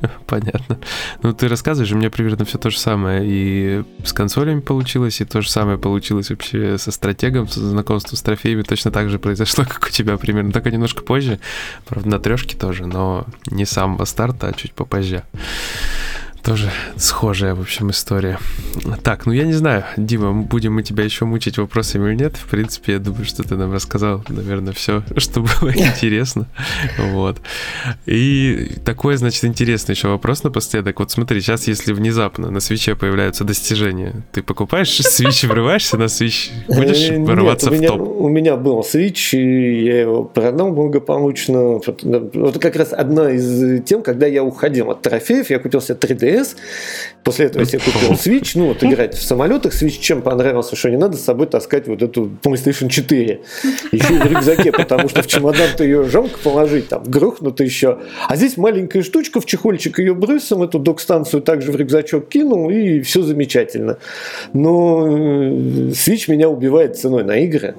Понятно. 0.27 0.79
Ну, 1.23 1.33
ты 1.33 1.49
рассказываешь, 1.49 1.93
у 1.93 1.97
меня 1.97 2.11
примерно 2.11 2.45
все 2.45 2.59
то 2.59 2.71
же 2.71 2.79
самое. 2.79 3.23
И 3.25 3.85
с 4.05 4.13
консолями 4.13 4.61
получилось, 4.61 5.21
и 5.21 5.25
то 5.25 5.41
же 5.41 5.51
самое 5.51 5.79
получилось 5.79 6.31
вообще 6.31 6.79
со 6.79 6.91
стратегом, 6.91 7.49
со 7.49 7.61
знакомством 7.61 8.17
с 8.17 8.23
трофеями. 8.23 8.63
Точно 8.63 8.91
так 8.91 9.11
же 9.11 9.19
произошло, 9.19 9.65
как 9.69 9.87
у 9.87 9.91
тебя 9.91 10.17
примерно. 10.17 10.53
Только 10.53 10.71
немножко 10.71 11.03
позже. 11.03 11.41
Правда, 11.87 12.09
на 12.09 12.19
трешке 12.19 12.57
тоже, 12.57 12.87
но 12.87 13.27
не 13.51 13.65
с 13.65 13.71
самого 13.71 14.05
старта, 14.05 14.49
а 14.49 14.53
чуть 14.53 14.73
попозже. 14.73 15.25
Тоже 16.47 16.71
схожая, 16.97 17.57
в 17.57 17.61
общем, 17.61 17.91
история. 17.91 18.39
Так, 19.03 19.27
ну 19.27 19.33
я 19.33 19.43
не 19.43 19.53
знаю, 19.53 19.83
Дима, 19.97 20.33
будем 20.33 20.75
мы 20.75 20.85
тебя 20.85 21.03
еще 21.03 21.25
мучить 21.25 21.59
вопросами 21.59 22.09
или 22.09 22.15
нет. 22.15 22.37
В 22.37 22.49
принципе, 22.49 22.93
я 22.93 22.99
думаю, 23.01 23.25
что 23.25 23.43
ты 23.43 23.57
нам 23.57 23.73
рассказал, 23.73 24.23
наверное, 24.29 24.73
все, 24.73 25.03
что 25.17 25.41
было 25.41 25.71
интересно. 25.75 26.47
Вот. 27.11 27.39
И 28.07 28.75
такой, 28.85 29.17
значит, 29.17 29.45
интересный 29.45 29.97
еще 29.97 30.07
вопрос 30.07 30.45
напоследок. 30.45 31.01
Вот 31.01 31.11
смотри, 31.11 31.41
сейчас, 31.41 31.67
если 31.67 31.93
внезапно 31.93 32.49
на 32.49 32.61
свече 32.61 32.95
появляются 32.95 33.43
достижения, 33.43 34.15
ты 34.31 34.41
покупаешь 34.41 34.97
свич, 35.03 35.43
врываешься 35.43 35.99
на 35.99 36.07
свич, 36.07 36.53
будешь 36.69 37.11
э, 37.11 37.19
вырываться 37.19 37.73
в 37.73 37.81
топ? 37.85 38.01
У 38.01 38.29
меня 38.29 38.55
был 38.55 38.85
свич, 38.85 39.35
и 39.35 39.85
я 39.85 40.03
его 40.03 40.23
продал 40.23 40.71
благополучно. 40.71 41.81
Вот 42.03 42.59
как 42.61 42.77
раз 42.77 42.93
одна 42.93 43.33
из 43.33 43.83
тем, 43.83 44.05
когда 44.05 44.29
я 44.29 44.45
уходил 44.45 44.93
от 44.93 45.03
трофеев, 45.03 45.51
я 45.51 45.59
купил 45.59 45.81
себе 45.81 45.99
3D 46.01 46.36
ds 46.37 46.57
После 47.27 47.47
этого 47.47 47.63
я 47.63 47.67
себе 47.67 47.81
купил 47.81 48.13
Switch. 48.13 48.53
Ну, 48.55 48.69
вот 48.69 48.85
играть 48.85 49.15
в 49.15 49.23
самолетах 49.23 49.73
Switch 49.75 49.99
чем 49.99 50.23
понравился, 50.23 50.77
что 50.77 50.91
не 50.91 50.97
надо 50.97 51.17
с 51.17 51.25
собой 51.25 51.49
таскать 51.49 51.89
вот 51.89 52.01
эту 52.01 52.31
PlayStation 52.41 52.89
4. 52.89 53.41
Еще 53.91 54.15
и 54.15 54.19
в 54.19 54.27
рюкзаке, 54.27 54.71
потому 54.71 55.09
что 55.09 55.23
в 55.23 55.27
чемодан-то 55.27 55.83
ее 55.83 56.05
жалко 56.05 56.39
положить, 56.39 56.87
там, 56.87 57.03
грохнуто 57.03 57.65
еще. 57.65 57.99
А 58.29 58.37
здесь 58.37 58.57
маленькая 58.57 59.03
штучка, 59.03 59.41
в 59.41 59.47
чехольчик 59.47 59.99
ее 59.99 60.15
бросил, 60.15 60.63
эту 60.63 60.79
док-станцию 60.79 61.43
также 61.43 61.73
в 61.73 61.77
рюкзачок 61.77 62.29
кинул, 62.29 62.71
и 62.71 63.01
все 63.01 63.23
замечательно. 63.23 63.99
Но 64.53 65.09
э, 65.09 65.11
Switch 65.91 66.31
меня 66.31 66.49
убивает 66.49 66.97
ценой 66.97 67.25
на 67.25 67.39
игры. 67.39 67.75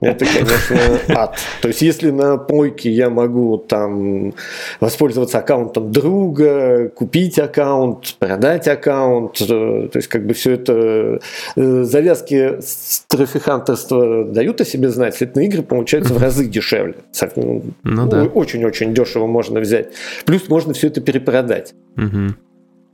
Это, 0.00 0.24
конечно, 0.24 1.00
ад. 1.20 1.36
То 1.62 1.66
есть, 1.66 1.82
если 1.82 2.10
на 2.10 2.36
плойке 2.36 2.92
я 2.92 3.10
могу 3.10 3.58
там 3.58 4.34
воспользоваться 4.78 5.38
аккаунтом 5.38 5.90
друга, 5.90 6.90
купить 6.90 7.40
аккаунт, 7.40 7.93
продать 8.18 8.68
аккаунт, 8.68 9.40
э, 9.40 9.46
то 9.46 9.96
есть 9.96 10.08
как 10.08 10.26
бы 10.26 10.34
все 10.34 10.52
это 10.52 11.20
э, 11.56 11.82
завязки 11.84 12.58
трофихантерства 13.08 14.24
дают 14.24 14.60
о 14.60 14.64
себе 14.64 14.88
знать, 14.90 15.16
следственные 15.16 15.48
игры 15.48 15.62
получаются 15.62 16.14
в 16.14 16.18
разы 16.22 16.46
дешевле. 16.46 16.96
Ну, 17.36 17.62
ну, 17.82 18.06
да. 18.06 18.24
Очень-очень 18.24 18.94
дешево 18.94 19.26
можно 19.26 19.60
взять. 19.60 19.92
Плюс 20.24 20.48
можно 20.48 20.74
все 20.74 20.88
это 20.88 21.00
перепродать. 21.00 21.74
Угу. 21.96 22.34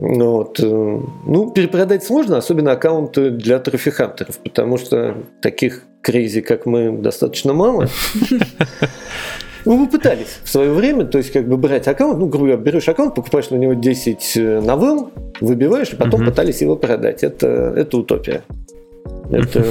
Вот. 0.01 0.61
Э, 0.61 0.65
ну, 0.65 1.51
перепродать 1.51 2.05
сложно, 2.05 2.39
особенно 2.39 2.73
аккаунты 2.73 3.31
для 3.31 3.59
трофихантеров, 3.59 4.39
потому 4.39 4.79
что 4.79 5.17
таких 5.43 5.83
крейзи, 6.03 6.41
как 6.41 6.65
мы, 6.67 6.91
достаточно 6.97 7.53
мало. 7.53 7.89
Ну, 9.65 9.77
мы 9.77 9.87
пытались 9.89 10.39
в 10.43 10.51
свое 10.51 10.73
время, 10.73 11.05
то 11.05 11.19
есть 11.19 11.33
как 11.33 11.49
бы 11.49 11.57
брать 11.57 11.89
аккаунт, 11.89 12.19
ну, 12.19 12.27
грубо 12.27 12.47
говоря, 12.47 12.63
берешь 12.63 12.89
аккаунт, 12.89 13.15
покупаешь 13.15 13.51
на 13.51 13.57
него 13.57 13.75
10 13.75 14.33
э, 14.37 14.61
новелл, 14.61 15.11
выбиваешь, 15.41 15.93
и 15.93 15.97
потом 15.97 16.23
uh-huh. 16.23 16.27
пытались 16.27 16.61
его 16.61 16.77
продать. 16.77 17.23
Это, 17.23 17.75
это 17.77 17.99
утопия. 17.99 18.43
Это 19.31 19.65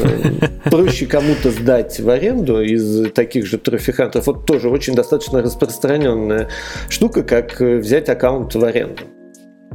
проще 0.70 1.06
кому-то 1.06 1.52
сдать 1.52 2.00
в 2.00 2.10
аренду 2.10 2.62
из 2.62 3.12
таких 3.12 3.46
же 3.46 3.58
трофихантов. 3.58 4.28
Вот 4.28 4.46
тоже 4.46 4.70
очень 4.70 4.96
достаточно 4.96 5.42
распространенная 5.42 6.50
штука, 6.88 7.24
как 7.24 7.62
э, 7.62 7.78
взять 7.78 8.10
аккаунт 8.10 8.56
в 8.56 8.64
аренду 8.64 9.04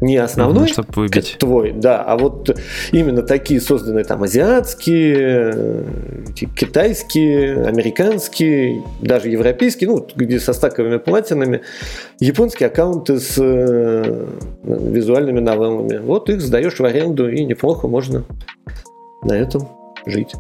не 0.01 0.17
основной, 0.17 0.69
чтобы 0.69 0.89
выбить. 0.95 1.37
твой, 1.39 1.73
да, 1.73 2.03
а 2.03 2.17
вот 2.17 2.57
именно 2.93 3.23
такие 3.23 3.61
созданные 3.61 4.05
там 4.05 4.23
азиатские, 4.23 5.85
китайские, 6.57 7.65
американские, 7.65 8.83
даже 9.01 9.29
европейские, 9.29 9.91
ну, 9.91 10.07
где 10.15 10.41
со 10.41 10.53
стаковыми 10.53 10.99
платинами, 10.99 11.63
японские 12.21 12.69
аккаунты 12.69 13.21
с 13.21 13.37
э, 13.39 14.27
визуальными 14.63 15.41
новеллами. 15.41 15.99
Вот 15.99 16.29
их 16.29 16.41
сдаешь 16.41 16.79
в 16.79 16.85
аренду, 16.85 17.31
и 17.31 17.45
неплохо 17.45 17.89
можно 17.89 18.25
на 19.23 19.33
этом 19.33 19.69
жить. 20.07 20.33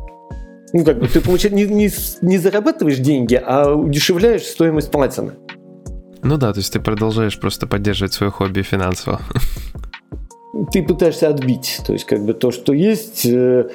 Ну, 0.72 0.84
как 0.84 0.98
бы 0.98 1.07
ты 1.07 1.20
получаешь, 1.20 1.55
не, 1.55 1.66
не, 1.66 1.90
не 2.22 2.38
зарабатываешь 2.38 2.98
деньги, 2.98 3.40
а 3.42 3.72
удешевляешь 3.72 4.42
стоимость 4.42 4.90
платина. 4.90 5.34
Ну 6.25 6.39
да, 6.39 6.53
то 6.53 6.59
есть 6.59 6.72
ты 6.72 6.81
продолжаешь 6.81 7.39
просто 7.39 7.66
поддерживать 7.66 8.14
свое 8.14 8.33
хобби 8.33 8.62
финансово. 8.62 9.20
Ты 10.72 10.83
пытаешься 10.83 11.29
отбить. 11.29 11.81
То 11.87 11.93
есть 11.93 12.07
как 12.07 12.25
бы 12.25 12.33
то, 12.33 12.51
что 12.51 12.72
есть... 12.72 13.27
Э, 13.27 13.68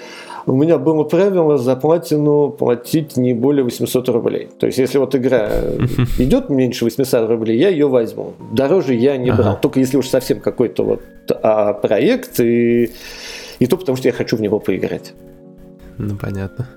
у 0.45 0.53
меня 0.53 0.79
было 0.79 1.03
правило 1.03 1.57
за 1.57 1.75
платину 1.75 2.49
платить 2.49 3.17
не 3.17 3.33
более 3.33 3.63
800 3.63 4.09
рублей. 4.09 4.49
То 4.59 4.65
есть, 4.65 4.79
если 4.79 4.97
вот 4.97 5.13
игра 5.13 5.47
идет 6.17 6.49
меньше 6.49 6.85
800 6.85 7.29
рублей, 7.29 7.59
я 7.59 7.69
ее 7.69 7.87
возьму. 7.87 8.33
Дороже 8.51 8.95
я 8.95 9.17
не 9.17 9.31
брал. 9.31 9.49
Ага. 9.49 9.59
Только 9.61 9.79
если 9.79 9.97
уж 9.97 10.07
совсем 10.07 10.39
какой-то 10.39 10.83
вот 10.83 11.01
а, 11.43 11.73
проект, 11.73 12.39
и, 12.39 12.89
и 13.59 13.67
то 13.67 13.77
потому, 13.77 13.95
что 13.97 14.07
я 14.07 14.13
хочу 14.13 14.37
в 14.37 14.41
него 14.41 14.59
поиграть. 14.59 15.13
Ну, 15.99 16.15
понятно. 16.15 16.67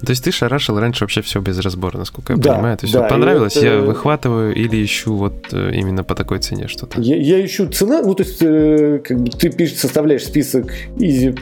То 0.00 0.10
есть 0.10 0.24
ты 0.24 0.30
шарашил 0.30 0.78
раньше 0.78 1.04
вообще 1.04 1.22
все 1.22 1.40
без 1.40 1.58
разбора, 1.58 1.98
насколько 1.98 2.32
я 2.32 2.38
да, 2.38 2.54
понимаю. 2.54 2.76
То 2.76 2.84
есть 2.84 2.94
да, 2.94 3.00
вот 3.00 3.08
понравилось, 3.08 3.56
вот, 3.56 3.64
я 3.64 3.78
выхватываю 3.78 4.54
или 4.54 4.84
ищу 4.84 5.14
вот 5.14 5.52
э, 5.52 5.72
именно 5.74 6.04
по 6.04 6.14
такой 6.14 6.38
цене 6.38 6.68
что-то. 6.68 7.00
Я, 7.00 7.16
я 7.16 7.44
ищу 7.44 7.66
цена, 7.68 8.02
ну 8.02 8.14
то 8.14 8.22
есть 8.22 8.38
э, 8.40 9.00
как 9.04 9.20
бы 9.20 9.30
ты 9.30 9.50
пишешь, 9.50 9.78
составляешь 9.78 10.24
список 10.24 10.72
easy 10.96 11.38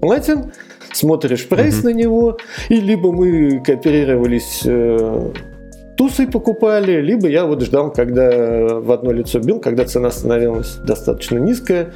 платин, 0.00 0.52
смотришь 0.92 1.46
прайс 1.46 1.78
угу. 1.78 1.88
на 1.88 1.92
него, 1.92 2.38
и 2.68 2.80
либо 2.80 3.10
мы 3.12 3.62
кооперировались 3.64 4.62
э, 4.64 5.32
тусы 5.96 6.26
покупали, 6.26 7.00
либо 7.00 7.28
я 7.28 7.46
вот 7.46 7.62
ждал, 7.62 7.92
когда 7.92 8.80
в 8.80 8.90
одно 8.92 9.12
лицо 9.12 9.38
бил, 9.40 9.60
когда 9.60 9.84
цена 9.84 10.10
становилась 10.10 10.76
достаточно 10.86 11.38
низкая. 11.38 11.92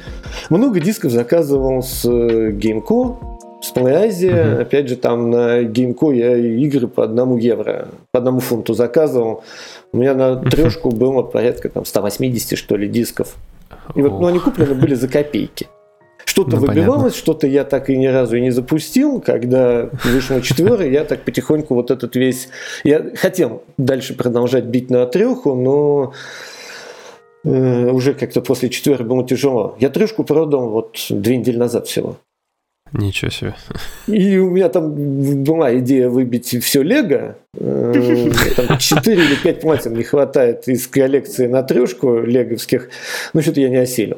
Много 0.49 0.79
дисков 0.79 1.11
заказывал 1.11 1.83
с 1.83 2.05
Gameco, 2.05 3.38
с 3.61 3.73
Азия, 3.75 4.31
uh-huh. 4.31 4.61
опять 4.61 4.87
же, 4.87 4.95
там 4.95 5.29
на 5.29 5.63
Геймко 5.63 6.11
я 6.11 6.35
игры 6.35 6.87
по 6.87 7.03
одному 7.03 7.37
евро, 7.37 7.89
по 8.11 8.19
одному 8.19 8.39
фунту 8.39 8.73
заказывал. 8.73 9.43
У 9.91 9.97
меня 9.97 10.13
на 10.13 10.37
трешку 10.37 10.91
было 10.91 11.23
порядка 11.23 11.69
там 11.69 11.85
180, 11.85 12.57
что 12.57 12.77
ли, 12.77 12.87
дисков. 12.87 13.35
И 13.95 14.01
вот, 14.01 14.21
ну, 14.21 14.27
они 14.27 14.39
куплены 14.39 14.75
были 14.75 14.93
за 14.93 15.07
копейки. 15.07 15.67
Что 16.25 16.43
что-то 16.43 16.57
ну, 16.57 16.67
выбивалось, 16.67 17.15
что-то 17.15 17.47
я 17.47 17.63
так 17.63 17.89
и 17.89 17.97
ни 17.97 18.05
разу 18.05 18.37
и 18.37 18.41
не 18.41 18.51
запустил. 18.51 19.19
Когда 19.19 19.89
вышел 20.03 20.35
на 20.35 20.41
четверый, 20.41 20.91
я 20.91 21.03
так 21.03 21.23
потихоньку 21.23 21.73
вот 21.73 21.91
этот 21.91 22.15
весь... 22.15 22.49
Я 22.83 23.11
хотел 23.15 23.63
дальше 23.77 24.13
продолжать 24.13 24.65
бить 24.65 24.89
на 24.89 25.05
треху, 25.05 25.55
но 25.55 26.13
э, 27.43 27.89
уже 27.89 28.13
как-то 28.13 28.41
после 28.41 28.69
четверой 28.69 29.07
было 29.07 29.27
тяжело. 29.27 29.75
Я 29.79 29.89
трешку 29.89 30.23
продал 30.23 30.69
вот 30.69 30.97
две 31.09 31.37
недели 31.37 31.57
назад 31.57 31.87
всего. 31.87 32.17
Ничего 32.91 33.29
себе. 33.29 33.55
И 34.07 34.37
у 34.37 34.49
меня 34.49 34.69
там 34.69 35.43
была 35.43 35.77
идея 35.77 36.09
выбить 36.09 36.63
все 36.63 36.81
лего. 36.81 37.35
Э, 37.53 38.31
там 38.55 38.77
4 38.79 39.23
или 39.23 39.35
5 39.35 39.61
платин 39.61 39.93
не 39.93 40.03
хватает 40.03 40.67
из 40.67 40.87
коллекции 40.87 41.47
на 41.47 41.61
трешку 41.61 42.19
леговских. 42.19 42.89
Ну, 43.33 43.41
что-то 43.41 43.61
я 43.61 43.69
не 43.69 43.77
осилил. 43.77 44.17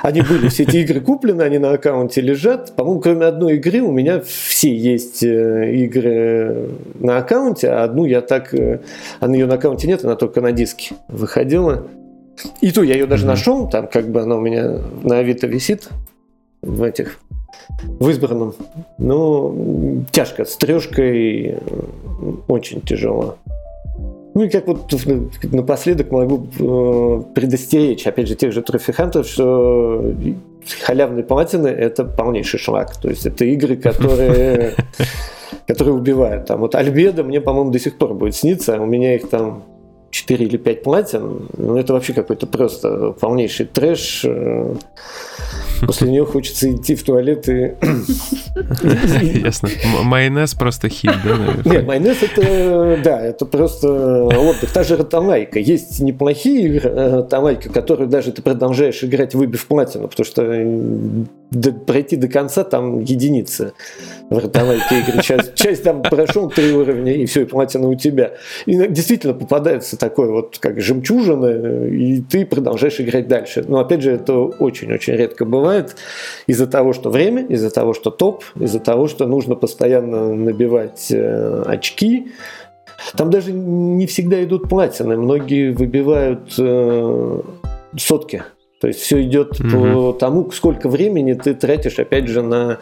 Они 0.00 0.22
были, 0.22 0.48
все 0.48 0.62
эти 0.62 0.78
игры 0.78 1.00
куплены, 1.00 1.42
они 1.42 1.58
на 1.58 1.72
аккаунте 1.72 2.20
лежат. 2.22 2.74
По-моему, 2.76 3.00
кроме 3.00 3.26
одной 3.26 3.56
игры 3.56 3.80
у 3.80 3.92
меня 3.92 4.20
все 4.20 4.74
есть 4.74 5.22
э, 5.22 5.74
игры 5.74 6.70
на 6.98 7.18
аккаунте, 7.18 7.68
а 7.68 7.84
одну 7.84 8.06
я 8.06 8.22
так... 8.22 8.54
Э, 8.54 8.80
а 9.20 9.28
ее 9.28 9.46
на 9.46 9.54
аккаунте 9.54 9.86
нет, 9.86 10.04
она 10.04 10.16
только 10.16 10.40
на 10.40 10.52
диске 10.52 10.94
выходила. 11.08 11.86
И 12.62 12.72
то 12.72 12.82
я 12.82 12.94
ее 12.94 13.06
даже 13.06 13.26
нашел, 13.26 13.68
там 13.68 13.86
как 13.86 14.08
бы 14.08 14.22
она 14.22 14.36
у 14.36 14.40
меня 14.40 14.78
на 15.02 15.18
Авито 15.18 15.46
висит 15.46 15.88
в 16.62 16.82
этих 16.82 17.18
в 17.82 18.08
избранном. 18.10 18.54
Ну, 18.98 20.04
тяжко, 20.10 20.44
с 20.44 20.56
трешкой 20.56 21.58
очень 22.48 22.80
тяжело. 22.80 23.36
Ну 24.34 24.44
и 24.44 24.48
как 24.48 24.66
вот 24.66 24.90
напоследок 25.52 26.10
могу 26.10 26.46
э, 26.58 27.22
предостеречь, 27.34 28.06
опять 28.06 28.28
же, 28.28 28.34
тех 28.34 28.52
же 28.52 28.62
трофихантов, 28.62 29.26
что 29.26 30.14
халявные 30.82 31.22
платины– 31.22 31.68
это 31.68 32.04
полнейший 32.04 32.58
шлак. 32.58 32.96
То 32.96 33.10
есть 33.10 33.26
это 33.26 33.44
игры, 33.44 33.76
которые, 33.76 34.74
которые 35.66 35.94
убивают. 35.94 36.46
Там 36.46 36.60
вот 36.60 36.74
Альбеда 36.74 37.24
мне, 37.24 37.42
по-моему, 37.42 37.70
до 37.70 37.78
сих 37.78 37.98
пор 37.98 38.14
будет 38.14 38.34
сниться, 38.34 38.80
у 38.80 38.86
меня 38.86 39.16
их 39.16 39.28
там 39.28 39.64
4 40.10 40.46
или 40.46 40.56
5 40.56 40.82
платин. 40.82 41.48
Ну 41.58 41.76
это 41.76 41.92
вообще 41.92 42.14
какой-то 42.14 42.46
просто 42.46 43.12
полнейший 43.12 43.66
трэш. 43.66 44.24
После 45.86 46.10
нее 46.10 46.24
хочется 46.24 46.72
идти 46.72 46.94
в 46.94 47.02
туалет 47.02 47.48
и... 47.48 47.74
Ясно. 49.44 49.68
Майонез 50.04 50.54
просто 50.54 50.88
хит, 50.88 51.12
да? 51.24 51.70
Нет, 51.70 51.86
майонез 51.86 52.22
это, 52.22 53.00
да, 53.02 53.20
это 53.20 53.46
просто 53.46 54.24
отдых. 54.24 54.70
Та 54.72 54.84
же 54.84 54.96
ротомайка. 54.96 55.58
Есть 55.58 56.00
неплохие 56.00 56.66
игры 56.66 56.90
ротомайка, 56.90 57.68
которые 57.68 58.08
даже 58.08 58.32
ты 58.32 58.42
продолжаешь 58.42 59.02
играть, 59.02 59.34
выбив 59.34 59.66
платину, 59.66 60.08
потому 60.08 60.24
что 60.26 60.42
пройти 61.86 62.16
до 62.16 62.28
конца 62.28 62.64
там 62.64 63.00
единицы 63.00 63.72
в 64.30 64.38
ротомайке 64.38 65.00
игры. 65.00 65.22
Часть, 65.22 65.54
часть 65.54 65.82
там 65.82 66.02
прошел 66.02 66.48
три 66.48 66.72
уровня, 66.72 67.14
и 67.14 67.26
все, 67.26 67.42
и 67.42 67.44
платина 67.44 67.88
у 67.88 67.94
тебя. 67.94 68.32
И 68.66 68.74
действительно 68.88 69.34
попадается 69.34 69.98
такое 69.98 70.30
вот 70.30 70.58
как 70.58 70.80
жемчужина, 70.80 71.86
и 71.86 72.20
ты 72.20 72.46
продолжаешь 72.46 73.00
играть 73.00 73.28
дальше. 73.28 73.64
Но 73.66 73.78
опять 73.78 74.02
же, 74.02 74.12
это 74.12 74.34
очень-очень 74.34 75.14
редко 75.14 75.44
бывает 75.44 75.96
из-за 76.46 76.66
того, 76.66 76.92
что 76.92 77.10
время, 77.10 77.44
из-за 77.46 77.70
того, 77.70 77.94
что 77.94 78.10
топ, 78.10 78.44
из-за 78.58 78.80
того, 78.80 79.08
что 79.08 79.26
нужно 79.26 79.54
постоянно 79.54 80.34
набивать 80.34 81.08
э, 81.10 81.62
очки. 81.66 82.32
Там 83.16 83.30
даже 83.30 83.52
не 83.52 84.06
всегда 84.06 84.42
идут 84.44 84.68
платины, 84.68 85.16
многие 85.16 85.72
выбивают 85.72 86.54
э, 86.58 87.40
сотки. 87.96 88.44
То 88.82 88.88
есть 88.88 88.98
все 88.98 89.22
идет 89.22 89.60
mm-hmm. 89.60 89.92
по 89.92 90.12
тому, 90.12 90.50
сколько 90.50 90.88
времени 90.88 91.34
ты 91.34 91.54
тратишь, 91.54 92.00
опять 92.00 92.26
же, 92.26 92.42
на 92.42 92.78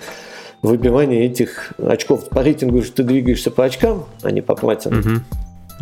выбивание 0.63 1.27
этих 1.27 1.75
очков. 1.77 2.31
По 2.31 2.43
рейтингу 2.43 2.81
же 2.81 2.91
ты 2.91 3.03
двигаешься 3.03 3.51
по 3.51 3.67
очкам, 3.67 4.07
а 4.23 4.31
не 4.31 4.41
по 4.41 4.55
платинам. 4.55 5.01
Угу. 5.01 5.11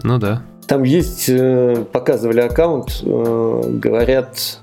Ну 0.02 0.18
да. 0.18 0.42
Там 0.66 0.82
есть, 0.82 1.26
э, 1.28 1.84
показывали 1.92 2.40
аккаунт, 2.40 3.00
э, 3.04 3.62
говорят, 3.80 4.60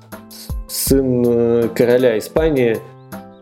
сын 0.68 1.24
э, 1.26 1.70
короля 1.74 2.20
Испании, 2.20 2.78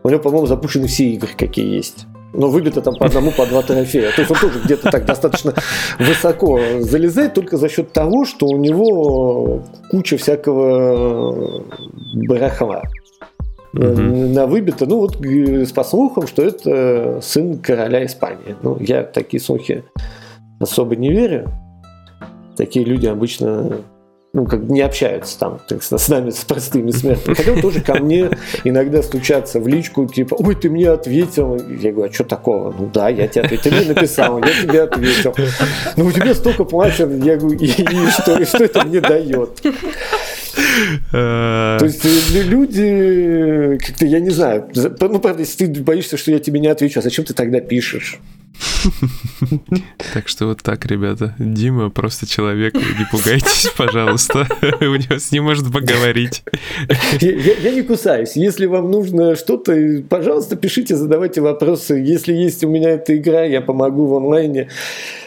у 0.04 0.08
него, 0.08 0.20
по-моему, 0.20 0.46
запущены 0.46 0.86
все 0.86 1.06
игры, 1.06 1.30
какие 1.36 1.74
есть. 1.74 2.06
Но 2.34 2.48
выбито 2.48 2.80
там 2.80 2.96
по 2.96 3.06
одному, 3.06 3.30
по 3.30 3.46
два 3.46 3.62
трофея. 3.62 4.10
То 4.12 4.22
есть 4.22 4.30
он 4.30 4.38
тоже 4.38 4.60
где-то 4.64 4.90
так 4.90 5.04
достаточно 5.06 5.54
высоко 5.98 6.58
залезает 6.80 7.34
только 7.34 7.56
за 7.56 7.68
счет 7.68 7.92
того, 7.92 8.24
что 8.24 8.46
у 8.46 8.56
него 8.56 9.62
куча 9.90 10.16
всякого 10.16 11.62
барахла 12.26 12.82
угу. 13.72 13.84
на 13.84 14.46
выбито. 14.46 14.86
Ну 14.86 14.98
вот 14.98 15.16
с 15.24 15.72
послухом, 15.72 16.26
что 16.26 16.42
это 16.42 17.20
сын 17.22 17.58
короля 17.58 18.04
Испании. 18.04 18.56
Ну, 18.62 18.76
я 18.80 19.04
такие 19.04 19.40
слухи 19.40 19.84
особо 20.60 20.96
не 20.96 21.10
верю. 21.10 21.50
Такие 22.56 22.84
люди 22.84 23.06
обычно 23.06 23.78
ну, 24.34 24.46
как 24.46 24.64
не 24.64 24.80
общаются 24.80 25.38
там 25.38 25.60
так, 25.66 25.82
с 25.82 26.08
нами, 26.08 26.30
с 26.30 26.38
простыми 26.38 26.90
смертными. 26.90 27.36
Хотя 27.36 27.60
тоже 27.62 27.80
ко 27.80 27.94
мне 27.94 28.30
иногда 28.64 29.00
стучаться 29.00 29.60
в 29.60 29.68
личку, 29.68 30.06
типа, 30.06 30.34
ой, 30.34 30.56
ты 30.56 30.68
мне 30.68 30.90
ответил. 30.90 31.56
Я 31.56 31.92
говорю, 31.92 32.10
а 32.10 32.12
что 32.12 32.24
такого? 32.24 32.74
Ну 32.76 32.90
да, 32.92 33.08
я 33.08 33.28
тебе 33.28 33.42
ответил. 33.44 33.70
Ты 33.70 33.76
мне 33.76 33.94
написал, 33.94 34.38
я 34.38 34.62
тебе 34.62 34.82
ответил. 34.82 35.34
Ну, 35.96 36.06
у 36.06 36.12
тебя 36.12 36.34
столько 36.34 36.64
платят, 36.64 37.10
я 37.24 37.36
говорю, 37.36 37.56
и, 37.58 37.66
и, 37.66 38.10
что, 38.10 38.36
и 38.40 38.44
что 38.44 38.64
это 38.64 38.84
мне 38.84 39.00
дает? 39.00 39.60
Э. 41.12 41.76
То 41.78 41.84
есть 41.84 42.04
э, 42.04 42.42
люди, 42.42 43.78
как-то, 43.78 44.06
я 44.06 44.18
не 44.18 44.30
знаю, 44.30 44.68
ну, 44.74 45.20
правда, 45.20 45.40
если 45.40 45.66
ты 45.66 45.82
боишься, 45.82 46.16
что 46.16 46.32
я 46.32 46.40
тебе 46.40 46.58
не 46.58 46.66
отвечу, 46.66 46.98
а 46.98 47.02
зачем 47.02 47.24
ты 47.24 47.34
тогда 47.34 47.60
пишешь? 47.60 48.18
Так 50.12 50.28
что 50.28 50.46
вот 50.46 50.62
так, 50.62 50.86
ребята. 50.86 51.34
Дима 51.38 51.90
просто 51.90 52.26
человек, 52.26 52.74
не 52.74 53.06
пугайтесь, 53.10 53.70
пожалуйста. 53.76 54.46
У 54.80 54.94
него 54.96 55.18
с 55.18 55.32
ним 55.32 55.44
может 55.44 55.72
поговорить. 55.72 56.42
Я, 57.20 57.70
не 57.72 57.82
кусаюсь. 57.82 58.36
Если 58.36 58.66
вам 58.66 58.90
нужно 58.90 59.36
что-то, 59.36 60.02
пожалуйста, 60.08 60.56
пишите, 60.56 60.96
задавайте 60.96 61.40
вопросы. 61.40 61.94
Если 61.94 62.32
есть 62.32 62.64
у 62.64 62.68
меня 62.68 62.90
эта 62.90 63.16
игра, 63.16 63.44
я 63.44 63.60
помогу 63.60 64.06
в 64.06 64.16
онлайне. 64.16 64.68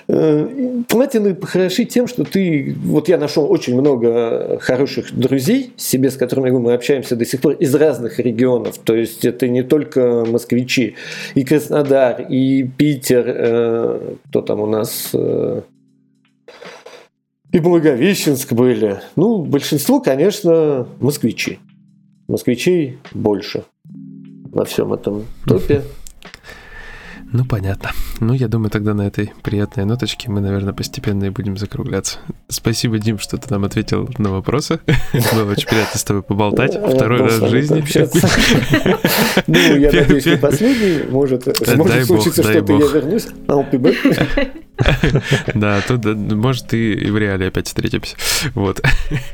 Э, 0.10 0.84
платины 0.88 1.36
хороши 1.36 1.86
тем, 1.86 2.08
что 2.08 2.24
ты... 2.24 2.76
Вот 2.84 3.10
я 3.10 3.18
нашел 3.18 3.52
очень 3.52 3.80
много 3.80 4.58
хороших 4.62 5.14
друзей 5.14 5.74
себе, 5.76 6.10
с 6.10 6.16
которыми 6.16 6.50
мы 6.52 6.74
общаемся 6.74 7.16
до 7.16 7.26
сих 7.26 7.42
пор, 7.42 7.54
из 7.54 7.76
разных 7.76 8.20
регионов. 8.20 8.78
То 8.78 8.96
есть 8.96 9.26
это 9.26 9.48
не 9.48 9.64
только 9.64 10.26
москвичи. 10.26 10.96
И 11.36 11.44
Краснодар, 11.44 12.22
и 12.22 12.64
Питер, 12.64 13.24
э, 13.28 14.16
кто 14.30 14.42
там 14.42 14.62
у 14.62 14.66
нас... 14.66 15.10
Э, 15.14 15.62
и 17.52 17.60
Благовещенск 17.60 18.54
были. 18.54 19.00
Ну, 19.16 19.44
большинство, 19.44 20.00
конечно, 20.00 20.88
москвичи. 21.00 21.60
Москвичей 22.28 23.00
больше 23.14 23.64
во 24.52 24.66
всем 24.66 24.94
этом 24.94 25.26
топе. 25.46 25.82
Ну, 27.34 27.44
понятно. 27.46 27.92
Ну, 28.20 28.34
я 28.34 28.48
думаю, 28.48 28.70
тогда 28.70 28.94
на 28.94 29.06
этой 29.06 29.34
приятной 29.44 29.86
ноточке 29.86 30.30
мы, 30.30 30.40
наверное, 30.40 30.74
постепенно 30.74 31.26
и 31.26 31.30
будем 31.30 31.58
закругляться. 31.58 32.20
Спасибо, 32.48 33.00
Дим, 33.00 33.20
что 33.20 33.38
ты 33.38 33.52
нам 33.52 33.66
ответил 33.66 34.10
на 34.18 34.32
вопросы. 34.32 34.80
Было 35.34 35.52
очень 35.52 35.68
приятно 35.68 36.00
с 36.00 36.04
тобой 36.04 36.24
поболтать. 36.24 36.76
Э, 36.76 36.96
Второй 36.96 37.22
раз 37.22 37.40
в 37.40 37.50
жизни. 37.50 37.84
Ну, 39.48 39.58
я 39.58 39.92
надеюсь, 39.92 40.26
не 40.26 40.38
последний. 40.38 41.10
Может, 41.10 41.44
случиться 42.06 42.44
что-то, 42.44 42.74
я 42.74 42.88
вернусь. 42.88 43.28
Да, 45.56 45.82
тут, 45.88 46.06
может, 46.06 46.74
и 46.74 47.10
в 47.10 47.18
реале 47.18 47.48
опять 47.48 47.68
встретимся. 47.68 48.16
Вот. 48.54 48.82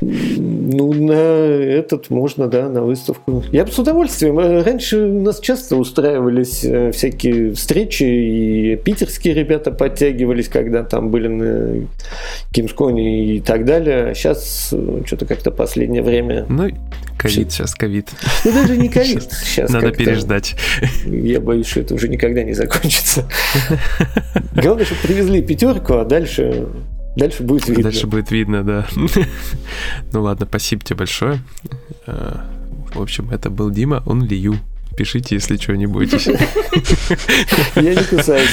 Ну, 0.00 0.92
на 0.92 1.12
этот 1.12 2.10
можно, 2.10 2.48
да, 2.48 2.68
на 2.68 2.82
выставку. 2.82 3.44
Я 3.52 3.64
бы 3.64 3.70
с 3.70 3.78
удовольствием. 3.78 4.38
Раньше 4.38 4.98
у 4.98 5.22
нас 5.22 5.40
часто 5.40 5.76
устраивались 5.76 6.64
э, 6.64 6.92
всякие 6.92 7.52
встречи, 7.52 8.04
и 8.04 8.76
питерские 8.76 9.34
ребята 9.34 9.70
подтягивались, 9.70 10.48
когда 10.48 10.82
там 10.82 11.10
были 11.10 11.28
на 11.28 11.86
Кимсконе 12.52 13.36
и 13.36 13.40
так 13.40 13.64
далее. 13.64 14.14
Сейчас 14.14 14.70
э, 14.72 15.02
что-то 15.06 15.26
как-то 15.26 15.50
последнее 15.50 16.02
время... 16.02 16.46
Ну, 16.48 16.70
ковид 17.28 17.52
сейчас, 17.52 17.74
ковид. 17.74 18.08
Ну, 18.44 18.52
даже 18.52 18.76
не 18.76 18.88
ковид. 18.88 19.22
Сейчас 19.32 19.70
Надо 19.70 19.90
переждать. 19.92 20.56
Я 21.04 21.40
боюсь, 21.40 21.66
что 21.66 21.80
это 21.80 21.94
уже 21.94 22.08
никогда 22.08 22.42
не 22.42 22.52
закончится. 22.54 23.28
Главное, 24.54 24.84
чтобы 24.84 25.00
привезли 25.02 25.42
пятерку, 25.42 25.94
а 25.94 26.04
дальше 26.04 26.68
Дальше 27.16 27.44
будет 27.44 27.68
видно. 27.68 27.84
Дальше 27.84 28.06
будет 28.06 28.30
видно, 28.30 28.64
да. 28.64 28.86
ну 30.12 30.22
ладно, 30.22 30.46
спасибо 30.46 30.82
тебе 30.82 30.96
большое. 30.96 31.38
Э, 32.06 32.38
в 32.92 33.00
общем, 33.00 33.30
это 33.30 33.50
был 33.50 33.70
Дима, 33.70 34.02
он 34.04 34.24
Лию. 34.24 34.58
Пишите, 34.96 35.36
если 35.36 35.56
что, 35.56 35.76
не 35.76 35.86
бойтесь. 35.86 36.26
Я 37.76 37.94
не 37.94 38.04
кусаюсь. 38.04 38.50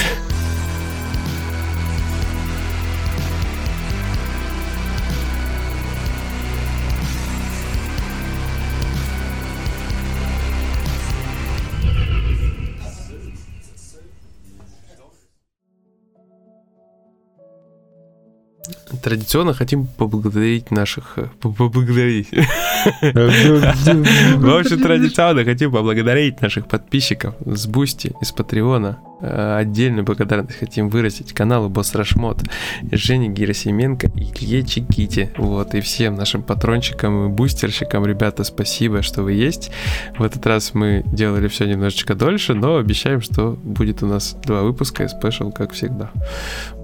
Традиционно 19.01 19.53
хотим 19.53 19.87
поблагодарить 19.87 20.71
наших... 20.71 21.17
Э, 21.17 21.27
поблагодарить. 21.41 22.29
В 23.01 24.59
общем, 24.59 24.79
традиционно 24.81 25.43
хотим 25.43 25.71
поблагодарить 25.71 26.41
наших 26.41 26.67
подписчиков 26.67 27.33
с 27.45 27.65
Бусти, 27.67 28.13
и 28.21 28.26
с 28.26 28.31
Patreon 28.31 28.84
а, 28.84 28.99
отдельную 29.21 30.03
благодарность 30.03 30.59
хотим 30.59 30.89
выразить 30.89 31.33
каналу 31.33 31.69
Boss 31.69 31.95
Rush 31.95 32.17
Mode, 32.17 32.43
Жене 32.91 33.29
Герасименко 33.29 34.07
и 34.15 34.31
Илье 34.41 34.63
Чиките. 34.63 35.31
Вот, 35.37 35.75
и 35.75 35.81
всем 35.81 36.15
нашим 36.15 36.43
патрончикам 36.43 37.27
и 37.27 37.29
бустерщикам, 37.29 38.05
ребята, 38.05 38.43
спасибо, 38.43 39.01
что 39.01 39.23
вы 39.23 39.33
есть. 39.33 39.71
В 40.17 40.23
этот 40.23 40.45
раз 40.45 40.73
мы 40.73 41.03
делали 41.11 41.47
все 41.47 41.65
немножечко 41.65 42.15
дольше, 42.15 42.53
но 42.53 42.77
обещаем, 42.77 43.21
что 43.21 43.57
будет 43.63 44.03
у 44.03 44.07
нас 44.07 44.35
два 44.45 44.63
выпуска 44.63 45.03
и 45.03 45.07
special, 45.07 45.51
как 45.51 45.73
всегда. 45.73 46.11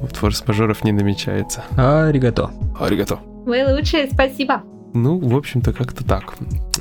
Вот 0.02 0.16
форс-мажоров 0.16 0.84
не 0.84 0.92
намечается. 0.92 1.64
Аригато. 1.76 2.52
Аригато. 2.80 3.20
Вы 3.46 3.66
лучшие, 3.68 4.10
спасибо. 4.12 4.64
Ну, 4.94 5.20
в 5.20 5.36
общем-то, 5.36 5.74
как-то 5.74 6.04
так. 6.04 6.34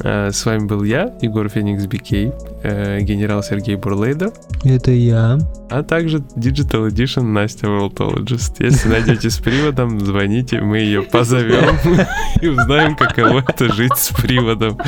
Э, 0.02 0.30
с 0.30 0.44
вами 0.46 0.66
был 0.66 0.84
я, 0.84 1.14
Егор 1.20 1.48
Феникс 1.48 1.86
Бикей, 1.86 2.32
э, 2.62 3.00
генерал 3.00 3.42
Сергей 3.42 3.76
Бурлейдер. 3.76 4.32
Это 4.64 4.90
я. 4.90 5.38
А 5.70 5.82
также 5.82 6.18
Digital 6.36 6.88
Edition 6.88 7.22
Настя 7.22 7.66
Worldologist. 7.66 8.56
Если 8.60 8.88
найдете 8.88 9.28
с 9.28 9.38
приводом, 9.38 10.00
звоните, 10.00 10.60
мы 10.60 10.78
ее 10.78 11.02
позовем 11.02 11.76
и 12.40 12.48
узнаем, 12.48 12.96
каково 12.96 13.44
это 13.46 13.72
жить 13.72 13.96
с 13.96 14.12
приводом. 14.12 14.78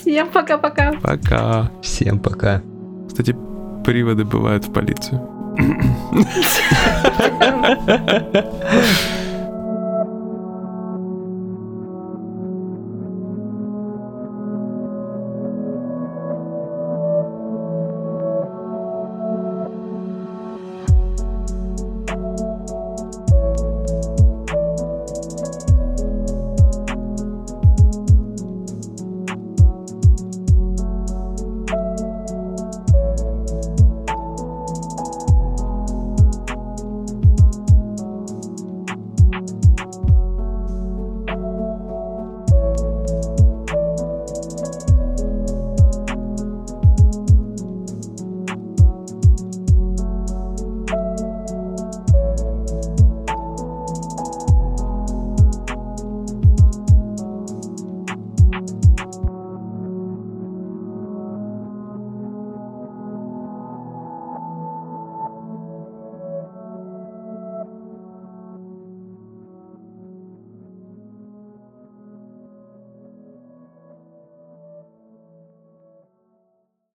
Всем 0.00 0.28
пока-пока. 0.30 0.92
Пока. 1.02 1.70
Всем 1.82 2.18
пока. 2.18 2.62
Кстати, 3.08 3.34
приводы 3.84 4.24
бывают 4.24 4.66
в 4.66 4.72
полицию. 4.72 5.28